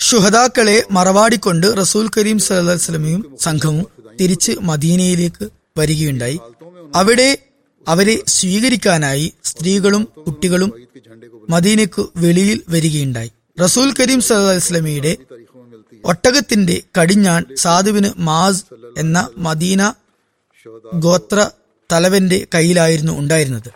ഷുഹദാക്കളെ 0.00 0.82
മറവാടിക്കൊണ്ട് 0.90 1.66
റസൂൽ 1.80 2.10
കരീം 2.16 2.38
സലമയും 2.38 3.36
സംഘവും 3.40 3.86
തിരിച്ച് 4.20 4.52
മദീനയിലേക്ക് 4.60 5.48
വരികയുണ്ടായി. 5.78 6.40
അവിടെ 6.94 7.38
അവരെ 7.88 8.22
സ്വീകരിക്കാനായി 8.26 9.32
സ്ത്രീകളും 9.44 10.08
കുട്ടികളും 10.26 10.72
മദീനയ്ക്ക് 11.50 12.06
വെളിയിൽ 12.16 12.62
വരികയുണ്ടായി. 12.68 13.32
റസൂൽ 13.60 13.94
കരീം 14.00 14.20
സല്ലാസ്ലമിയുടെ 14.20 15.16
ഒട്ടകത്തിന്റെ 16.04 16.82
കടിഞ്ഞാൺ 17.00 17.44
സാധുവിന് 17.54 18.10
മാസ് 18.18 18.64
എന്ന 18.98 19.28
മദീന 19.36 19.92
ഗോത്ര 20.94 21.50
തലവന്റെ 21.92 22.46
കയ്യിലായിരുന്നു 22.54 23.18
ഉണ്ടായിരുന്നത്. 23.18 23.70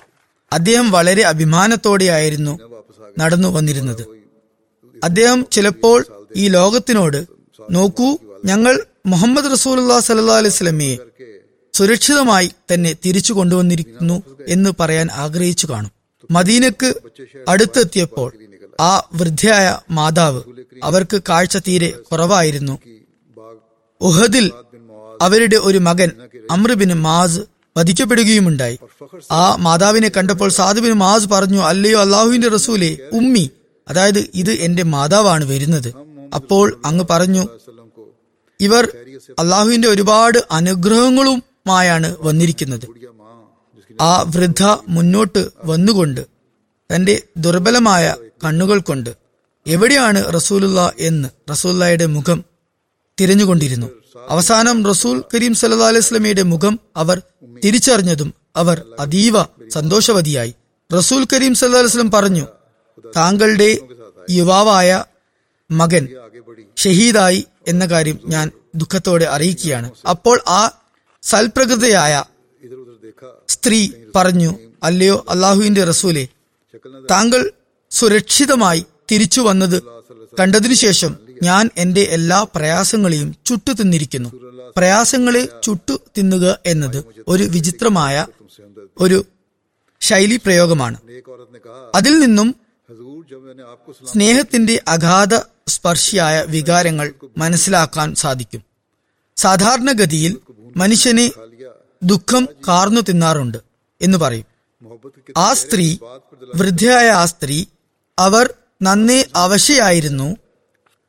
അദ്ദേഹം 0.53 0.91
വളരെ 0.91 1.23
അഭിമാനത്തോടെയായിരുന്നു 1.23 2.59
നടന്നു 3.19 3.49
വന്നിരുന്നത്. 3.49 4.05
അദ്ദേഹം 5.05 5.47
ചിലപ്പോൾ 5.53 6.07
ഈ 6.37 6.49
ലോകത്തിനോട് 6.49 7.27
നോക്കൂ 7.71 8.19
ഞങ്ങൾ 8.45 8.75
മുഹമ്മദ് 9.07 9.53
റസൂലുല്ലാ 9.53 10.01
സല്ലാ 10.01 10.37
അലൈസ്ലമിയെ 10.37 10.97
സുരക്ഷിതമായി 11.75 12.51
തന്നെ 12.73 12.93
തിരിച്ചു 13.07 13.33
കൊണ്ടുവന്നിരിക്കുന്നു 13.33 14.23
എന്ന് 14.49 14.71
പറയാൻ 14.81 15.09
ആഗ്രഹിച്ചു 15.13 15.67
കാണും. 15.67 15.93
മദീനക്ക് 16.31 16.95
അടുത്തെത്തിയപ്പോൾ 17.49 18.33
ആ 18.81 19.09
വൃദ്ധയായ 19.15 19.79
മാതാവ് 19.91 20.43
അവർക്ക് 20.85 21.23
കാഴ്ച 21.29 21.57
തീരെ 21.57 21.91
കുറവായിരുന്നു. 21.91 22.79
ഉഹദിൽ 24.01 24.51
അവരുടെ 25.23 25.57
ഒരു 25.57 25.79
മകൻ 25.79 26.11
അമ്രുബിൻ 26.51 26.93
മാസ് 26.93 27.41
വധിക്കപ്പെടുകയുമുണ്ടായി. 27.79 28.79
ആ 29.31 29.57
മാതാവിനെ 29.57 30.09
കണ്ടപ്പോൾ 30.09 30.49
സാധുബിന് 30.49 30.93
മാസ് 30.93 31.29
പറഞ്ഞു 31.29 31.59
അല്ലയോ 31.59 32.01
അള്ളാഹുവിന്റെ 32.01 32.49
റസൂലെ 32.49 32.99
ഉമ്മി 33.13 33.51
അതായത് 33.89 34.31
ഇത് 34.35 34.51
എന്റെ 34.51 34.83
മാതാവാണ് 34.83 35.45
വരുന്നത്. 35.45 35.95
അപ്പോൾ 36.35 36.81
അങ്ങ് 36.85 37.05
പറഞ്ഞു 37.11 37.49
ഇവർ 38.61 38.89
അള്ളാഹുവിന്റെ 39.39 39.89
ഒരുപാട് 39.89 40.39
അനുഗ്രഹങ്ങളുമായാണ് 40.51 42.17
വന്നിരിക്കുന്നത്. 42.21 42.87
ആ 44.01 44.23
വൃദ്ധ 44.23 44.63
മുന്നോട്ട് 44.89 45.49
വന്നുകൊണ്ട് 45.65 46.36
തന്റെ 46.93 47.23
ദുർബലമായ 47.37 48.15
കണ്ണുകൾ 48.45 48.79
കൊണ്ട് 48.79 49.11
എവിടെയാണ് 49.67 50.35
റസൂലുള്ള 50.35 50.93
എന്ന് 50.99 51.29
റസൂല്ലായുടെ 51.51 52.07
മുഖം 52.07 52.45
തിരഞ്ഞുകൊണ്ടിരുന്നു. 53.21 53.87
അവസാനം 54.29 54.87
റസൂൽ 54.87 55.25
കരീം 55.35 55.55
സല്ലാ 55.55 55.89
അലൈസ്ലമിയുടെ 55.89 56.43
മുഖം 56.43 56.81
അവർ 56.97 57.23
തിരിച്ചറിഞ്ഞതും 57.65 58.35
അവർ 58.57 58.83
അതീവ 58.99 59.43
സന്തോഷവതിയായി. 59.69 60.55
റസൂൽ 60.99 61.27
കരീം 61.33 61.55
സല്ലാ 61.55 61.79
അലൈസ്ലം 61.79 62.11
പറഞ്ഞു 62.11 62.47
താങ്കളുടെ 63.17 63.79
യുവാവായ 64.31 65.05
മകൻ 65.71 66.09
ഷഹീദായി 66.77 67.45
എന്ന 67.69 67.87
കാര്യം 67.87 68.19
ഞാൻ 68.27 68.51
ദുഃഖത്തോടെ 68.75 69.25
അറിയിക്കുകയാണ്. 69.25 69.91
അപ്പോൾ 70.11 70.41
ആ 70.49 70.71
സൽപ്രകൃതയായ 71.23 72.25
സ്ത്രീ 73.49 73.91
പറഞ്ഞു 74.17 74.55
അല്ലയോ 74.83 75.27
അള്ളാഹുവിന്റെ 75.29 75.85
റസൂലെ 75.85 76.29
താങ്കൾ 77.11 77.53
സുരക്ഷിതമായി 77.91 78.85
തിരിച്ചു 79.13 79.41
വന്നത് 79.41 79.83
കണ്ടതിനു 80.41 80.75
ശേഷം 80.75 81.17
ഞാൻ 81.43 81.71
എന്റെ 81.77 82.01
എല്ലാ 82.01 82.47
പ്രയാസങ്ങളെയും 82.55 83.37
ചുട്ടു 83.47 83.73
തിന്നിരിക്കുന്നു. 83.73 84.29
പ്രയാസങ്ങളെ 84.77 85.49
ചുട്ടു 85.63 86.01
തിന്നുക 86.19 86.59
എന്നത് 86.67 87.05
ഒരു 87.29 87.45
വിചിത്രമായ 87.45 88.27
ഒരു 89.01 89.27
ശൈലി 90.01 90.37
പ്രയോഗമാണ്. 90.37 90.99
അതിൽ 91.95 92.19
നിന്നും 92.19 92.55
സ്നേഹത്തിന്റെ 94.13 94.83
അഗാധ 94.89 95.35
സ്പർശിയായ 95.69 96.45
വികാരങ്ങൾ 96.49 97.15
മനസ്സിലാക്കാൻ 97.39 98.15
സാധിക്കും. 98.15 98.63
സാധാരണഗതിയിൽ 99.37 100.37
മനുഷ്യനെ 100.77 101.31
ദുഃഖം 102.03 102.49
കാർന്നു 102.69 103.01
തിന്നാറുണ്ട് 103.01 103.59
എന്ന് 104.03 104.19
പറയും. 104.19 104.56
ആ 105.37 105.55
സ്ത്രീ 105.55 105.97
വൃദ്ധയായ 106.57 107.09
ആ 107.09 107.25
സ്ത്രീ 107.25 107.65
അവർ 108.19 108.55
നന്നേ 108.83 109.25
അവശയായിരുന്നു. 109.37 110.37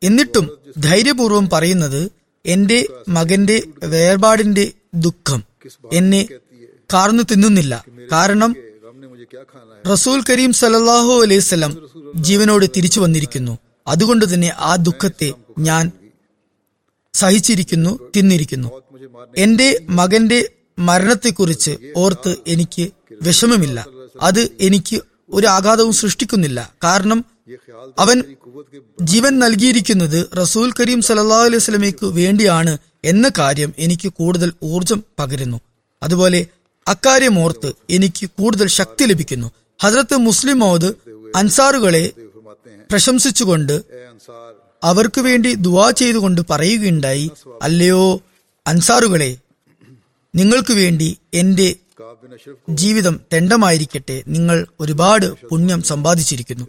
എന്നിട്ടും 0.03 0.45
ധൈര്യപൂർവം 0.77 1.49
പറയുന്നത് 1.53 2.11
എന്റെ 2.45 2.85
മകന്റെ 3.09 3.63
വേർപാടിന്റെ 3.83 4.71
ദുഃഖം 4.95 5.43
എന്നെ 5.93 6.27
കാർന്നു 6.93 7.23
തിന്നുന്നില്ല. 7.23 7.85
കാരണം 8.11 8.55
റസൂൽ 9.91 10.23
കരീം 10.29 10.53
സലല്ലാഹു 10.53 11.13
അലൈവല്ലം 11.23 11.73
ജീവനോട് 12.15 12.65
തിരിച്ചു 12.77 12.99
വന്നിരിക്കുന്നു. 12.99 13.57
അതുകൊണ്ട് 13.87 14.33
തന്നെ 14.33 14.53
ആ 14.57 14.75
ദുഃഖത്തെ 14.75 15.33
ഞാൻ 15.59 15.91
സഹിച്ചിരിക്കുന്നു 17.13 17.99
തിന്നിരിക്കുന്നു. 18.15 18.69
എന്റെ 19.37 19.85
മകന്റെ 19.89 20.39
മരണത്തെക്കുറിച്ച് 20.79 21.77
ഓർത്ത് 21.97 22.35
എനിക്ക് 22.47 22.85
വിഷമമില്ല. 23.21 23.85
അത് 24.21 24.49
എനിക്ക് 24.59 25.01
ഒരു 25.29 25.47
ആഘാതവും 25.47 25.93
സൃഷ്ടിക്കുന്നില്ല. 25.93 26.73
കാരണം 26.83 27.25
അവൻ 27.99 28.23
ജീവൻ 29.01 29.39
നൽകിയിരിക്കുന്നത് 29.39 30.29
റസൂൽ 30.37 30.71
കരീം 30.79 31.01
സല്ലാ 31.01 31.39
അലൈഹി 31.43 31.57
സ്വലമയ്ക്ക് 31.57 32.05
വേണ്ടിയാണ് 32.05 32.77
എന്ന 33.05 33.31
കാര്യം 33.39 33.73
എനിക്ക് 33.79 34.09
കൂടുതൽ 34.13 34.53
ഊർജം 34.63 35.03
പകരുന്നു. 35.19 35.59
അതുപോലെ 36.03 36.45
അക്കാര്യം 36.87 37.39
ഓർത്ത് 37.39 37.73
എനിക്ക് 37.89 38.25
കൂടുതൽ 38.29 38.67
ശക്തി 38.67 39.03
ലഭിക്കുന്നു. 39.03 39.51
ഹജറത്ത് 39.81 40.17
മുസ്ലിം 40.17 40.59
മോദ് 40.59 40.89
അൻസാറുകളെ 41.35 42.11
പ്രശംസിച്ചുകൊണ്ട് 42.91 43.81
അവർക്ക് 44.83 45.21
വേണ്ടി 45.21 45.55
ദുവാ 45.55 45.91
ചെയ്തുകൊണ്ട് 45.91 46.41
പറയുകയുണ്ടായി 46.49 47.31
അല്ലയോ 47.61 48.21
അൻസാറുകളെ 48.67 49.37
നിങ്ങൾക്കു 50.35 50.73
വേണ്ടി 50.73 51.17
എന്റെ 51.33 51.75
ജീവിതം 52.69 53.21
തെണ്ടമായിരിക്കട്ടെ. 53.33 54.23
നിങ്ങൾ 54.27 54.67
ഒരുപാട് 54.79 55.47
പുണ്യം 55.47 55.81
സമ്പാദിച്ചിരിക്കുന്നു. 55.83 56.65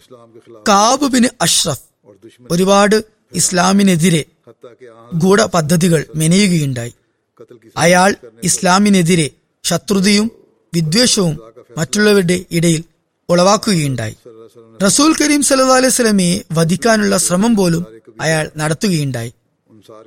കാബുബിന് 0.68 1.29
അഷ്റഫ് 1.40 1.83
ഒരുപാട് 2.51 3.05
ഇസ്ലാമിനെതിരെ 3.35 4.25
ഗൂഢ 5.14 5.40
പദ്ധതികൾ 5.44 6.07
മെനയുകയുണ്ടായി. 6.16 6.94
അയാൾ 7.77 8.16
ഇസ്ലാമിനെതിരെ 8.44 9.31
ശത്രുതയും 9.64 10.31
വിദ്വേഷവും 10.75 11.40
മറ്റുള്ളവരുടെ 11.79 12.44
ഇടയിൽ 12.51 12.85
ഉളവാക്കുകയുണ്ടായി. 13.29 14.16
റസൂൽ 14.85 15.14
കരീം 15.14 15.42
സല്ലാ 15.42 15.77
അലൈഹി 15.77 15.92
സ്വലമയെ 15.92 16.44
വധിക്കാനുള്ള 16.53 17.16
ശ്രമം 17.16 17.57
പോലും 17.57 17.87
അയാൾ 18.21 18.51
നടത്തുകയുണ്ടായി. 18.57 19.33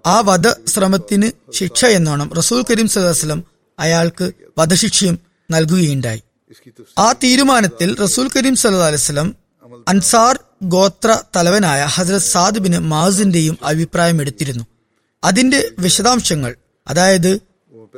ആ 0.05 0.19
വധശ്രമത്തിന് 0.19 1.31
ശിക്ഷ 1.53 1.85
എന്നോണം 1.85 2.33
റസൂൽ 2.33 2.63
കരീം 2.71 2.87
സദാസ്ലം 2.87 3.43
അയാൾക്ക് 3.79 4.31
വധശിക്ഷയും 4.57 5.19
നൽകുകയുണ്ടായി. 5.51 6.21
ആ 6.97 7.11
തീരുമാനത്തിൽ 7.23 7.95
റസൂൽ 8.03 8.29
കരീം 8.37 8.55
സല്ലാ 8.55 9.31
അൻസാർ 9.87 10.39
ഗോത്ര 10.63 11.19
തലവനായ 11.35 11.81
ഹസരത് 11.83 12.29
സാദിബിന് 12.33 12.79
മാസിന്റെയും 12.79 13.57
അഭിപ്രായം 13.63 14.21
എടുത്തിരുന്നു. 14.21 14.63
അതിന്റെ 15.23 15.69
വിശദാംശങ്ങൾ 15.79 16.55
അതായത് 16.87 17.41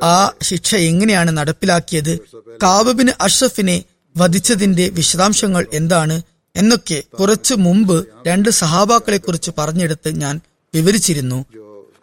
ആ 0.02 0.30
ശിക്ഷ 0.42 0.74
എങ്ങനെയാണ് 0.74 1.30
നടപ്പിലാക്കിയത് 1.36 2.18
കാബബിന് 2.62 3.12
അഷ്റഫിനെ 3.20 3.84
വധിച്ചതിന്റെ 4.16 4.88
വിശദാംശങ്ങൾ 4.88 5.66
എന്താണ് 5.72 6.22
എന്നൊക്കെ 6.56 7.02
കുറച്ചു 7.20 7.54
മുമ്പ് 7.54 8.06
രണ്ട് 8.26 8.48
സഹാബാക്കളെ 8.48 9.16
കുറിച്ച് 9.16 9.50
പറഞ്ഞെടുത്ത് 9.58 10.20
ഞാൻ 10.20 10.40
വിവരിച്ചിരുന്നു. 10.74 11.44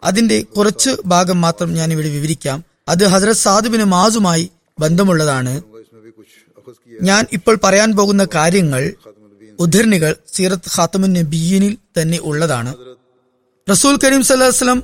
അതിന്റെ 0.02 0.38
കുറച്ച് 0.56 0.90
ഭാഗം 1.12 1.40
മാത്രം 1.40 1.74
ഞാൻ 1.74 1.92
ഇവിടെ 1.92 2.08
വിവരിക്കാം. 2.08 2.58
അത് 2.88 3.04
ഹസരത് 3.12 3.42
സാദുബിന് 3.44 3.84
മാസുമായി 3.84 4.44
ബന്ധമുള്ളതാണ്. 4.78 5.54
ഞാൻ 7.08 7.22
ഇപ്പോൾ 7.32 7.58
പറയാൻ 7.64 7.90
പോകുന്ന 7.96 8.24
കാര്യങ്ങൾ 8.34 8.82
ഉദ്ധരണികൾ 9.58 10.12
സീറത്ത് 10.34 10.70
ഖാത്തമുൻ 10.76 11.12
നബീനിൽ 11.12 11.74
തന്നെ 11.98 12.18
ഉള്ളതാണ്. 12.30 12.72
റസൂൽ 13.70 13.94
കരീം 14.04 14.22
സല്ലാസ്ലം 14.24 14.78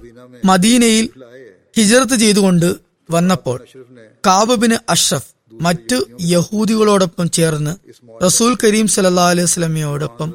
മദീനയിൽ 0.45 1.07
ഹിജറത്ത് 1.79 2.17
ചെയ്തുകൊണ്ട് 2.17 2.69
വന്നപ്പോൾ 3.11 3.59
കാബുബിന് 4.27 4.77
അഷ്റഫ് 4.95 5.31
മറ്റ് 5.67 5.97
യഹൂദികളോടൊപ്പം 6.33 7.31
ചേർന്ന് 7.31 7.73
റസൂൽ 8.25 8.53
കരീം 8.65 8.87
സല്ലാ 8.95 9.27
അലൈഹി 9.31 9.51
സ്വലമയോടൊപ്പം 9.55 10.31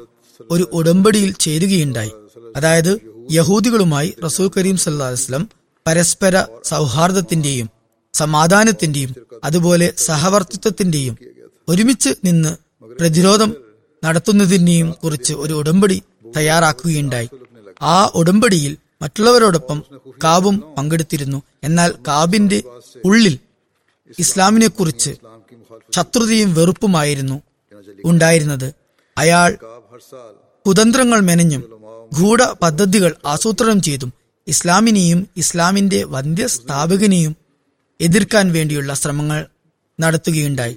ഒരു 0.50 0.64
ഉടമ്പടിയിൽ 0.72 1.30
ചേരുകയുണ്ടായി. 1.44 2.12
അതായത് 2.56 2.92
യഹൂദികളുമായി 3.30 4.14
റസൂൽ 4.24 4.50
കരീം 4.56 4.76
സല്ലാസ്ലം 4.76 5.48
പരസ്പര 5.86 6.44
സൗഹാർദ്ദത്തിന്റെയും 6.64 7.70
സമാധാനത്തിന്റെയും 8.14 9.14
അതുപോലെ 9.44 9.92
സഹവർത്തിത്വത്തിന്റെയും 9.96 11.18
ഒരുമിച്ച് 11.68 12.08
നിന്ന് 12.24 12.56
പ്രതിരോധം 13.00 13.54
നടത്തുന്നതിനെയും 14.04 14.94
കുറിച്ച് 15.04 15.32
ഒരു 15.32 15.52
ഉടമ്പടി 15.52 16.02
തയ്യാറാക്കുകയുണ്ടായി. 16.36 17.28
ആ 17.82 18.10
ഉടമ്പടിയിൽ 18.14 18.76
മറ്റുള്ളവരോടൊപ്പം 19.02 19.82
കാബും 20.24 20.64
പങ്കെടുത്തിരുന്നു. 20.78 21.42
എന്നാൽ 21.64 21.94
കാബിന്റെ 22.08 22.62
ഉള്ളിൽ 23.04 23.38
ഇസ്ലാമിനെക്കുറിച്ച് 24.18 25.14
ശത്രുതയും 25.96 26.54
വെറുപ്പുമായിരുന്നു 26.54 27.42
ഉണ്ടായിരുന്നത്. 28.04 28.74
അയാൾ 29.18 29.58
കുതന്ത്രങ്ങൾ 30.66 31.20
മെനഞ്ഞും 31.20 31.73
ഗൂഢ 32.12 32.38
പദ്ധതികൾ 32.62 33.14
ആസൂത്രണം 33.26 33.82
ചെയ്തും 33.82 34.12
ഇസ്ലാമിനെയും 34.48 35.28
ഇസ്ലാമിന്റെ 35.36 36.04
വന്ധ്യ 36.04 36.46
സ്ഥാപകനെയും 36.46 37.36
എതിർക്കാൻ 38.00 38.52
വേണ്ടിയുള്ള 38.52 38.94
ശ്രമങ്ങൾ 38.94 39.46
നടത്തുകയുണ്ടായി. 40.00 40.76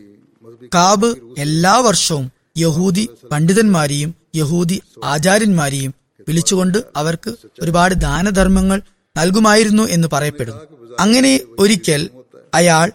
കാബ് 0.76 1.16
എല്ലാ 1.38 1.80
വർഷവും 1.80 2.32
യഹൂദി 2.58 3.10
പണ്ഡിതന്മാരെയും 3.32 4.16
യഹൂദി 4.36 4.82
ആചാര്യന്മാരെയും 5.04 5.94
വിളിച്ചുകൊണ്ട് 6.28 6.78
അവർക്ക് 6.96 7.36
ഒരുപാട് 7.62 7.94
ദാനധർമ്മങ്ങൾ 7.94 8.82
നൽകുമായിരുന്നു 9.18 9.84
എന്ന് 9.84 10.08
പറയപ്പെടുന്നു. 10.14 10.62
അങ്ങനെ 11.00 11.40
ഒരിക്കൽ 11.60 12.10
അയാൾ 12.54 12.92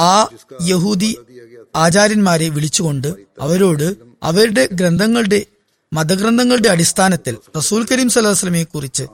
ആ 0.00 0.28
യഹൂദി 0.62 1.16
ആചാര്യന്മാരെ 1.76 2.48
വിളിച്ചുകൊണ്ട് 2.48 3.14
അവരോട് 3.40 3.94
അവരുടെ 4.22 4.68
ഗ്രന്ഥങ്ങളുടെ 4.72 5.46
മതഗ്രന്ഥങ്ങളുടെ 5.94 6.68
അടിസ്ഥാനത്തിൽ 6.68 7.36
റസൂൽ 7.56 7.86
കരീം 7.92 8.08
സലഹുസ്ലമിയെ 8.08 8.64
കുറിച്ച് 8.64 9.04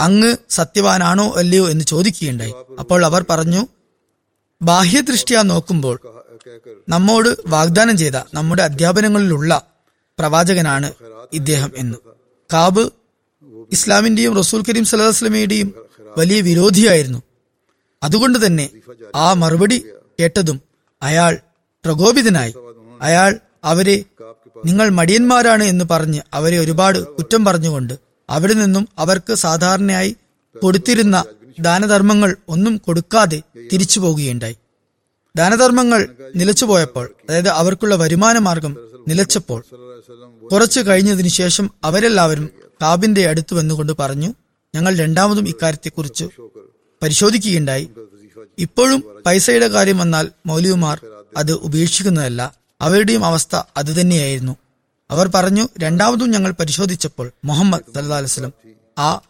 അങ്ങ് 0.00 0.36
സത്യവാനാണോ 0.50 1.32
അല്ലയോ 1.36 1.68
എന്ന് 1.68 1.84
ചോദിക്കുകയുണ്ടായി. 1.84 2.54
അപ്പോൾ 2.80 3.04
അവർ 3.04 3.24
പറഞ്ഞു 3.30 3.66
ബാഹ്യദൃഷ്ടിയ 4.62 5.42
നോക്കുമ്പോൾ 5.42 5.96
നമ്മോട് 6.88 7.28
വാഗ്ദാനം 7.46 7.96
ചെയ്ത 7.96 8.16
നമ്മുടെ 8.34 8.62
അധ്യാപനങ്ങളിലുള്ള 8.62 9.52
പ്രവാചകനാണ് 10.18 10.92
ഇദ്ദേഹം 11.32 11.70
എന്ന്. 11.76 11.96
കാബ് 12.52 12.90
ഇസ്ലാമിന്റെയും 13.72 14.36
റസൂൽ 14.36 14.62
കരീം 14.68 14.84
സലഹുസ്ലമിയുടെയും 14.84 15.74
വലിയ 16.18 16.40
വിരോധിയായിരുന്നു. 16.40 17.22
അതുകൊണ്ട് 18.02 18.46
തന്നെ 18.46 18.68
ആ 19.14 19.32
മറുപടി 19.32 19.78
കേട്ടതും 20.20 20.60
അയാൾ 21.02 21.38
പ്രകോപിതനായി. 21.84 22.54
അയാൾ 23.00 23.38
അവരെ 23.64 24.04
നിങ്ങൾ 24.64 24.88
മടിയന്മാരാണ് 24.88 25.64
എന്ന് 25.64 25.84
പറഞ്ഞ് 25.90 26.20
അവരെ 26.34 26.58
ഒരുപാട് 26.58 26.98
കുറ്റം 26.98 27.44
പറഞ്ഞുകൊണ്ട് 27.44 27.94
അവിടെ 28.30 28.52
നിന്നും 28.52 28.88
അവർക്ക് 28.98 29.34
സാധാരണയായി 29.34 30.16
കൊടുത്തിരുന്ന 30.62 31.24
ദാനധർമ്മങ്ങൾ 31.60 32.36
ഒന്നും 32.48 32.76
കൊടുക്കാതെ 32.76 33.42
തിരിച്ചു 33.72 34.00
പോകുകയുണ്ടായി 34.00 34.56
ദാനധർമ്മങ്ങൾ 35.36 36.08
നിലച്ചുപോയപ്പോൾ 36.36 37.14
അതായത് 37.28 37.48
അവർക്കുള്ള 37.48 37.94
വരുമാന 37.94 38.38
മാർഗം 38.38 38.72
നിലച്ചപ്പോൾ 39.08 39.60
കുറച്ചു 40.52 40.80
കഴിഞ്ഞതിനു 40.80 41.28
ശേഷം 41.28 41.70
അവരെല്ലാവരും 41.84 42.50
കാബിന്റെ 42.82 43.28
അടുത്ത് 43.28 43.54
വന്നുകൊണ്ട് 43.54 43.92
പറഞ്ഞു 43.92 44.34
ഞങ്ങൾ 44.74 44.94
രണ്ടാമതും 44.96 45.48
ഇക്കാര്യത്തെക്കുറിച്ച് 45.48 46.24
പരിശോധിക്കുകയുണ്ടായി. 47.02 47.90
ഇപ്പോഴും 48.58 49.02
പൈസയുടെ 49.26 49.68
കാര്യം 49.68 49.98
വന്നാൽ 49.98 50.30
മൗലിയുമാർ 50.46 50.98
അത് 51.36 51.52
ഉപേക്ഷിക്കുന്നതല്ല. 51.52 52.61
അവരുടെയും 52.82 53.24
അവസ്ഥ 53.24 53.62
അതുതന്നെയായിരുന്നു. 53.76 54.56
അവർ 55.10 55.30
പറഞ്ഞു 55.34 55.68
രണ്ടാമതും 55.80 56.30
ഞങ്ങൾ 56.30 56.50
പരിശോധിച്ചപ്പോൾ 56.50 57.32
മുഹമ്മദ് 57.44 57.94
സല്ലാ 57.94 58.16
അലൈവലം 58.16 58.52
ആ 58.98 59.20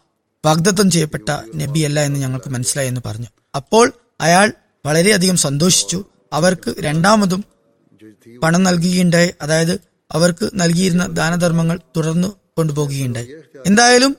വാഗ്ദത്തം 0.45 0.91
ചെയ്യപ്പെട്ട 0.91 1.29
നബിയല്ല 1.55 1.99
എന്ന് 1.99 2.19
ഞങ്ങൾക്ക് 2.19 2.49
മനസ്സിലായി 2.49 2.87
എന്ന് 2.87 3.01
പറഞ്ഞു. 3.05 3.27
അപ്പോൾ 3.55 3.93
അയാൾ 4.21 4.51
വളരെയധികം 4.85 5.37
സന്തോഷിച്ചു. 5.37 6.05
അവർക്ക് 6.33 6.73
രണ്ടാമതും 6.79 7.45
പണം 8.43 8.63
നൽകുകയുണ്ടായി. 8.63 9.33
അതായത് 9.41 9.79
അവർക്ക് 10.11 10.49
നൽകിയിരുന്ന 10.55 11.07
ദാനധർമ്മങ്ങൾ 11.07 11.79
തുടർന്നു 11.97 12.27
കൊണ്ടുപോകുകയുണ്ടായി. 12.57 13.27
എന്തായാലും 13.65 14.15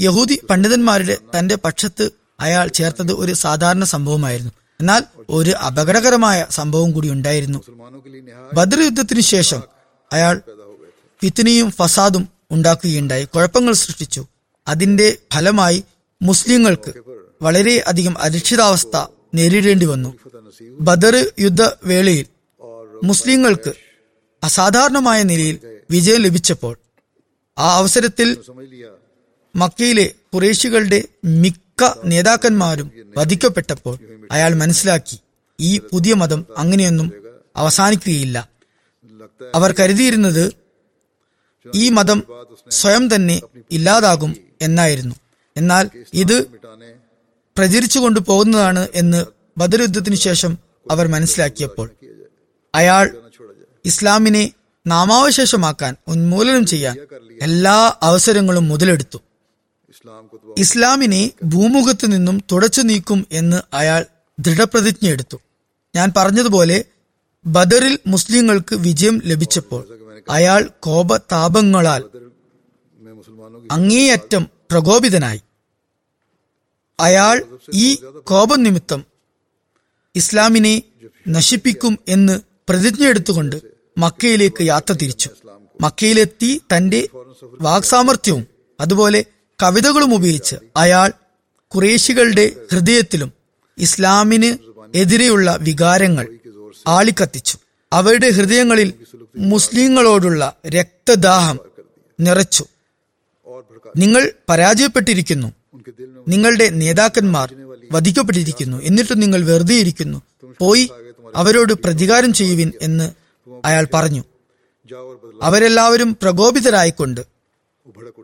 യഹൂദി 0.00 0.40
പണ്ഡിതന്മാരുടെ 0.50 1.18
തന്റെ 1.38 1.54
പക്ഷത്ത് 1.54 2.10
അയാൾ 2.40 2.68
ചേർത്തത് 2.68 3.12
ഒരു 3.12 3.32
സാധാരണ 3.32 3.84
സംഭവമായിരുന്നു. 3.84 4.52
എന്നാൽ 4.80 5.02
ഒരു 5.28 5.50
അപകടകരമായ 5.50 6.46
സംഭവം 6.50 6.90
കൂടി 6.92 7.08
ഉണ്ടായിരുന്നു. 7.10 7.58
ബദർ 8.54 8.80
യുദ്ധത്തിനു 8.80 9.20
ശേഷം 9.20 9.60
അയാൾ 10.12 10.36
ഫിത്തിനിയും 11.22 11.70
ഫസാദും 11.70 12.28
ഉണ്ടാക്കുകയുണ്ടായി. 12.50 13.24
കുഴപ്പങ്ങൾ 13.24 13.72
സൃഷ്ടിച്ചു. 13.72 14.22
അതിന്റെ 14.68 15.06
ഫലമായി 15.34 15.78
മുസ്ലിങ്ങൾക്ക് 16.22 16.92
വളരെയധികം 17.42 18.14
അരക്ഷിതാവസ്ഥ 18.18 18.96
നേരിടേണ്ടി 19.34 19.86
വന്നു. 19.86 20.10
ബദർ 20.80 21.14
യുദ്ധ 21.38 21.62
വേളയിൽ 21.84 22.26
മുസ്ലിങ്ങൾക്ക് 23.04 23.72
അസാധാരണമായ 24.42 25.22
നിലയിൽ 25.22 25.56
വിജയം 25.90 26.20
ലഭിച്ചപ്പോൾ 26.22 26.74
ആ 27.58 27.76
അവസരത്തിൽ 27.76 28.28
മക്കയിലെ 29.54 30.06
കുറേശികളുടെ 30.34 30.98
മിക്ക 31.24 31.69
മക്ക 31.80 31.98
നേതാക്കന്മാരും 32.04 32.88
വധിക്കപ്പെട്ടപ്പോൾ 33.16 33.94
അയാൾ 34.32 34.54
മനസ്സിലാക്കി 34.54 35.16
ഈ 35.60 35.80
പുതിയ 35.92 36.14
മതം 36.14 36.46
അങ്ങനെയൊന്നും 36.56 37.08
അവസാനിക്കുകയില്ല. 37.56 38.38
അവർ 39.54 39.74
കരുതിയിരുന്നത് 39.80 40.44
ഈ 41.74 41.88
മതം 41.88 42.22
സ്വയം 42.70 43.14
തന്നെ 43.14 43.36
ഇല്ലാതാകും 43.70 44.32
എന്നായിരുന്നു. 44.62 45.14
എന്നാൽ 45.56 45.84
ഇത് 46.14 46.36
പ്രചരിച്ചു 47.56 47.98
കൊണ്ടുപോകുന്നതാണ് 47.98 48.88
എന്ന് 48.94 49.20
ബദരുദ്ധത്തിനു 49.58 50.16
ശേഷം 50.16 50.58
അവർ 50.90 51.06
മനസ്സിലാക്കിയപ്പോൾ 51.08 51.88
അയാൾ 52.74 53.06
ഇസ്ലാമിനെ 53.84 54.44
നാമാവശേഷമാക്കാൻ 54.86 55.96
ഉന്മൂലനം 56.08 56.66
ചെയ്യാൻ 56.66 56.96
എല്ലാ 57.42 57.94
അവസരങ്ങളും 58.02 58.68
മുതലെടുത്തു. 58.68 59.18
ഇസ്ലാമിനെ 60.58 61.30
ഭൂമുഖത്ത് 61.44 62.12
നിന്നും 62.12 62.44
തുടച്ചു 62.52 62.82
നീക്കും 62.82 63.26
എന്ന് 63.32 63.62
അയാൾ 63.74 64.06
ദൃഢപ്രതിജ്ഞയെടുത്തു 64.40 65.36
ഞാൻ 65.96 66.12
പറഞ്ഞതുപോലെ 66.16 66.84
ബദറിൽ 67.46 67.98
മുസ്ലിങ്ങൾക്ക് 68.06 68.74
വിജയം 68.74 69.22
ലഭിച്ചപ്പോൾ 69.24 69.82
അയാൾ 70.30 70.70
കോപതാപങ്ങളാൽ 70.80 72.02
അങ്ങേയറ്റം 73.70 74.50
പ്രകോപിതനായി. 74.70 75.40
അയാൾ 77.00 77.44
ഈ 77.72 77.94
കോപം 78.24 78.62
നിമിത്തം 78.62 79.04
ഇസ്ലാമിനെ 80.14 80.82
നശിപ്പിക്കും 81.28 81.98
എന്ന് 82.08 82.40
പ്രതിജ്ഞയെടുത്തുകൊണ്ട് 82.68 83.56
മക്കയിലേക്ക് 83.98 84.62
യാത്ര 84.62 84.92
തിരിച്ചു. 84.92 85.30
മക്കയിലെത്തി 85.80 86.60
തന്റെ 86.76 87.08
വാക്സാമർഥ്യവും 87.60 88.46
അതുപോലെ 88.80 89.24
കവിതകളും 89.62 90.14
ഉപയോഗിച്ച് 90.14 90.56
അയാൾ 90.76 91.12
കുറേശികളുടെ 91.68 92.50
ഹൃദയത്തിലും 92.72 93.32
ഇസ്ലാമിന് 93.78 94.56
എതിരെയുള്ള 94.94 95.58
വികാരങ്ങൾ 95.60 96.28
ആളിക്കത്തിച്ചു. 96.86 97.58
അവരുടെ 97.92 98.30
ഹൃദയങ്ങളിൽ 98.30 98.92
മുസ്ലിങ്ങളോടുള്ള 99.36 100.56
രക്തദാഹം 100.68 101.58
നിറച്ചു. 102.20 102.64
നിങ്ങൾ 103.96 104.32
പരാജയപ്പെട്ടിരിക്കുന്നു. 104.48 105.52
നിങ്ങളുടെ 106.28 106.68
നേതാക്കന്മാർ 106.68 107.54
വധിക്കപ്പെട്ടിരിക്കുന്നു. 107.92 108.82
എന്നിട്ടും 108.82 109.20
നിങ്ങൾ 109.20 109.44
വെറുതെ 109.44 109.74
ഇരിക്കുന്നു. 109.74 110.22
പോയി 110.58 110.90
അവരോട് 111.34 111.72
പ്രതികാരം 111.72 112.32
ചെയ്യുവിൻ 112.32 112.72
എന്ന് 112.82 113.12
അയാൾ 113.64 113.86
പറഞ്ഞു. 113.94 114.24
അവരെല്ലാവരും 115.42 116.16
പ്രകോപിതരായിക്കൊണ്ട് 116.22 117.39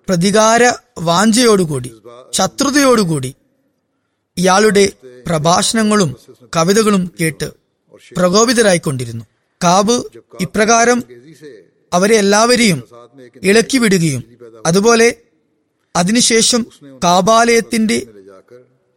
പ്രതികാര 0.09 0.63
വാഞ്ചയോടുകൂടി 0.99 1.91
ശത്രുതയോടുകൂടി 2.35 3.31
ഇയാളുടെ 4.37 4.85
പ്രഭാഷണങ്ങളും 5.27 6.11
കവിതകളും 6.57 7.13
കേട്ട് 7.21 7.49
പ്രകോപിതരായിക്കൊണ്ടിരുന്നു. 8.17 9.25
കാബ് 9.61 9.97
ഇപ്രകാരം 10.41 10.99
അവരെ 11.93 12.17
എല്ലാവരെയും 12.17 12.79
ഇളക്കി 13.43 13.79
വിടുകയും 13.79 14.23
അതുപോലെ 14.67 15.09
അതിനുശേഷം 15.95 16.63
കാബാലയത്തിന്റെ 17.05 17.99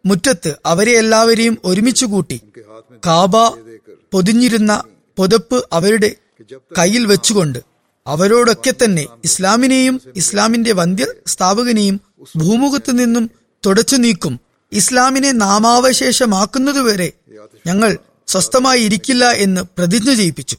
മുറ്റത്ത് 0.06 0.56
അവരെ 0.66 0.92
എല്ലാവരെയും 0.92 1.58
ഒരുമിച്ച് 1.66 2.06
കൂട്ടി 2.06 2.38
കാബ 3.08 3.34
പൊതിഞ്ഞിരുന്ന 4.14 4.74
പുതപ്പ് 5.18 5.68
അവരുടെ 5.74 6.10
കയ്യിൽ 6.78 7.06
വെച്ചുകൊണ്ട് 7.06 7.60
അവരോടൊക്കെ 8.12 8.74
തന്നെ 8.84 9.04
ഇസ്ലാമിനെയും 9.26 9.96
ഇസ്ലാമിന്റെ 10.16 10.72
വന്ധ്യ 10.80 11.06
സ്ഥാപകനെയും 11.28 11.98
ഭൂമുഖത്ത് 12.38 12.92
നിന്നും 13.00 13.26
തുടച്ചു 13.66 13.96
നീക്കും. 13.96 14.34
ഇസ്ലാമിനെ 14.72 15.32
നാമാവശേഷമാക്കുന്നതുവരെ 15.44 17.10
ഞങ്ങൾ 17.68 17.92
സ്വസ്ഥമായി 18.28 18.82
ഇരിക്കില്ല 18.88 19.26
എന്ന് 19.46 19.62
പ്രതിജ്ഞ 19.78 20.10
ചെയ്യിപ്പിച്ചു. 20.20 20.58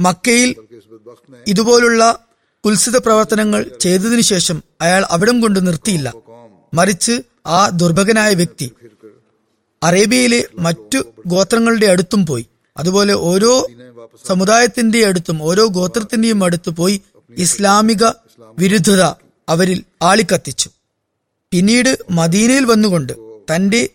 മക്കയിൽ 0.00 0.50
ഇതുപോലുള്ള 1.46 2.02
കുൽസിത 2.64 2.96
പ്രവർത്തനങ്ങൾ 2.98 3.62
ചെയ്തതിനു 3.80 4.24
ശേഷം 4.32 4.56
അയാൾ 4.80 5.02
അവിടം 5.10 5.36
കൊണ്ട് 5.40 5.60
നിർത്തിയില്ല. 5.66 6.08
മറിച്ച് 6.74 7.14
ആ 7.46 7.60
ദുർഭകനായ 7.80 8.30
വ്യക്തി 8.34 8.66
അറേബ്യയിലെ 9.82 10.40
മറ്റു 10.58 10.98
ഗോത്രങ്ങളുടെ 11.26 11.86
അടുത്തും 11.86 12.22
പോയി. 12.26 12.44
അതുപോലെ 12.78 13.14
ഓരോ 13.14 13.52
സമുദായത്തിന്റെ 14.26 15.06
അടുത്തും 15.06 15.42
ഓരോ 15.42 15.66
ഗോത്രത്തിന്റെയും 15.68 16.44
അടുത്ത് 16.44 16.70
പോയി 16.70 16.96
ഇസ്ലാമിക 17.36 18.04
വിരുദ്ധത 18.58 19.02
അവരിൽ 19.48 19.84
ആളിക്കത്തിച്ചു. 20.02 20.68
പിന്നീട് 21.52 21.98
മദീനയിൽ 22.10 22.64
വന്നുകൊണ്ട് 22.64 23.12
തന്റെ 23.52 23.90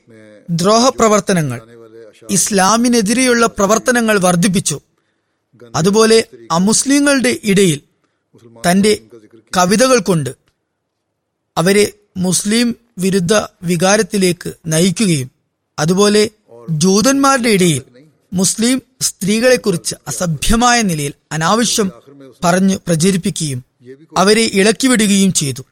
ദ്രോഹ 0.50 0.90
പ്രവർത്തനങ്ങൾ 0.90 1.60
ഇസ്ലാമിനെതിരെയുള്ള 2.30 3.46
പ്രവർത്തനങ്ങൾ 3.48 4.20
വർദ്ധിപ്പിച്ചു. 4.20 4.78
അതുപോലെ 5.76 6.18
അമുസ്ലിങ്ങളുടെ 6.52 7.40
ഇടയിൽ 7.44 7.80
തന്റെ 8.68 8.94
കവിതകൾ 9.58 10.00
കൊണ്ട് 10.00 10.32
അവരെ 11.58 11.86
മുസ്ലിം 12.18 12.68
വിരുദ്ധ 12.98 13.34
വികാരത്തിലേക്ക് 13.64 14.54
നയിക്കുകയും 14.66 15.30
അതുപോലെ 15.80 16.24
ജൂതന്മാരുടെ 16.78 17.50
ഇടയിൽ 17.50 17.84
മുസ്ലിം 18.34 18.82
സ്ത്രീകളെക്കുറിച്ച് 19.02 19.96
അസഭ്യമായ 20.08 20.82
നിലയിൽ 20.82 21.14
അനാവശ്യം 21.32 21.92
പറഞ്ഞു 22.44 22.76
പ്രചരിപ്പിക്കുകയും 22.88 23.60
അവരെ 24.18 24.46
ഇളക്കിവിടുകയും 24.54 25.34
ചെയ്തു. 25.34 25.64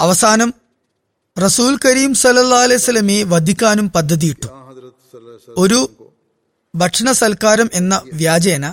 അവസാനം 0.00 0.54
റസൂൽ 1.36 1.78
കരീം 1.84 2.14
സല്ലാ 2.14 2.62
വധിക്കാനും 3.34 3.90
പദ്ധതിയിട്ടു. 3.90 4.48
ഒരു 5.56 5.80
ഭക്ഷണ 6.74 7.12
സൽക്കാരം 7.12 7.68
എന്ന 7.74 8.02
വ്യാജേന 8.12 8.64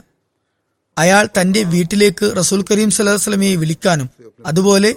അയാൾ 0.97 1.25
തന്റെ 1.37 1.63
വീട്ടിലേക്ക് 1.63 2.25
റസൂൽ 2.37 2.65
കരീം 2.71 2.89
സല്ലാ 2.91 3.17
വിളിക്കാനും 3.61 4.09
അതുപോലെ 4.45 4.95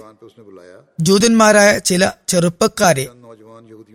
ജൂതന്മാരായ 1.01 1.71
ചില 1.79 2.11
ചെറുപ്പക്കാരെ 2.27 3.05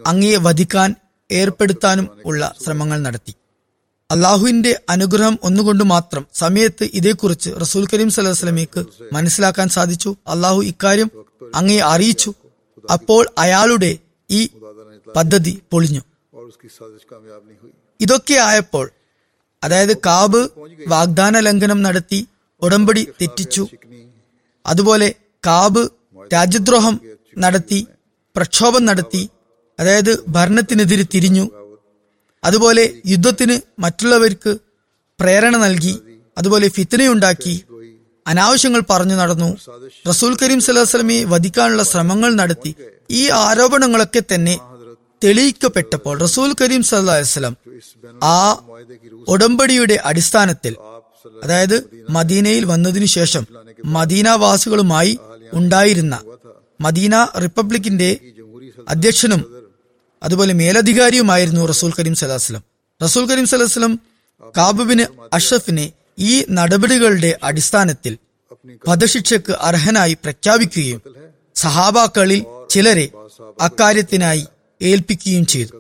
അങ്ങയെ 0.07 0.37
വധിക്കാൻ 0.37 0.91
ഏർപ്പെടുത്താനും 1.31 2.07
ഉള്ള 2.25 2.55
ശ്രമങ്ങൾ 2.65 2.99
നടത്തി. 3.03 3.33
അള്ളാഹുവിന്റെ 4.11 4.81
അനുഗ്രഹം 4.91 5.39
ഒന്നുകൊണ്ട് 5.43 5.85
മാത്രം 5.85 6.27
സമയത്ത് 6.35 6.85
ഇതേക്കുറിച്ച് 6.95 7.51
റസൂൽ 7.61 7.87
കരീം 7.93 8.11
സലഹ്സ്ലമേക്ക് 8.11 8.85
മനസ്സിലാക്കാൻ 9.13 9.69
സാധിച്ചു. 9.69 10.17
അള്ളാഹു 10.27 10.61
ഇക്കാര്യം 10.63 11.11
അങ്ങേ 11.55 11.79
അറിയിച്ചു. 11.79 12.35
അപ്പോൾ 12.93 13.27
അയാളുടെ 13.39 13.99
ഈ 14.31 14.49
പദ്ധതി 15.17 15.63
പൊളിഞ്ഞു. 15.73 16.03
ഇതൊക്കെ 18.01 18.35
ആയപ്പോൾ 18.35 18.91
അതായത് 19.65 19.97
കാബ് 19.97 20.49
വാഗ്ദാന 20.89 21.41
ലംഘനം 21.41 21.83
നടത്തി 21.83 22.27
ഉടമ്പടി 22.63 23.09
തെറ്റിച്ചു. 23.21 23.67
അതുപോലെ 24.67 25.15
കാബ് 25.47 25.89
രാജ്യദ്രോഹം 26.35 27.01
നടത്തി 27.39 27.87
പ്രക്ഷോഭം 28.37 28.85
നടത്തി 28.85 29.31
അതായത് 29.81 30.25
ഭരണത്തിനെതിരെ 30.29 31.03
തിരിഞ്ഞു. 31.03 31.45
അതുപോലെ 32.43 32.85
യുദ്ധത്തിന് 33.07 33.57
മറ്റുള്ളവർക്ക് 33.79 34.53
പ്രേരണ 35.19 35.57
നൽകി 35.57 35.95
അതുപോലെ 36.39 36.69
ഫിത്തനയുണ്ടാക്കി 36.69 37.55
അനാവശ്യങ്ങൾ 38.27 38.83
പറഞ്ഞു 38.91 39.15
നടന്നു. 39.15 39.49
റസൂൽ 40.09 40.37
കരീം 40.43 40.61
സലഹ്സ്ലമിയെ 40.61 41.25
വധിക്കാനുള്ള 41.25 41.83
ശ്രമങ്ങൾ 41.83 42.31
നടത്തി. 42.35 42.73
ഈ 43.11 43.23
ആരോപണങ്ങളൊക്കെ 43.45 44.23
തന്നെ 44.33 44.55
തെളിയിക്കപ്പെട്ടപ്പോൾ 45.25 46.15
റസൂൽ 46.21 46.51
കരീം 46.61 46.83
സലഹ്സ്ലം 46.83 47.55
ആ 48.25 48.37
ഉടമ്പടിയുടെ 49.29 49.97
അടിസ്ഥാനത്തിൽ 50.05 50.75
അതായത് 51.43 51.77
മദീനയിൽ 52.11 52.65
വന്നതിനു 52.65 53.09
ശേഷം 53.17 53.45
മദീനവാസികളുമായി 53.97 55.13
ഉണ്ടായിരുന്ന 55.53 56.15
മദീന 56.81 57.15
റിപ്പബ്ലിക്കിന്റെ 57.45 58.11
അധ്യക്ഷനും 58.89 59.43
അതുപോലെ 60.23 60.53
മേലധികാരിയുമായിരുന്നു 60.53 61.67
റസൂൽ 61.67 61.93
കരീം 61.99 62.15
സലാഹുസ്ലം 62.15 62.63
റസൂൽ 63.01 63.25
കരീം 63.31 63.47
സലാഹുസ്ലം 63.47 63.93
കാബുബിന് 64.55 65.05
അഷ്റഫിനെ 65.33 65.87
ഈ 66.23 66.45
നടപടികളുടെ 66.51 67.39
അടിസ്ഥാനത്തിൽ 67.43 68.15
വധശിക്ഷക്ക് 68.85 69.53
അർഹനായി 69.61 70.15
പ്രഖ്യാപിക്കുകയും 70.25 71.01
സഹാബാക്കളിൽ 71.57 72.41
ചിലരെ 72.71 73.07
അക്കാര്യത്തിനായി 73.61 74.43
ഏൽപ്പിക്കുകയും 74.81 75.47
ചെയ്തു. 75.47 75.73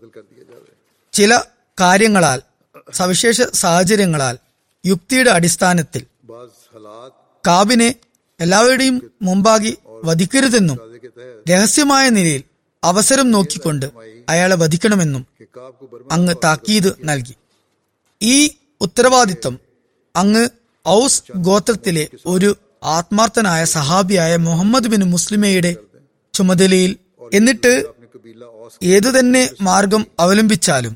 ചില 1.13 1.33
കാര്യങ്ങളാൽ 1.79 2.39
സവിശേഷ 2.95 3.41
സാഹചര്യങ്ങളാൽ 3.55 4.37
യുക്തിയുടെ 4.85 5.31
അടിസ്ഥാനത്തിൽ 5.31 6.03
കാബിനെ 7.45 7.89
എല്ലാവരുടെയും 8.41 8.97
മുമ്പാകെ 9.23 9.73
വധിക്കരുതെന്നും 10.05 10.79
രഹസ്യമായ 11.47 12.09
നിലയിൽ 12.09 12.43
അവസരം 12.83 13.31
നോക്കിക്കൊണ്ട് 13.31 13.87
അയാളെ 14.29 14.57
വധിക്കണമെന്നും 14.57 15.23
അങ്ങ് 16.13 16.35
താക്കീത് 16.45 16.97
നൽകി. 17.05 17.35
ഈ 18.21 18.37
ഉത്തരവാദിത്തം 18.81 19.55
അങ്ങ് 20.15 20.45
ഔസ് 20.87 21.23
ഗോത്രത്തിലെ 21.37 22.05
ഒരു 22.27 22.51
ആത്മാർത്ഥനായ 22.83 23.65
സഹാബിയായ 23.65 24.37
മുഹമ്മദ് 24.37 24.89
ബിൻ 24.89 25.05
മുസ്ലിമയുടെ 25.05 25.73
ചുമതലയിൽ 26.35 26.93
എന്നിട്ട് 27.33 27.73
ഏതുതന്നെ 28.83 29.51
മാർഗം 29.61 30.07
അവലംബിച്ചാലും 30.21 30.95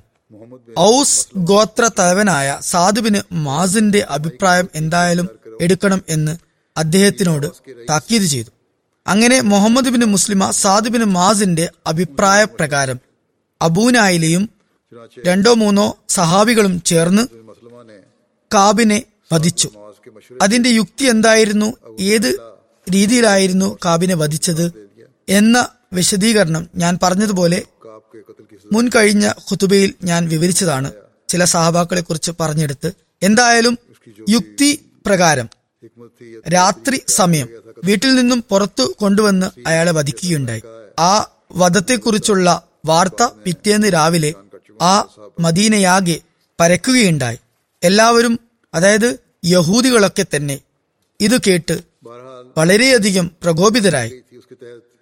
ഔസ് 0.80 1.26
ഗോത്ര 1.50 1.90
തലവനായ 1.98 2.58
സാധുബിന് 2.62 3.20
മാസിന്റെ 3.46 4.00
അഭിപ്രായം 4.08 4.68
എന്തായാലും 4.74 5.26
എടുക്കണം 5.60 6.02
എന്ന് 6.08 6.32
അദ്ദേഹത്തിനോട് 6.76 7.46
താക്കീത് 7.90 8.24
ചെയ്തു. 8.24 8.50
അങ്ങനെ 9.06 9.40
മുഹമ്മദ് 9.40 9.88
ബിൻ 9.88 10.04
മുസ്ലിമ 10.04 10.50
സാദ് 10.50 10.88
ബിൻ 10.88 11.04
മാസിന്റെ 11.04 11.70
അഭിപ്രായ 11.86 12.44
പ്രകാരം 12.44 12.98
അബൂനായിലയും 13.62 14.50
രണ്ടോ 15.26 15.54
മൂന്നോ 15.54 15.96
സഹാബികളും 16.08 16.82
ചേർന്ന് 16.82 17.22
കാബിനെ 18.54 19.02
വധിച്ചു. 19.32 19.68
അതിന്റെ 20.42 20.70
യുക്തി 20.70 21.04
എന്തായിരുന്നു? 21.04 21.68
ഏത് 22.00 22.30
രീതിയിലായിരുന്നു 22.94 23.78
കാബിനെ 23.84 24.14
വധിച്ചത്? 24.14 24.72
എന്ന 25.28 25.68
വിശദീകരണം 25.92 26.70
ഞാൻ 26.74 26.98
പറഞ്ഞതുപോലെ 27.02 27.62
മുൻകഴിഞ്ഞ 28.72 29.28
ഖുതുബയിൽ 29.28 29.94
ഞാൻ 30.04 30.28
വിവരിച്ചതാണ്. 30.28 30.92
ചില 31.28 31.44
സഹബാക്കളെ 31.44 32.00
കുറിച്ച് 32.00 32.32
പറഞ്ഞെടുത്ത്. 32.40 32.92
എന്തായാലും 33.22 33.78
യുക്തി 34.28 34.70
പ്രകാരം 35.06 35.48
രാത്രി 36.48 37.02
സമയം 37.08 37.48
വീട്ടിൽ 37.84 38.14
നിന്നും 38.14 38.44
പുറത്തു 38.48 38.94
കൊണ്ടുവന്ന് 38.98 39.68
അയാളെ 39.68 39.92
വധിക്കുകയുണ്ടായി. 39.92 40.62
ആ 40.98 41.30
വധത്തെക്കുറിച്ചുള്ള 41.52 42.62
വാർത്ത 42.86 43.22
പിറ്റേന്ന് 43.44 43.92
രാവിലെ 43.92 44.34
ആ 44.82 45.04
മദീനയാകെ 45.40 46.20
പരക്കുകയുണ്ടായി. 46.60 47.38
എല്ലാവരും 47.82 48.40
അതായത് 48.74 49.18
യഹൂദികളൊക്കെ 49.44 50.24
തന്നെ 50.36 50.60
ഇത് 51.20 51.42
കേട്ട് 51.46 51.80
വളരെയധികം 52.56 53.30
പ്രകോപിതരായി. 53.42 54.22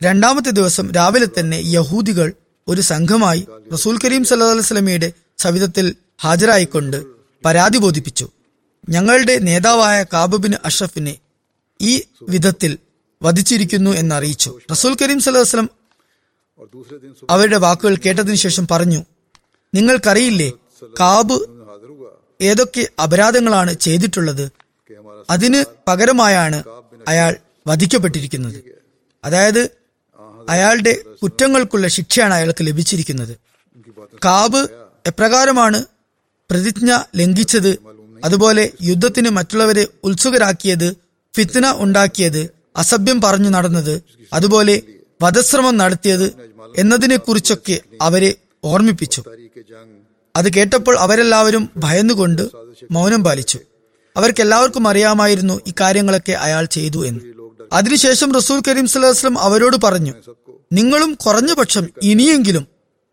രണ്ടാമത്തെ 0.02 0.50
ദിവസം 0.50 0.92
രാവിലെ 0.92 1.28
തന്നെ 1.38 1.62
യഹൂദികൾ 1.64 2.32
ഒരു 2.68 2.80
സംഘമായി 2.80 3.46
റസൂൽ 3.72 3.98
കരീം 4.04 4.24
സല്ലാ 4.24 4.50
അലൈസ്ലമിയുടെ 4.50 5.12
സവിധത്തിൽ 5.38 5.96
ഹാജരായിക്കൊണ്ട് 6.22 7.04
പരാതി 7.44 7.78
ബോധിപ്പിച്ചു. 7.78 8.28
ഞങ്ങളുടെ 8.88 9.38
നേതാവായ 9.38 10.02
കാബുബിൻ 10.02 10.54
അഷഫിനെ 10.64 11.18
ഈ 11.80 12.02
വിധത്തിൽ 12.28 12.78
വധിച്ചിരിക്കുന്നു 13.22 13.90
എന്നറിയിച്ചു. 13.90 14.58
റസൂൽ 14.70 14.96
കരീം 15.02 15.20
സലഹുസ്ലം 15.20 15.70
അവരുടെ 17.30 17.56
വാക്കുകൾ 17.56 17.96
കേട്ടതിനു 17.96 18.34
ശേഷം 18.34 18.66
പറഞ്ഞു 18.70 19.04
നിങ്ങൾക്കറിയില്ലേ 19.74 20.52
കാബ് 21.00 21.38
ഏതൊക്കെ 22.40 22.88
അപരാധങ്ങളാണ് 23.02 23.74
ചെയ്തിട്ടുള്ളത്? 23.74 24.52
അതിന് 25.30 25.64
പകരമായാണ് 25.88 26.64
അയാൾ 27.08 27.36
വധിക്കപ്പെട്ടിരിക്കുന്നത്. 27.66 28.62
അതായത് 29.24 29.70
അയാളുടെ 30.48 30.96
കുറ്റങ്ങൾക്കുള്ള 31.22 31.88
ശിക്ഷയാണ് 31.88 32.34
അയാൾക്ക് 32.34 32.66
ലഭിച്ചിരിക്കുന്നത്. 32.66 33.38
കാബ് 34.24 34.68
എപ്രകാരമാണ് 35.06 35.84
പ്രതിജ്ഞ 36.50 36.98
ലംഘിച്ചത് 37.16 37.91
അതുപോലെ 38.24 38.70
യുദ്ധത്തിന് 38.82 39.30
മറ്റുള്ളവരെ 39.30 39.86
ഉത്സുകരാക്കിയത് 40.04 40.96
ഫിത്ന 41.36 41.74
ഉണ്ടാക്കിയത് 41.78 42.50
അസഭ്യം 42.76 43.20
പറഞ്ഞു 43.20 43.48
നടന്നത് 43.48 44.02
അതുപോലെ 44.32 44.82
വധശ്രമം 45.22 45.76
നടത്തിയത് 45.76 46.26
എന്നതിനെക്കുറിച്ചൊക്കെ 46.76 47.80
അവരെ 48.00 48.34
ഓർമ്മിപ്പിച്ചു. 48.64 49.22
അത് 50.36 50.52
കേട്ടപ്പോൾ 50.52 50.98
അവരെല്ലാവരും 50.98 51.70
ഭയന്നുകൊണ്ട് 51.76 52.42
മൗനം 52.90 53.24
പാലിച്ചു. 53.24 53.58
അവർക്കെല്ലാവർക്കും 54.16 54.88
അറിയാമായിരുന്നു 54.88 55.60
ഇക്കാര്യങ്ങളൊക്കെ 55.66 56.32
അയാൾ 56.32 56.64
ചെയ്തു 56.64 57.06
എന്ന്. 57.06 57.20
അതിനുശേഷം 57.72 58.34
റസൂൽ 58.34 58.62
കരീം 58.68 58.86
സുല്ലാസ്ലം 58.86 59.38
അവരോട് 59.38 59.76
പറഞ്ഞു 59.84 60.14
നിങ്ങളും 60.72 61.14
കുറഞ്ഞ 61.14 61.52
പക്ഷം 61.52 61.86
ഇനിയെങ്കിലും 62.02 62.66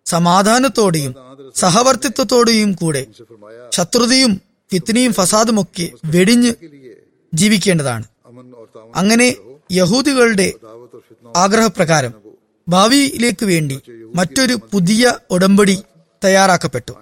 സമാധാനത്തോടെയും 0.06 1.16
സഹവർത്തിത്വത്തോടെയും 1.56 2.72
കൂടെ 2.72 3.08
ശത്രുതയും 3.74 4.42
ഫിത്തിനെയും 4.72 5.14
ഫസാദുമൊക്കെ 5.14 5.90
വെടിഞ്ഞ് 6.06 6.52
ജീവിക്കേണ്ടതാണ്. 7.34 8.06
അങ്ങനെ 8.96 9.36
യഹൂദികളുടെ 9.72 10.54
ആഗ്രഹപ്രകാരം 11.36 12.14
ഭാവിയിലേക്ക് 12.68 13.46
വേണ്ടി 13.46 13.80
മറ്റൊരു 14.16 14.60
പുതിയ 14.72 15.14
ഉടമ്പടി 15.32 15.76
തയ്യാറാക്കപ്പെട്ടു. 16.24 16.94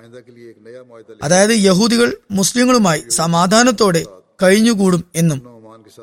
അതായത് 1.24 1.49
യഹൂദികൾ 1.49 2.18
മുസ്ലിങ്ങളുമായി 2.32 3.03
സമാധാനത്തോടെ 3.09 4.05
കഴിഞ്ഞുകൂടും 4.43 5.03
എന്നും 5.15 5.39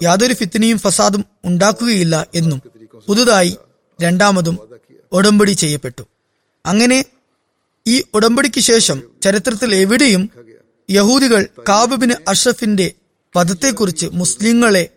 യാതൊരു 0.03 0.35
ഫിത്തിനെയും 0.35 0.79
ഫസാദും 0.79 1.25
ഉണ്ടാക്കുകയില്ല 1.45 2.27
എന്നും 2.35 2.63
പുതുതായി 3.07 3.57
രണ്ടാമതും 4.03 4.59
ഉടമ്പടി 5.13 5.51
ചെയ്യപ്പെട്ടു. 5.51 6.03
അങ്ങനെ 6.67 7.05
ഈ 7.87 8.03
ഉടമ്പടിക്ക് 8.15 8.61
ശേഷം 8.61 9.03
ചരിത്രത്തിൽ 9.23 9.75
എവിടെയും 9.75 10.31
യഹൂദികൾ 10.91 11.49
കാബബിന് 11.69 12.15
അഷഫിന്റെ 12.29 12.93
വധത്തെക്കുറിച്ച് 13.37 14.07
മുസ്ലിങ്ങളെ 14.13 14.89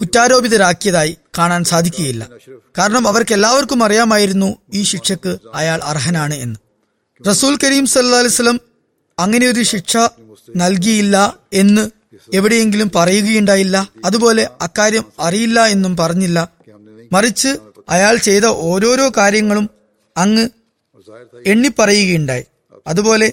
കുറ്റാരോപിതരാക്കിയതായി 0.00 1.16
കാണാൻ 1.38 1.64
സാധിക്കുകയില്ല. 1.64 2.28
കാരണം 2.78 3.08
അവർക്ക് 3.08 3.34
എല്ലാവർക്കും 3.34 3.84
അറിയാമായിരുന്നു 3.84 4.56
ഈ 4.74 4.82
ശിക്ഷക്ക് 4.82 5.38
അയാൾ 5.54 5.80
അർഹനാണ് 5.84 6.34
എന്ന്. 6.34 6.56
റസൂൽ 7.28 7.58
കരീം 7.64 7.86
സല്ലാ 7.86 8.18
അലിസ്ലം 8.18 8.60
അങ്ങനെ 9.18 9.46
ഒരു 9.46 9.62
ശിക്ഷ 9.62 9.96
നൽകിയില്ല 10.56 11.38
എന്ന് 11.52 11.90
എവിടെയെങ്കിലും 12.34 12.90
പറയുകയുണ്ടായില്ല. 12.94 13.92
അതുപോലെ 14.04 14.48
അക്കാര്യം 14.60 15.04
അറിയില്ല 15.20 15.66
എന്നും 15.66 15.96
പറഞ്ഞില്ല. 15.96 16.48
മറിച്ച് 17.12 17.56
അയാൾ 17.88 18.16
ചെയ്ത 18.16 18.44
ഓരോരോ 18.44 19.12
കാര്യങ്ങളും 19.16 19.70
അങ്ങ് 20.16 20.48
എണ്ണിപ്പറയുകയുണ്ടായി. 21.46 22.44
അതുപോലെ 22.86 23.32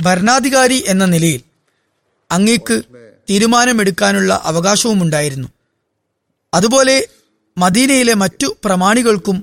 ഭരണാധികാരി 0.00 0.84
എന്ന 0.86 1.04
നിലയിൽ 1.04 1.42
അങ്ങേക്ക് 2.30 2.76
തീരുമാനമെടുക്കാനുള്ള 3.30 4.40
അവകാശവുമുണ്ടായിരുന്നു. 4.44 5.48
അതുപോലെ 6.54 6.96
മദീനയിലെ 7.58 8.14
മറ്റു 8.14 8.48
പ്രമാണികൾക്കും 8.64 9.36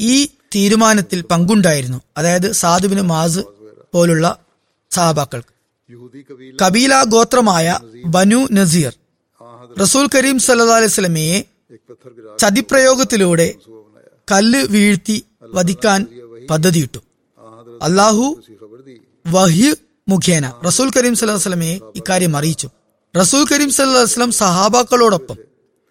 ഈ 0.00 0.14
തീരുമാനത്തിൽ 0.54 1.20
പങ്കുണ്ടായിരുന്നു. 1.22 1.98
അതായത് 2.16 2.52
സാധുവിന് 2.52 3.02
മാസ് 3.02 3.42
പോലുള്ള 3.94 4.26
സഹാബാക്കൾക്ക്. 4.90 5.52
കബീല 6.62 7.02
ഗോത്രമായ 7.04 7.66
ബനു 8.06 8.40
നസീർ 8.52 8.92
റസൂൽ 9.80 10.08
കരീം 10.14 10.38
സല്ലാ 10.38 10.76
അലൈസ്ലമയെ 10.76 11.38
ചതിപ്രയോഗത്തിലൂടെ 12.38 13.48
കല്ല് 14.32 14.60
വീഴ്ത്തി 14.74 15.16
വധിക്കാൻ 15.54 16.00
പദ്ധതിയിട്ടു. 16.50 17.00
അള്ളാഹു 17.82 18.26
വഹ്യ 19.30 19.74
മുഖേന. 20.08 20.52
റസൂൽ 20.66 20.90
കരീം 20.96 21.14
സല്ലാസ്ലമയെ 21.14 21.80
ഇക്കാര്യം 21.96 22.36
അറിയിച്ചു. 22.36 22.68
റസൂൽ 23.20 23.46
കരീം 23.52 23.70
സല്ലാസ്ലം 23.70 24.32
സഹാബാക്കളോടൊപ്പം 24.32 25.36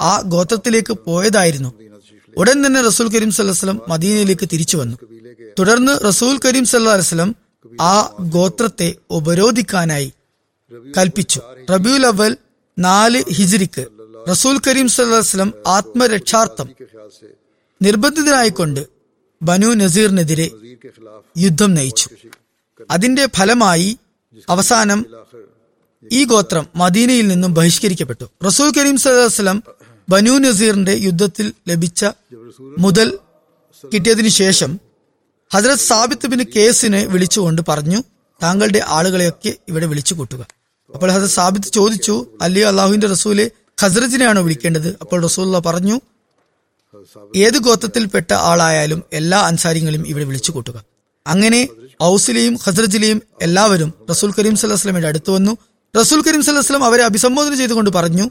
ആ 0.02 0.22
ഗോത്രത്തിലേക്ക് 0.22 0.94
പോയതായിരുന്നു. 0.94 1.74
ഉടൻ 2.38 2.66
തന്നെ 2.66 2.82
റസൂൽ 2.82 3.08
കരീം 3.10 3.32
സല്ലാസ്ലം 3.32 3.82
മദീനയിലേക്ക് 3.88 4.50
തിരിച്ചു 4.54 4.78
വന്നു. 4.78 4.98
തുടർന്ന് 5.60 6.08
റസൂൽ 6.08 6.40
കരീം 6.46 6.66
സല്ലാസ്ലം 6.66 7.36
ആ 7.82 8.02
ഗോത്രത്തെ 8.20 8.96
ഉപരോധിക്കാനായി 9.10 10.14
കൽപ്പിച്ചു. 10.98 11.42
റബിയുൽ 11.72 12.06
അവൽ 12.06 12.38
നാല് 12.80 13.24
ഹിജിരിക്ക്. 13.34 13.86
റസൂൽ 14.30 14.60
കരീം 14.68 14.88
സല്ലാസ്ലം 14.88 15.54
ആത്മരക്ഷാർത്ഥം 15.68 16.70
നിർബന്ധിതനായിക്കൊണ്ട് 17.82 18.88
ബനു 19.42 19.68
നസീറിനെതിരെ 19.68 20.52
യുദ്ധം 21.38 21.74
നയിച്ചു. 21.74 22.10
അതിന്റെ 22.92 23.28
ഫലമായി 23.36 23.98
അവസാനം 24.50 25.06
ഈ 26.12 26.24
ഗോത്രം 26.24 26.68
മദീനയിൽ 26.76 27.28
നിന്നും 27.28 27.54
ബഹിഷ്കരിക്കപ്പെട്ടു. 27.54 28.26
റസൂൽ 28.46 28.72
കരീം 28.78 28.98
സലം 28.98 29.64
ബനു 30.10 30.32
നസീറിന്റെ 30.32 30.92
യുദ്ധത്തിൽ 30.92 31.54
ലഭിച്ച 31.68 32.06
മുതൽ 32.78 33.20
കിട്ടിയതിനു 33.94 34.28
ശേഷം 34.28 34.80
ഹജ്രത് 35.54 35.78
സാബിത്ത് 35.78 36.28
ബിൻ 36.28 36.46
കേസിനെ 36.56 37.06
വിളിച്ചുകൊണ്ട് 37.06 37.62
പറഞ്ഞു 37.70 38.04
താങ്കളുടെ 38.44 38.82
ആളുകളെയൊക്കെ 38.88 39.54
ഇവിടെ 39.68 39.86
വിളിച്ചു 39.86 40.14
കൂട്ടുക. 40.14 40.48
അപ്പോൾ 40.94 41.12
ഹജ്രത് 41.12 41.30
സാബിത്ത് 41.30 41.68
ചോദിച്ചു 41.68 42.28
അല്ലയോ 42.42 42.68
അള്ളാഹുവിന്റെ 42.68 43.08
റസൂലെ 43.08 43.52
ഹസ്രജിനെയാണോ 43.82 44.42
വിളിക്കേണ്ടത്? 44.42 44.98
അപ്പോൾ 45.02 45.24
റസൂല്ല 45.24 45.60
പറഞ്ഞു 45.60 46.00
ഏത് 47.36 47.58
ഗോത്രത്തിൽപ്പെട്ട 47.58 48.34
ആളായാലും 48.34 49.04
എല്ലാ 49.14 49.40
അൻസാരിങ്ങളും 49.40 50.08
ഇവിടെ 50.08 50.26
വിളിച്ചു 50.26 50.52
കൂട്ടുക. 50.52 50.86
അങ്ങനെ 51.28 51.68
ഔസിലെയും 52.04 52.56
ഹസ്രജിലെയും 52.56 53.22
എല്ലാവരും 53.42 53.94
റസൂൽ 54.10 54.34
കരീം 54.40 54.56
സല്ലാസ്ലമിന്റെ 54.56 55.08
അടുത്ത് 55.08 55.32
വന്നു. 55.32 55.58
റസൂൽ 56.00 56.22
കരീം 56.22 56.44
സല്ലാസ്ലം 56.44 56.84
അവരെ 56.84 57.04
അഭിസംബോധന 57.04 57.56
ചെയ്തുകൊണ്ട് 57.56 57.90
പറഞ്ഞു 57.90 58.30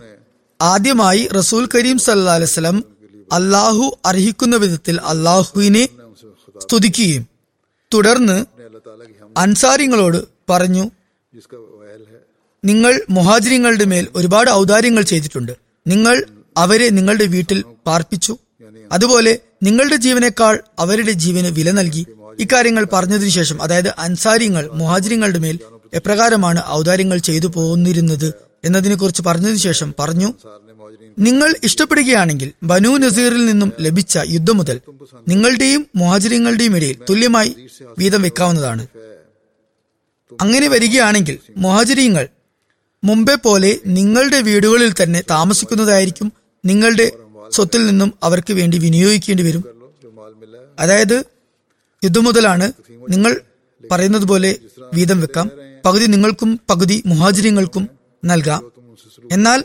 ആദ്യമായി 0.61 1.29
റസൂൽ 1.37 1.69
കരീം 1.75 1.99
സല്ലാസ്ലം 1.99 2.85
അള്ളാഹു 3.33 3.99
അർഹിക്കുന്ന 4.07 4.57
വിധത്തിൽ 4.57 5.01
അള്ളാഹുവിനെ 5.01 5.89
സ്തുതിക്കുകയും 6.63 7.27
തുടർന്ന് 7.95 8.45
അൻസാരിങ്ങളോട് 9.39 10.25
പറഞ്ഞു 10.51 10.91
നിങ്ങൾ 12.65 13.03
മൊഹാജിനങ്ങളുടെ 13.11 13.85
മേൽ 13.85 14.09
ഒരുപാട് 14.15 14.51
ഔദാര്യങ്ങൾ 14.51 15.03
ചെയ്തിട്ടുണ്ട്. 15.03 15.53
നിങ്ങൾ 15.87 16.25
അവരെ 16.57 16.89
നിങ്ങളുടെ 16.89 17.25
വീട്ടിൽ 17.25 17.65
പാർപ്പിച്ചു. 17.87 18.39
അതുപോലെ 18.93 19.33
നിങ്ങളുടെ 19.63 19.97
ജീവനേക്കാൾ 19.97 20.61
അവരുടെ 20.79 21.13
ജീവന് 21.13 21.49
വില 21.49 21.71
നൽകി 21.71 22.07
ഇക്കാര്യങ്ങൾ 22.39 22.85
പറഞ്ഞതിനു 22.93 23.31
ശേഷം 23.31 23.63
അതായത് 23.63 23.95
അൻസാരിങ്ങൾ 23.99 24.71
മുഹാജിരിങ്ങളുടെ 24.73 25.39
മേൽ 25.39 25.59
എപ്രകാരമാണ് 25.95 26.63
ഔദാര്യങ്ങൾ 26.71 27.19
ചെയ്തു 27.19 27.47
പോന്നിരുന്നത് 27.47 28.35
എന്നതിനെക്കുറിച്ച് 28.65 29.23
പറഞ്ഞതിനു 29.23 29.57
ശേഷം 29.59 29.95
പറഞ്ഞു 29.99 30.29
നിങ്ങൾ 31.19 31.55
ഇഷ്ടപ്പെടുകയാണെങ്കിൽ 31.65 32.53
ബനു 32.63 32.97
നസീറിൽ 32.97 33.47
നിന്നും 33.47 33.73
ലഭിച്ച 33.81 34.19
യുദ്ധം 34.29 34.57
മുതൽ 34.57 34.81
നിങ്ങളുടെയും 35.29 35.87
മുഹാജിരങ്ങളുടെയും 35.97 36.77
ഇടയിൽ 36.77 36.99
തുല്യമായി 37.11 37.51
വീതം 37.99 38.23
വെക്കാവുന്നതാണ്. 38.23 38.87
അങ്ങനെ 40.41 40.69
വരികയാണെങ്കിൽ 40.69 41.39
മുഹാജിരിങ്ങൾ 41.57 42.29
മുമ്പേ 43.05 43.35
പോലെ 43.35 43.81
നിങ്ങളുടെ 43.87 44.41
വീടുകളിൽ 44.41 44.95
തന്നെ 45.03 45.25
താമസിക്കുന്നതായിരിക്കും 45.31 46.33
നിങ്ങളുടെ 46.65 47.07
സ്വത്തിൽ 47.57 47.83
നിന്നും 47.87 48.11
അവർക്ക് 48.23 48.53
വേണ്ടി 48.53 48.77
വിനിയോഗിക്കേണ്ടി 48.79 49.43
വരും. 49.43 49.63
അതായത് 50.79 51.19
ഇതുമുതലാണ് 52.03 52.67
നിങ്ങൾ 53.09 53.33
പറയുന്നത് 53.91 54.27
പോലെ 54.31 54.51
വീതം 54.95 55.21
വെക്കാം. 55.21 55.47
പകുതി 55.85 56.07
നിങ്ങൾക്കും 56.07 56.51
പകുതി 56.71 56.97
മുഹാജിര്യങ്ങൾക്കും 57.07 57.85
നൽകാം. 58.25 58.63
എന്നാൽ 59.33 59.61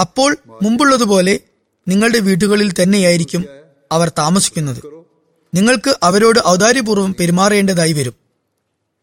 അപ്പോൾ 0.00 0.30
മുമ്പുള്ളതുപോലെ 0.62 1.34
നിങ്ങളുടെ 1.88 2.18
വീടുകളിൽ 2.18 2.68
തന്നെയായിരിക്കും 2.72 3.42
അവർ 3.92 4.08
താമസിക്കുന്നത്. 4.18 4.80
നിങ്ങൾക്ക് 5.52 5.92
അവരോട് 6.02 6.40
ഔദാര്യപൂർവം 6.46 7.12
പെരുമാറേണ്ടതായി 7.20 7.92
വരും. 7.92 8.14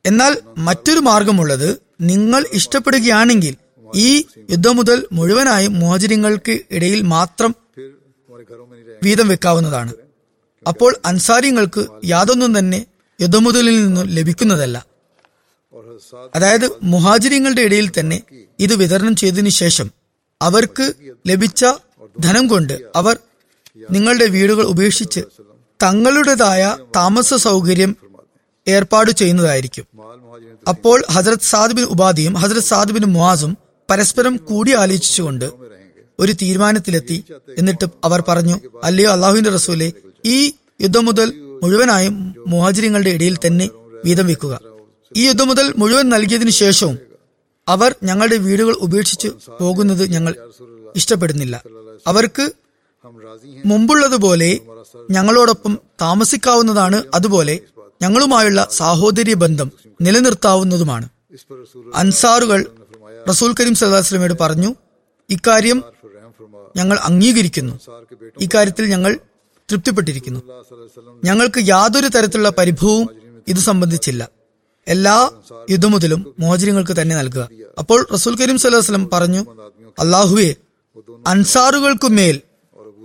എന്നാൽ 0.05 0.33
മറ്റൊരു 0.57 0.99
മാർഗമുള്ളത് 0.99 1.69
നിങ്ങൾ 2.01 2.41
ഇഷ്ടപ്പെടുകയാണെങ്കിൽ 2.53 3.55
ഈ 3.95 4.25
യുദ്ധം 4.49 4.75
മുതൽ 4.75 5.05
മുഴുവനായും 5.11 5.79
മോചനങ്ങൾക്ക് 5.79 6.59
ഇടയിൽ 6.71 7.01
മാത്രം 7.01 7.55
വീതം 9.03 9.27
വെക്കാവുന്നതാണ്. 9.27 9.93
അപ്പോൾ 10.67 10.95
അൻസാരിങ്ങൾക്ക് 11.05 11.87
യാതൊന്നും 12.05 12.59
തന്നെ 12.59 12.85
യുദ്ധമുതലിൽ 13.21 13.85
നിന്നും 13.85 14.07
ലഭിക്കുന്നതല്ല. 14.07 14.85
അതായത് 16.35 16.71
മുഹാജിരിങ്ങളുടെ 16.83 17.61
ഇടയിൽ 17.61 17.91
തന്നെ 17.99 18.21
ഇത് 18.59 18.75
വിതരണം 18.75 19.15
ചെയ്തതിനു 19.15 19.49
ശേഷം 19.49 19.91
അവർക്ക് 20.41 20.93
ലഭിച്ച 21.27 21.65
ധനം 22.19 22.47
കൊണ്ട് 22.47 22.73
അവർ 22.95 23.17
നിങ്ങളുടെ 23.91 24.25
വീടുകൾ 24.25 24.63
ഉപേക്ഷിച്ച് 24.63 25.21
തങ്ങളുടേതായ 25.83 26.77
താമസ 26.95 27.33
സൗകര്യം 27.33 27.95
ഏർപ്പാട് 28.67 29.11
ചെയ്യുന്നതായിരിക്കും. 29.11 29.85
അപ്പോൾ 30.67 31.03
ഹസരത് 31.11 31.39
സാദിബിൻ 31.39 31.83
ഉപാധിയും 31.83 32.33
ഹസരത് 32.33 32.63
സാദിബിൻ 32.63 33.05
മുഹാസും 33.05 33.57
പരസ്പരം 33.89 34.37
കൂടി 34.37 34.71
ആലോചിച്ചുകൊണ്ട് 34.73 35.45
ഒരു 36.19 36.31
തീരുമാനത്തിലെത്തി. 36.31 37.23
എന്നിട്ട് 37.57 37.85
അവർ 38.03 38.23
പറഞ്ഞു 38.27 38.59
അല്ലയോ 38.83 39.09
അള്ളാഹുവിന്റെ 39.11 39.49
റസൂലെ 39.49 39.93
ഈ 40.25 40.53
യുദ്ധം 40.81 41.05
മുതൽ 41.05 41.27
മുഴുവനായും 41.63 42.35
മുഹാജിരങ്ങളുടെ 42.47 43.09
ഇടയിൽ 43.09 43.37
തന്നെ 43.45 43.69
വീതം 44.05 44.27
വെക്കുക. 44.27 44.59
ഈ 45.15 45.27
യുദ്ധം 45.27 45.47
മുതൽ 45.47 45.73
മുഴുവൻ 45.77 46.09
നൽകിയതിനു 46.09 46.49
ശേഷവും 46.49 46.97
അവർ 47.67 47.95
ഞങ്ങളുടെ 48.03 48.37
വീടുകൾ 48.37 48.73
ഉപേക്ഷിച്ച് 48.73 49.27
പോകുന്നത് 49.59 50.03
ഞങ്ങൾ 50.09 50.35
ഇഷ്ടപ്പെടുന്നില്ല. 50.95 51.63
അവർക്ക് 52.07 52.51
മുമ്പുള്ളതുപോലെ 53.65 54.59
ഞങ്ങളോടൊപ്പം 55.11 55.79
താമസിക്കാവുന്നതാണ്. 56.01 57.03
അതുപോലെ 57.13 57.59
ഞങ്ങളുമായുള്ള 58.01 58.67
സാഹോദര്യ 58.71 59.33
ബന്ധം 59.33 59.71
നിലനിർത്താവുന്നതുമാണ്. 60.01 61.09
അൻസാറുകൾ 61.95 62.65
റസൂൽ 63.29 63.53
കരീം 63.59 63.75
സല്ലാസ്ലമയോട് 63.75 64.33
പറഞ്ഞു 64.41 64.75
ഇക്കാര്യം 65.29 65.83
ഞങ്ങൾ 66.77 66.97
അംഗീകരിക്കുന്നു. 66.99 67.79
ഇക്കാര്യത്തിൽ 68.41 68.85
ഞങ്ങൾ 68.85 69.19
തൃപ്തിപ്പെട്ടിരിക്കുന്നു. 69.71 70.39
ഞങ്ങൾക്ക് 71.23 71.67
യാതൊരു 71.67 72.07
തരത്തിലുള്ള 72.07 72.49
പരിഭവവും 72.49 73.09
ഇത് 73.47 73.57
സംബന്ധിച്ചില്ല. 73.57 74.29
എല്ലാ 74.87 75.31
യുദ്ധമുതലും 75.69 76.35
മോചനങ്ങൾക്ക് 76.39 77.01
തന്നെ 77.01 77.15
നൽകുക. 77.15 77.49
അപ്പോൾ 77.77 78.07
റസൂൽ 78.13 78.37
കരീം 78.37 78.57
സല്ലാസ്ലം 78.57 79.09
പറഞ്ഞു 79.13 79.45
അള്ളാഹുവെ 79.99 80.55
അൻസാറുകൾക്കു 81.27 82.07
മേൽ 82.07 82.41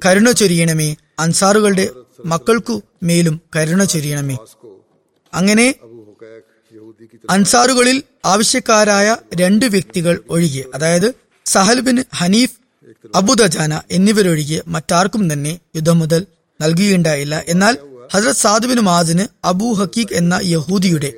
കരുണ 0.06 0.30
ചൊരിയണമേ. 0.30 0.96
അൻസാറുകളുടെ 1.18 1.90
മക്കൾക്കു 2.24 2.82
മേലും 3.02 3.40
കരുണ 3.56 3.84
ചൊരിയണമേ. 3.84 4.36
അങ്ങനെ 5.34 5.74
അൻസാറുകളിൽ 7.30 8.02
ആവശ്യക്കാരായ 8.24 9.16
രണ്ട് 9.34 9.66
വ്യക്തികൾ 9.66 10.20
ഒഴികെ 10.30 10.64
അതായത് 10.74 11.14
Sahl 11.46 11.80
bin 11.80 12.04
Hunaif 12.14 12.56
Abu Dujana 13.14 13.80
എന്നിവരൊഴികെ 13.90 14.62
മറ്റാർക്കും 14.66 15.32
തന്നെ 15.32 15.58
യുദ്ധം 15.76 15.98
മുതൽ 15.98 16.26
നൽകുകയുണ്ടായില്ല. 16.60 17.42
എന്നാൽ 17.48 17.78
ഹസരത് 18.14 18.34
സാദുബിന് 18.34 18.80
മാസിന് 18.80 19.24
അബു 19.44 19.72
ഹക്കീഖ് 19.72 20.14
എന്ന 20.14 20.40
യഹൂദിയുടെ 20.42 21.12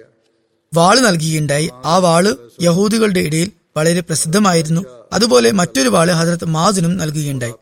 വാൾ 0.74 0.98
നൽകുകയുണ്ടായി. 0.98 1.70
ആ 1.84 1.96
വാൾ 1.96 2.36
യഹൂദികളുടെ 2.62 3.20
ഇടയിൽ 3.20 3.50
വളരെ 3.76 4.00
പ്രസിദ്ധമായിരുന്നു. 4.00 4.84
അതുപോലെ 5.12 5.50
മറ്റൊരു 5.50 5.88
വാൾ 5.88 6.10
ഹസരത്ത് 6.10 6.44
മാസിനും 6.44 6.96
നൽകുകയുണ്ടായി. 6.96 7.52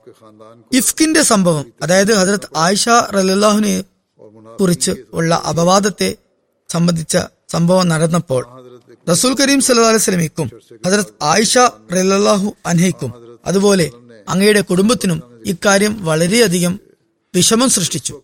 ഇഫ്കിന്റെ 0.73 1.23
സംഭവം 1.23 1.73
അതായത് 1.83 2.15
ഹസരത്ത് 2.15 2.49
ആയിഷ 2.57 2.89
റലാഹുനെ 2.89 3.85
കുറിച്ച് 4.61 4.91
ഉള്ള 5.13 5.43
അപവാദത്തെ 5.49 6.15
സംബന്ധിച്ച 6.69 7.19
സംഭവം 7.49 7.89
നടന്നപ്പോൾ 7.89 8.47
റസൂൽ 9.09 9.33
കരീം 9.41 9.61
സല്ലാ 9.61 9.89
അലൈസ്ലമിക്കും 9.89 10.49
ഹജറത് 10.87 11.13
ആയിഷ 11.23 11.59
റലാഹു 11.93 12.49
അൻഹയ്ക്കും 12.67 13.11
അതുപോലെ 13.47 13.91
അങ്ങയുടെ 14.29 14.61
കുടുംബത്തിനും 14.61 15.19
ഇക്കാര്യം 15.47 16.05
വളരെയധികം 16.05 16.81
വിഷമം 17.35 17.71
സൃഷ്ടിച്ചു. 17.71 18.23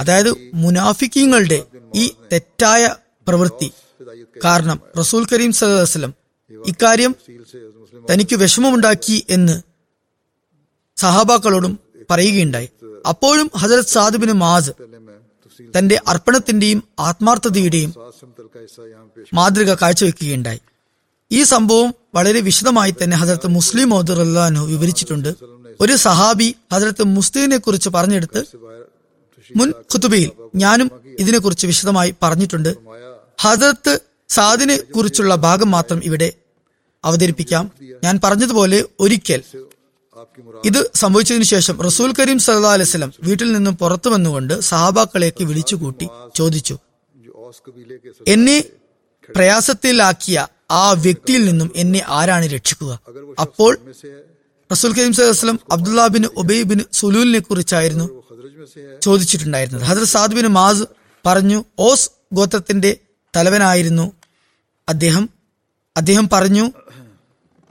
അതായത് 0.00 0.30
മുനാഫിക്കങ്ങളുടെ 0.54 1.58
ഈ 1.94 2.04
തെറ്റായ 2.32 2.82
പ്രവൃത്തി 3.28 3.72
കാരണം 4.44 4.80
റസൂൽ 4.98 5.26
കരീം 5.32 5.52
സല്ലാസ്ലം 5.52 6.14
ഇക്കാര്യം 6.66 7.14
തനിക്ക് 8.10 8.36
വിഷമമുണ്ടാക്കി 8.36 9.26
എന്ന് 9.30 9.62
സഹാബാക്കളോടും 10.96 11.78
പറയുകയുണ്ടായി. 12.10 12.68
അപ്പോഴും 13.08 13.50
ഹജരത് 13.56 13.92
സാദുബിന് 13.94 14.32
മാസ് 14.32 14.72
തന്റെ 15.78 16.00
അർപ്പണത്തിന്റെയും 16.08 16.82
ആത്മാർത്ഥതയുടെയും 16.98 17.94
മാതൃക 19.34 19.74
കാഴ്ചവെക്കുകയുണ്ടായി. 19.74 20.60
ഈ 21.32 21.42
സംഭവം 21.42 21.94
വളരെ 22.14 22.40
വിശദമായി 22.40 22.94
തന്നെ 23.02 23.16
ഹസരത്ത് 23.16 23.46
മുസ്ലിം 23.46 23.90
മോദുറല്ലാനു 23.90 24.60
വിവരിച്ചിട്ടുണ്ട്. 24.60 25.34
ഒരു 25.80 25.96
സഹാബി 25.96 26.54
ഹസരത്ത് 26.74 27.04
മുസ്ലിമിനെ 27.04 27.56
കുറിച്ച് 27.56 27.88
പറഞ്ഞെടുത്ത് 27.88 28.44
മുൻ 29.56 29.68
ഖുതുബയിൽ 29.70 30.30
ഞാനും 30.56 30.90
ഇതിനെക്കുറിച്ച് 31.18 31.66
വിശദമായി 31.66 32.14
പറഞ്ഞിട്ടുണ്ട്. 32.22 32.76
ഹസരത്ത് 33.40 34.00
സാദിനെ 34.28 34.76
കുറിച്ചുള്ള 34.76 35.34
ഭാഗം 35.34 35.70
മാത്രം 35.70 36.00
ഇവിടെ 36.04 36.32
അവതരിപ്പിക്കാം. 37.04 37.70
ഞാൻ 38.04 38.20
പറഞ്ഞതുപോലെ 38.24 38.84
ഒരിക്കൽ 39.00 39.42
ഇത് 40.64 40.90
സംഭവിച്ചതിനു 40.94 41.42
ശേഷം 41.42 41.82
റസൂൽ 41.82 42.14
കരീം 42.18 42.38
സല്ലാ 42.38 42.72
അലൈസ്ലം 42.72 43.12
വീട്ടിൽ 43.22 43.52
നിന്നും 43.52 43.76
പുറത്തു 43.76 44.08
വന്നുകൊണ്ട് 44.08 44.60
സഹാബാക്കളേക്ക് 44.60 45.44
വിളിച്ചുകൂട്ടി 45.44 46.08
ചോദിച്ചു 46.34 46.78
എന്നെ 48.26 48.64
പ്രയാസത്തിലാക്കിയ 49.36 50.46
ആ 50.70 50.92
വ്യക്തിയിൽ 50.92 51.44
നിന്നും 51.44 51.72
എന്നെ 51.76 52.02
ആരാണ് 52.08 52.46
രക്ഷിക്കുക? 52.46 53.00
അപ്പോൾ 53.40 53.78
റസൂൽ 54.72 54.92
കരീം 54.92 55.12
സലം 55.12 55.60
അബ്ദുല്ലാ 55.72 56.06
ബിൻ 56.06 56.24
ഉബൈ 56.36 56.62
ബിൻ 56.62 56.80
സുലൂലിനെ 56.92 57.38
കുറിച്ചായിരുന്നു 57.38 58.06
ചോദിച്ചിട്ടുണ്ടായിരുന്നത്. 59.02 59.82
ഹസരത് 59.82 60.04
സാദ് 60.04 60.34
ബിൻ 60.34 60.46
മാസ് 60.46 60.84
പറഞ്ഞു 61.26 61.64
ഓസ് 61.78 62.10
ഗോത്രത്തിന്റെ 62.32 62.96
തലവനായിരുന്നു. 63.36 64.12
അദ്ദേഹം 64.88 65.30
അദ്ദേഹം 65.96 66.28
പറഞ്ഞു 66.32 66.70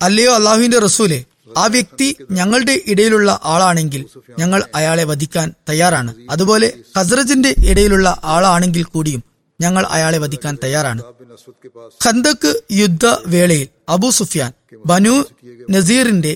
അല്ലയോ 0.02 0.32
അള്ളാഹുവിന്റെ 0.36 0.80
റസൂലെ 0.80 1.26
ആ 1.58 1.66
വ്യക്തി 1.74 2.08
ഞങ്ങളുടെ 2.32 2.76
ഇടയിലുള്ള 2.92 3.30
ആളാണെങ്കിൽ 3.54 4.02
ഞങ്ങൾ 4.40 4.60
അയാളെ 4.76 5.06
വധിക്കാൻ 5.12 5.48
തയ്യാറാണ്. 5.70 6.12
അതുപോലെ 6.30 6.68
ഖസ്രജിന്റെ 6.98 7.52
ഇടയിലുള്ള 7.72 8.08
ആളാണെങ്കിൽ 8.36 8.84
കൂടിയും 8.94 9.22
ഞങ്ങൾ 9.60 9.84
അയാളെ 9.96 10.18
വധിക്കാൻ 10.24 10.54
തയ്യാറാണ്. 10.64 11.02
ഖന്തക് 12.02 12.50
യുദ്ധ 12.82 13.06
വേളയിൽ 13.34 13.68
അബു 13.90 14.10
സുഫിയാൻ 14.10 14.52
ബനു 14.86 15.16
നസീറിന്റെ 15.70 16.34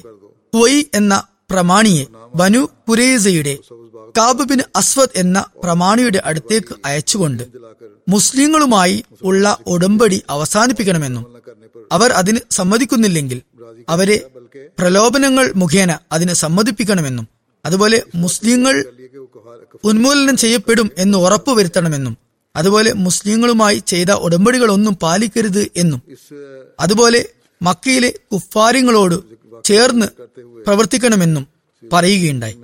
ക്വയ് 0.54 0.82
എന്ന 0.94 1.14
പ്രമാണിയെ 1.52 2.06
ബനു 2.36 2.62
കുരേസയുടെ 2.90 3.54
കാബുബിൻ 4.18 4.62
അസ്വദ് 4.76 5.18
എന്ന 5.18 5.38
പ്രമാണിയുടെ 5.64 6.20
അടുത്തേക്ക് 6.30 6.74
അയച്ചുകൊണ്ട് 6.86 7.44
മുസ്ലിങ്ങളുമായി 8.08 8.98
ഉള്ള 9.24 9.46
ഉടമ്പടി 9.68 10.18
അവസാനിപ്പിക്കണമെന്നും 10.30 11.26
അവർ 11.92 12.10
അതിന് 12.12 12.40
സമ്മതിക്കുന്നില്ലെങ്കിൽ 12.52 13.40
അവരെ 13.90 14.18
പ്രലോഭനങ്ങൾ 14.80 15.52
മുഖേന 15.56 16.00
അതിനെ 16.12 16.34
സമ്മതിപ്പിക്കണമെന്നും 16.34 17.28
അതുപോലെ 17.66 18.04
മുസ്ലിങ്ങൾ 18.16 18.76
ഉന്മൂലനം 19.84 20.38
ചെയ്യപ്പെടും 20.38 20.92
എന്ന് 20.98 21.18
ഉറപ്പുവരുത്തണമെന്നും 21.18 22.18
അതുപോലെ 22.56 22.94
മുസ്ലിങ്ങളുമായി 22.94 23.84
ചെയ്ത 23.88 24.12
ഉടമ്പടികളൊന്നും 24.12 24.96
പാലിക്കരുത് 24.96 25.72
എന്നും 25.76 26.02
അതുപോലെ 26.80 27.26
മക്കയിലെ 27.62 28.14
കുഫാരിങ്ങളോട് 28.34 29.16
ചേർന്ന് 29.66 30.08
പ്രവർത്തിക്കണമെന്നും 30.66 31.48
പറയുകയുണ്ടായി. 31.94 32.56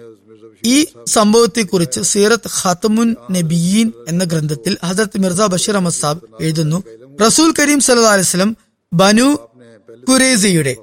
ഈ 0.65 0.85
സംഭവത്തെക്കുറിച്ച് 1.07 2.01
സീറത്ത് 2.01 2.49
ഹത്തമുൻ 2.61 3.15
നബിയീൻ 3.31 3.91
എന്ന 4.07 4.23
ഗ്രന്ഥത്തിൽ 4.23 4.77
ഹസരത് 4.83 5.21
മിർസ 5.23 5.41
ബഷീർ 5.41 5.75
അഹമ്മദ് 5.75 5.93
സാബ് 5.93 6.43
എഴുതുന്നു. 6.43 6.83
റസൂൽ 7.25 7.53
കരീം 7.59 7.79
സല്ലാ 7.79 8.11
അലിസ്ലം 8.11 8.57
ബനു 8.93 9.27
ഖുറേസിയുടെ 10.09 10.73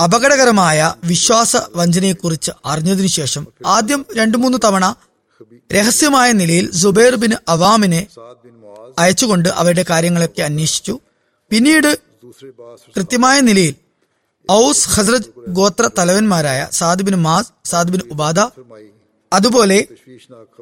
അപകടകരമായ 0.00 0.94
വിശ്വാസ 1.04 1.56
വഞ്ചനയെക്കുറിച്ച് 1.74 2.50
അറിഞ്ഞതിനു 2.64 3.06
ശേഷം 3.06 3.46
ആദ്യം 3.66 4.06
രണ്ടു 4.16 4.36
മൂന്ന് 4.36 4.58
തവണ 4.64 4.94
രഹസ്യമായ 5.72 6.32
നിലയിൽ 6.32 6.72
സുബൈർ 6.72 7.14
ബിൻ 7.14 7.32
അവാമിനെ 7.48 8.06
അയച്ചുകൊണ്ട് 8.98 9.48
അവരുടെ 9.48 9.84
കാര്യങ്ങളൊക്കെ 9.90 10.42
അന്വേഷിച്ചു. 10.42 11.00
പിന്നീട് 11.50 11.98
കൃത്യമായ 12.96 13.40
നിലയിൽ 13.40 13.74
ഔസ് 14.52 14.88
ഹസ്രജ് 14.88 15.30
ഗോത്ര 15.48 15.90
തലവന്മാരായ 15.98 16.68
സാദിബിൻ 16.72 17.16
മാസ് 17.16 17.52
സാദിബിൻ 17.64 18.00
ഉബാദ 18.10 18.38
അതുപോലെ 19.32 19.78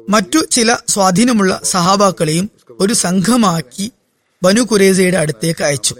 മറ്റു 0.09 0.39
ചില 0.45 0.77
സ്വാധീനമുള്ള 0.89 1.61
സഹാബാക്കളെയും 1.63 2.49
ഒരു 2.79 2.93
സംഘമാക്കി 2.93 3.91
ബനു 4.43 4.61
കുരേസയുടെ 4.61 5.17
അടുത്തേക്ക് 5.17 5.63
അയച്ചു. 5.63 5.95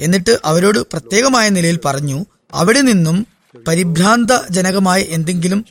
എന്നിട്ട് 0.00 0.38
അവരോട് 0.44 0.78
പ്രത്യേകമായ 0.78 1.48
നിലയിൽ 1.48 1.78
പറഞ്ഞു 1.84 2.26
അവിടെ 2.52 2.80
നിന്നും 2.80 3.26
പരിഭ്രാന്തജനകമായ 3.68 5.00
എന്തെങ്കിലും 5.00 5.64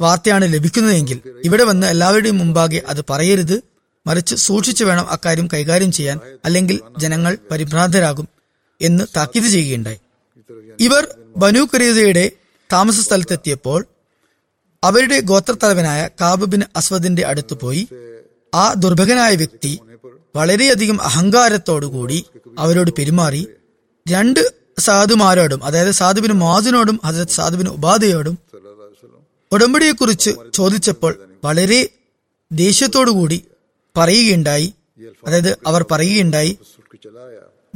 വാർത്തയാണ് 0.00 0.54
ലഭിക്കുന്നതെങ്കിൽ 0.54 1.20
ഇവിടെ 1.44 1.64
വന്ന് 1.64 1.86
എല്ലാവരുടെയും 1.86 2.38
മുമ്പാകെ 2.38 2.82
അത് 2.88 3.04
പറയരുത്. 3.10 3.62
മറിച്ച് 4.06 4.34
സൂക്ഷിച്ചു 4.34 4.84
വേണം 4.84 5.10
അക്കാര്യം 5.10 5.48
കൈകാര്യം 5.54 5.92
ചെയ്യാൻ 5.92 6.20
അല്ലെങ്കിൽ 6.44 6.80
ജനങ്ങൾ 6.98 7.38
പരിഭ്രാന്തരാകും 7.50 8.28
എന്ന് 8.80 9.04
താക്കീത് 9.16 9.44
ചെയ്യുകയുണ്ടായി. 9.44 10.00
ഇവർ 10.80 11.08
ബനു 11.36 11.68
ഖരീസയുടെ 11.74 12.32
താമസ 12.72 13.00
സ്ഥലത്തെത്തിയപ്പോൾ 13.00 13.86
അവരുടെ 14.84 15.20
ഗോത്രത്തലവനായ 15.20 16.08
കാബുബിൻ 16.20 16.62
അസ്വദിന്റെ 16.76 17.26
അടുത്ത് 17.26 17.54
പോയി. 17.54 17.88
ആ 18.54 18.72
ദുർഭകനായ 18.72 19.34
വ്യക്തി 19.34 19.80
വളരെയധികം 20.36 21.02
അഹങ്കാരത്തോടുകൂടി 21.02 22.24
അവരോട് 22.58 22.90
പെരുമാറി 22.98 23.46
രണ്ട് 24.08 24.54
സാധുമാരോടും 24.78 25.64
അതായത് 25.64 25.90
സാധുബിന് 25.90 26.32
മാസിനോടും 26.32 27.00
ഹസരത് 27.04 27.28
സാധുബിന് 27.28 27.68
ഉപാധയോടും 27.68 28.38
ഉടമ്പടിയെക്കുറിച്ച് 29.52 30.30
ചോദിച്ചപ്പോൾ 30.54 31.18
വളരെ 31.44 31.88
ദേഷ്യത്തോടുകൂടി 32.52 33.44
പറയുകയുണ്ടായി. 33.96 34.74
അതായത് 35.26 35.58
അവർ 35.66 35.84
പറയുകയുണ്ടായി 35.90 36.58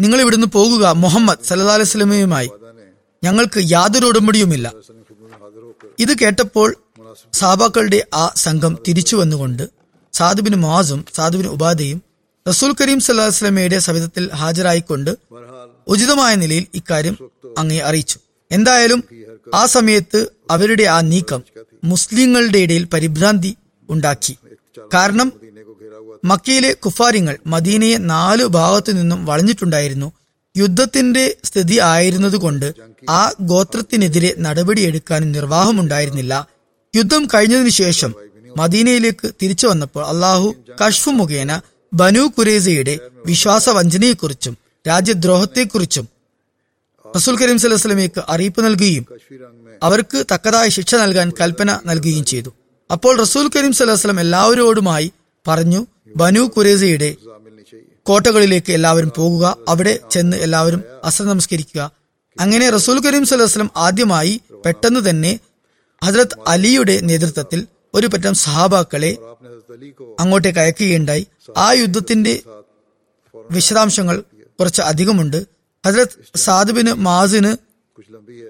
നിങ്ങൾ 0.00 0.20
ഇവിടുന്ന് 0.20 0.46
പോകുക 0.46 0.86
മുഹമ്മദ് 0.86 1.38
സല്ലാ 1.44 1.74
അലൈസ്ലമയുമായി 1.74 2.50
ഞങ്ങൾക്ക് 3.24 3.60
യാതൊരു 3.70 4.06
ഉടമ്പടിയുമില്ല. 4.06 4.72
ഇത് 5.98 6.18
കേട്ടപ്പോൾ 6.18 6.76
സാബാക്കളുടെ 7.32 8.06
ആ 8.14 8.32
സംഘം 8.36 8.78
തിരിച്ചു 8.88 9.16
വന്നുകൊണ്ട് 9.16 9.70
സാധുബിന് 10.12 10.56
മാസും 10.56 11.04
സാധുബിന് 11.14 11.48
ഉപാധിയും 11.48 12.02
റസൂൽ 12.46 12.72
കരീം 12.80 13.00
സല്ലാസ്ലമയുടെ 13.06 13.78
സവിധത്തിൽ 13.86 14.24
ഹാജരായിക്കൊണ്ട് 14.40 15.12
ഉചിതമായ 15.88 16.32
നിലയിൽ 16.34 16.64
ഇക്കാര്യം 16.74 17.16
അങ്ങേ 17.58 17.78
അറിയിച്ചു. 17.88 18.18
എന്തായാലും 18.50 19.00
ആ 19.54 19.66
സമയത്ത് 19.66 20.20
അവരുടെ 20.50 20.84
ആ 20.96 20.98
നീക്കം 21.12 21.40
മുസ്ലിങ്ങളുടെ 21.84 22.58
ഇടയിൽ 22.58 22.84
പരിഭ്രാന്തി 22.94 23.52
ഉണ്ടാക്കി. 23.88 24.34
കാരണം 24.94 25.28
മക്കയിലെ 26.24 26.72
കുഫാരിങ്ങൾ 26.84 27.36
മദീനയെ 27.46 27.98
നാലു 28.12 28.44
ഭാഗത്തു 28.58 28.90
നിന്നും 28.90 29.20
വളഞ്ഞിട്ടുണ്ടായിരുന്നു. 29.26 30.08
യുദ്ധത്തിന്റെ 30.54 31.24
സ്ഥിതി 31.44 31.76
ആയിരുന്നതുകൊണ്ട് 31.92 32.68
ആ 33.10 33.22
ഗോത്രത്തിനെതിരെ 33.50 34.30
നടപടിയെടുക്കാൻ 34.38 35.22
നിർവാഹമുണ്ടായിരുന്നില്ല. 35.32 36.34
യുദ്ധം 36.94 37.22
കഴിഞ്ഞതിനു 37.34 37.72
ശേഷം 37.82 38.12
മദീനയിലേക്ക് 38.56 39.26
തിരിച്ചു 39.42 39.66
വന്നപ്പോൾ 39.66 40.04
അള്ളാഹു 40.12 40.48
കഷ്ഫു 40.82 41.10
മുഖേന 41.10 41.52
ബനു 41.96 42.22
കുരേസയുടെ 42.36 42.94
വിശ്വാസവഞ്ചനയെക്കുറിച്ചും 43.26 44.54
രാജ്യദ്രോഹത്തെക്കുറിച്ചും 44.84 46.06
റസൂൽ 47.14 47.34
കരീം 47.40 47.58
സലഹ്സ്ലമേക്ക് 47.58 48.20
അറിയിപ്പ് 48.28 48.60
നൽകുകയും 48.64 49.04
അവർക്ക് 49.82 50.18
തക്കതായ 50.32 50.68
ശിക്ഷ 50.68 50.94
നൽകാൻ 50.94 51.28
കൽപ്പന 51.40 51.70
നൽകുകയും 51.86 52.24
ചെയ്തു. 52.24 52.50
അപ്പോൾ 52.90 53.12
റസൂൽ 53.20 53.46
കരീം 53.56 53.72
സലഹ്സ്ലം 53.72 54.20
എല്ലാവരോടുമായി 54.20 55.08
പറഞ്ഞു 55.46 55.80
ബനു 56.16 56.42
കുരേസയുടെ 56.46 57.10
കോട്ടകളിലേക്ക് 58.06 58.72
എല്ലാവരും 58.72 59.10
പോകുക 59.16 59.44
അവിടെ 59.68 59.94
ചെന്ന് 60.10 60.36
എല്ലാവരും 60.36 60.82
അസ്ത്ര 61.04 61.24
നമസ്കരിക്കുക 61.24 61.82
അങ്ങനെ 62.36 62.66
റസൂൽ 62.70 62.96
കരീം 63.06 63.24
സലഹ്സ്ലം 63.24 63.70
ആദ്യമായി 63.76 64.34
പെട്ടെന്ന് 64.64 65.00
തന്നെ 65.08 65.32
ഹജ്രത് 66.02 66.36
അലിയുടെ 66.46 66.96
നേതൃത്വത്തിൽ 67.02 67.60
ഒരു 67.94 68.06
പറ്റം 68.06 68.34
സഹാബാക്കളെ 68.34 69.12
അങ്ങോട്ടേക്ക് 70.20 70.58
അയക്കുകയുണ്ടായി. 70.58 71.26
ആ 71.56 71.72
യുദ്ധത്തിന്റെ 71.72 72.42
വിശദാംശങ്ങൾ 73.50 74.24
കുറച്ച് 74.60 74.82
അധികമുണ്ട്. 74.82 75.46
ഹജ്രത് 75.86 76.38
സാദുബിന് 76.38 76.92
മാസിന് 76.92 77.56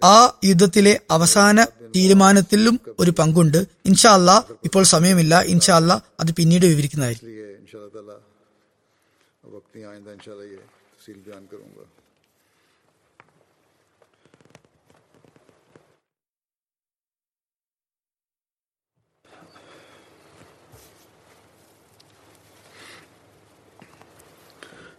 ആ 0.04 0.38
യുദ്ധത്തിലെ 0.44 1.00
അവസാന 1.10 1.64
തീരുമാനത്തിലും 1.96 2.80
ഒരു 2.98 3.10
പങ്കുണ്ട്. 3.10 3.66
ഇൻഷാ 3.86 4.14
അല്ല 4.14 4.44
ഇപ്പോൾ 4.64 4.82
സമയമില്ല. 4.84 5.40
ഇൻഷാ 5.40 5.76
അല്ല 5.76 6.02
അത് 6.20 6.32
പിന്നീട് 6.32 6.66
വിവരിക്കുന്നതായിരിക്കും. 6.66 7.30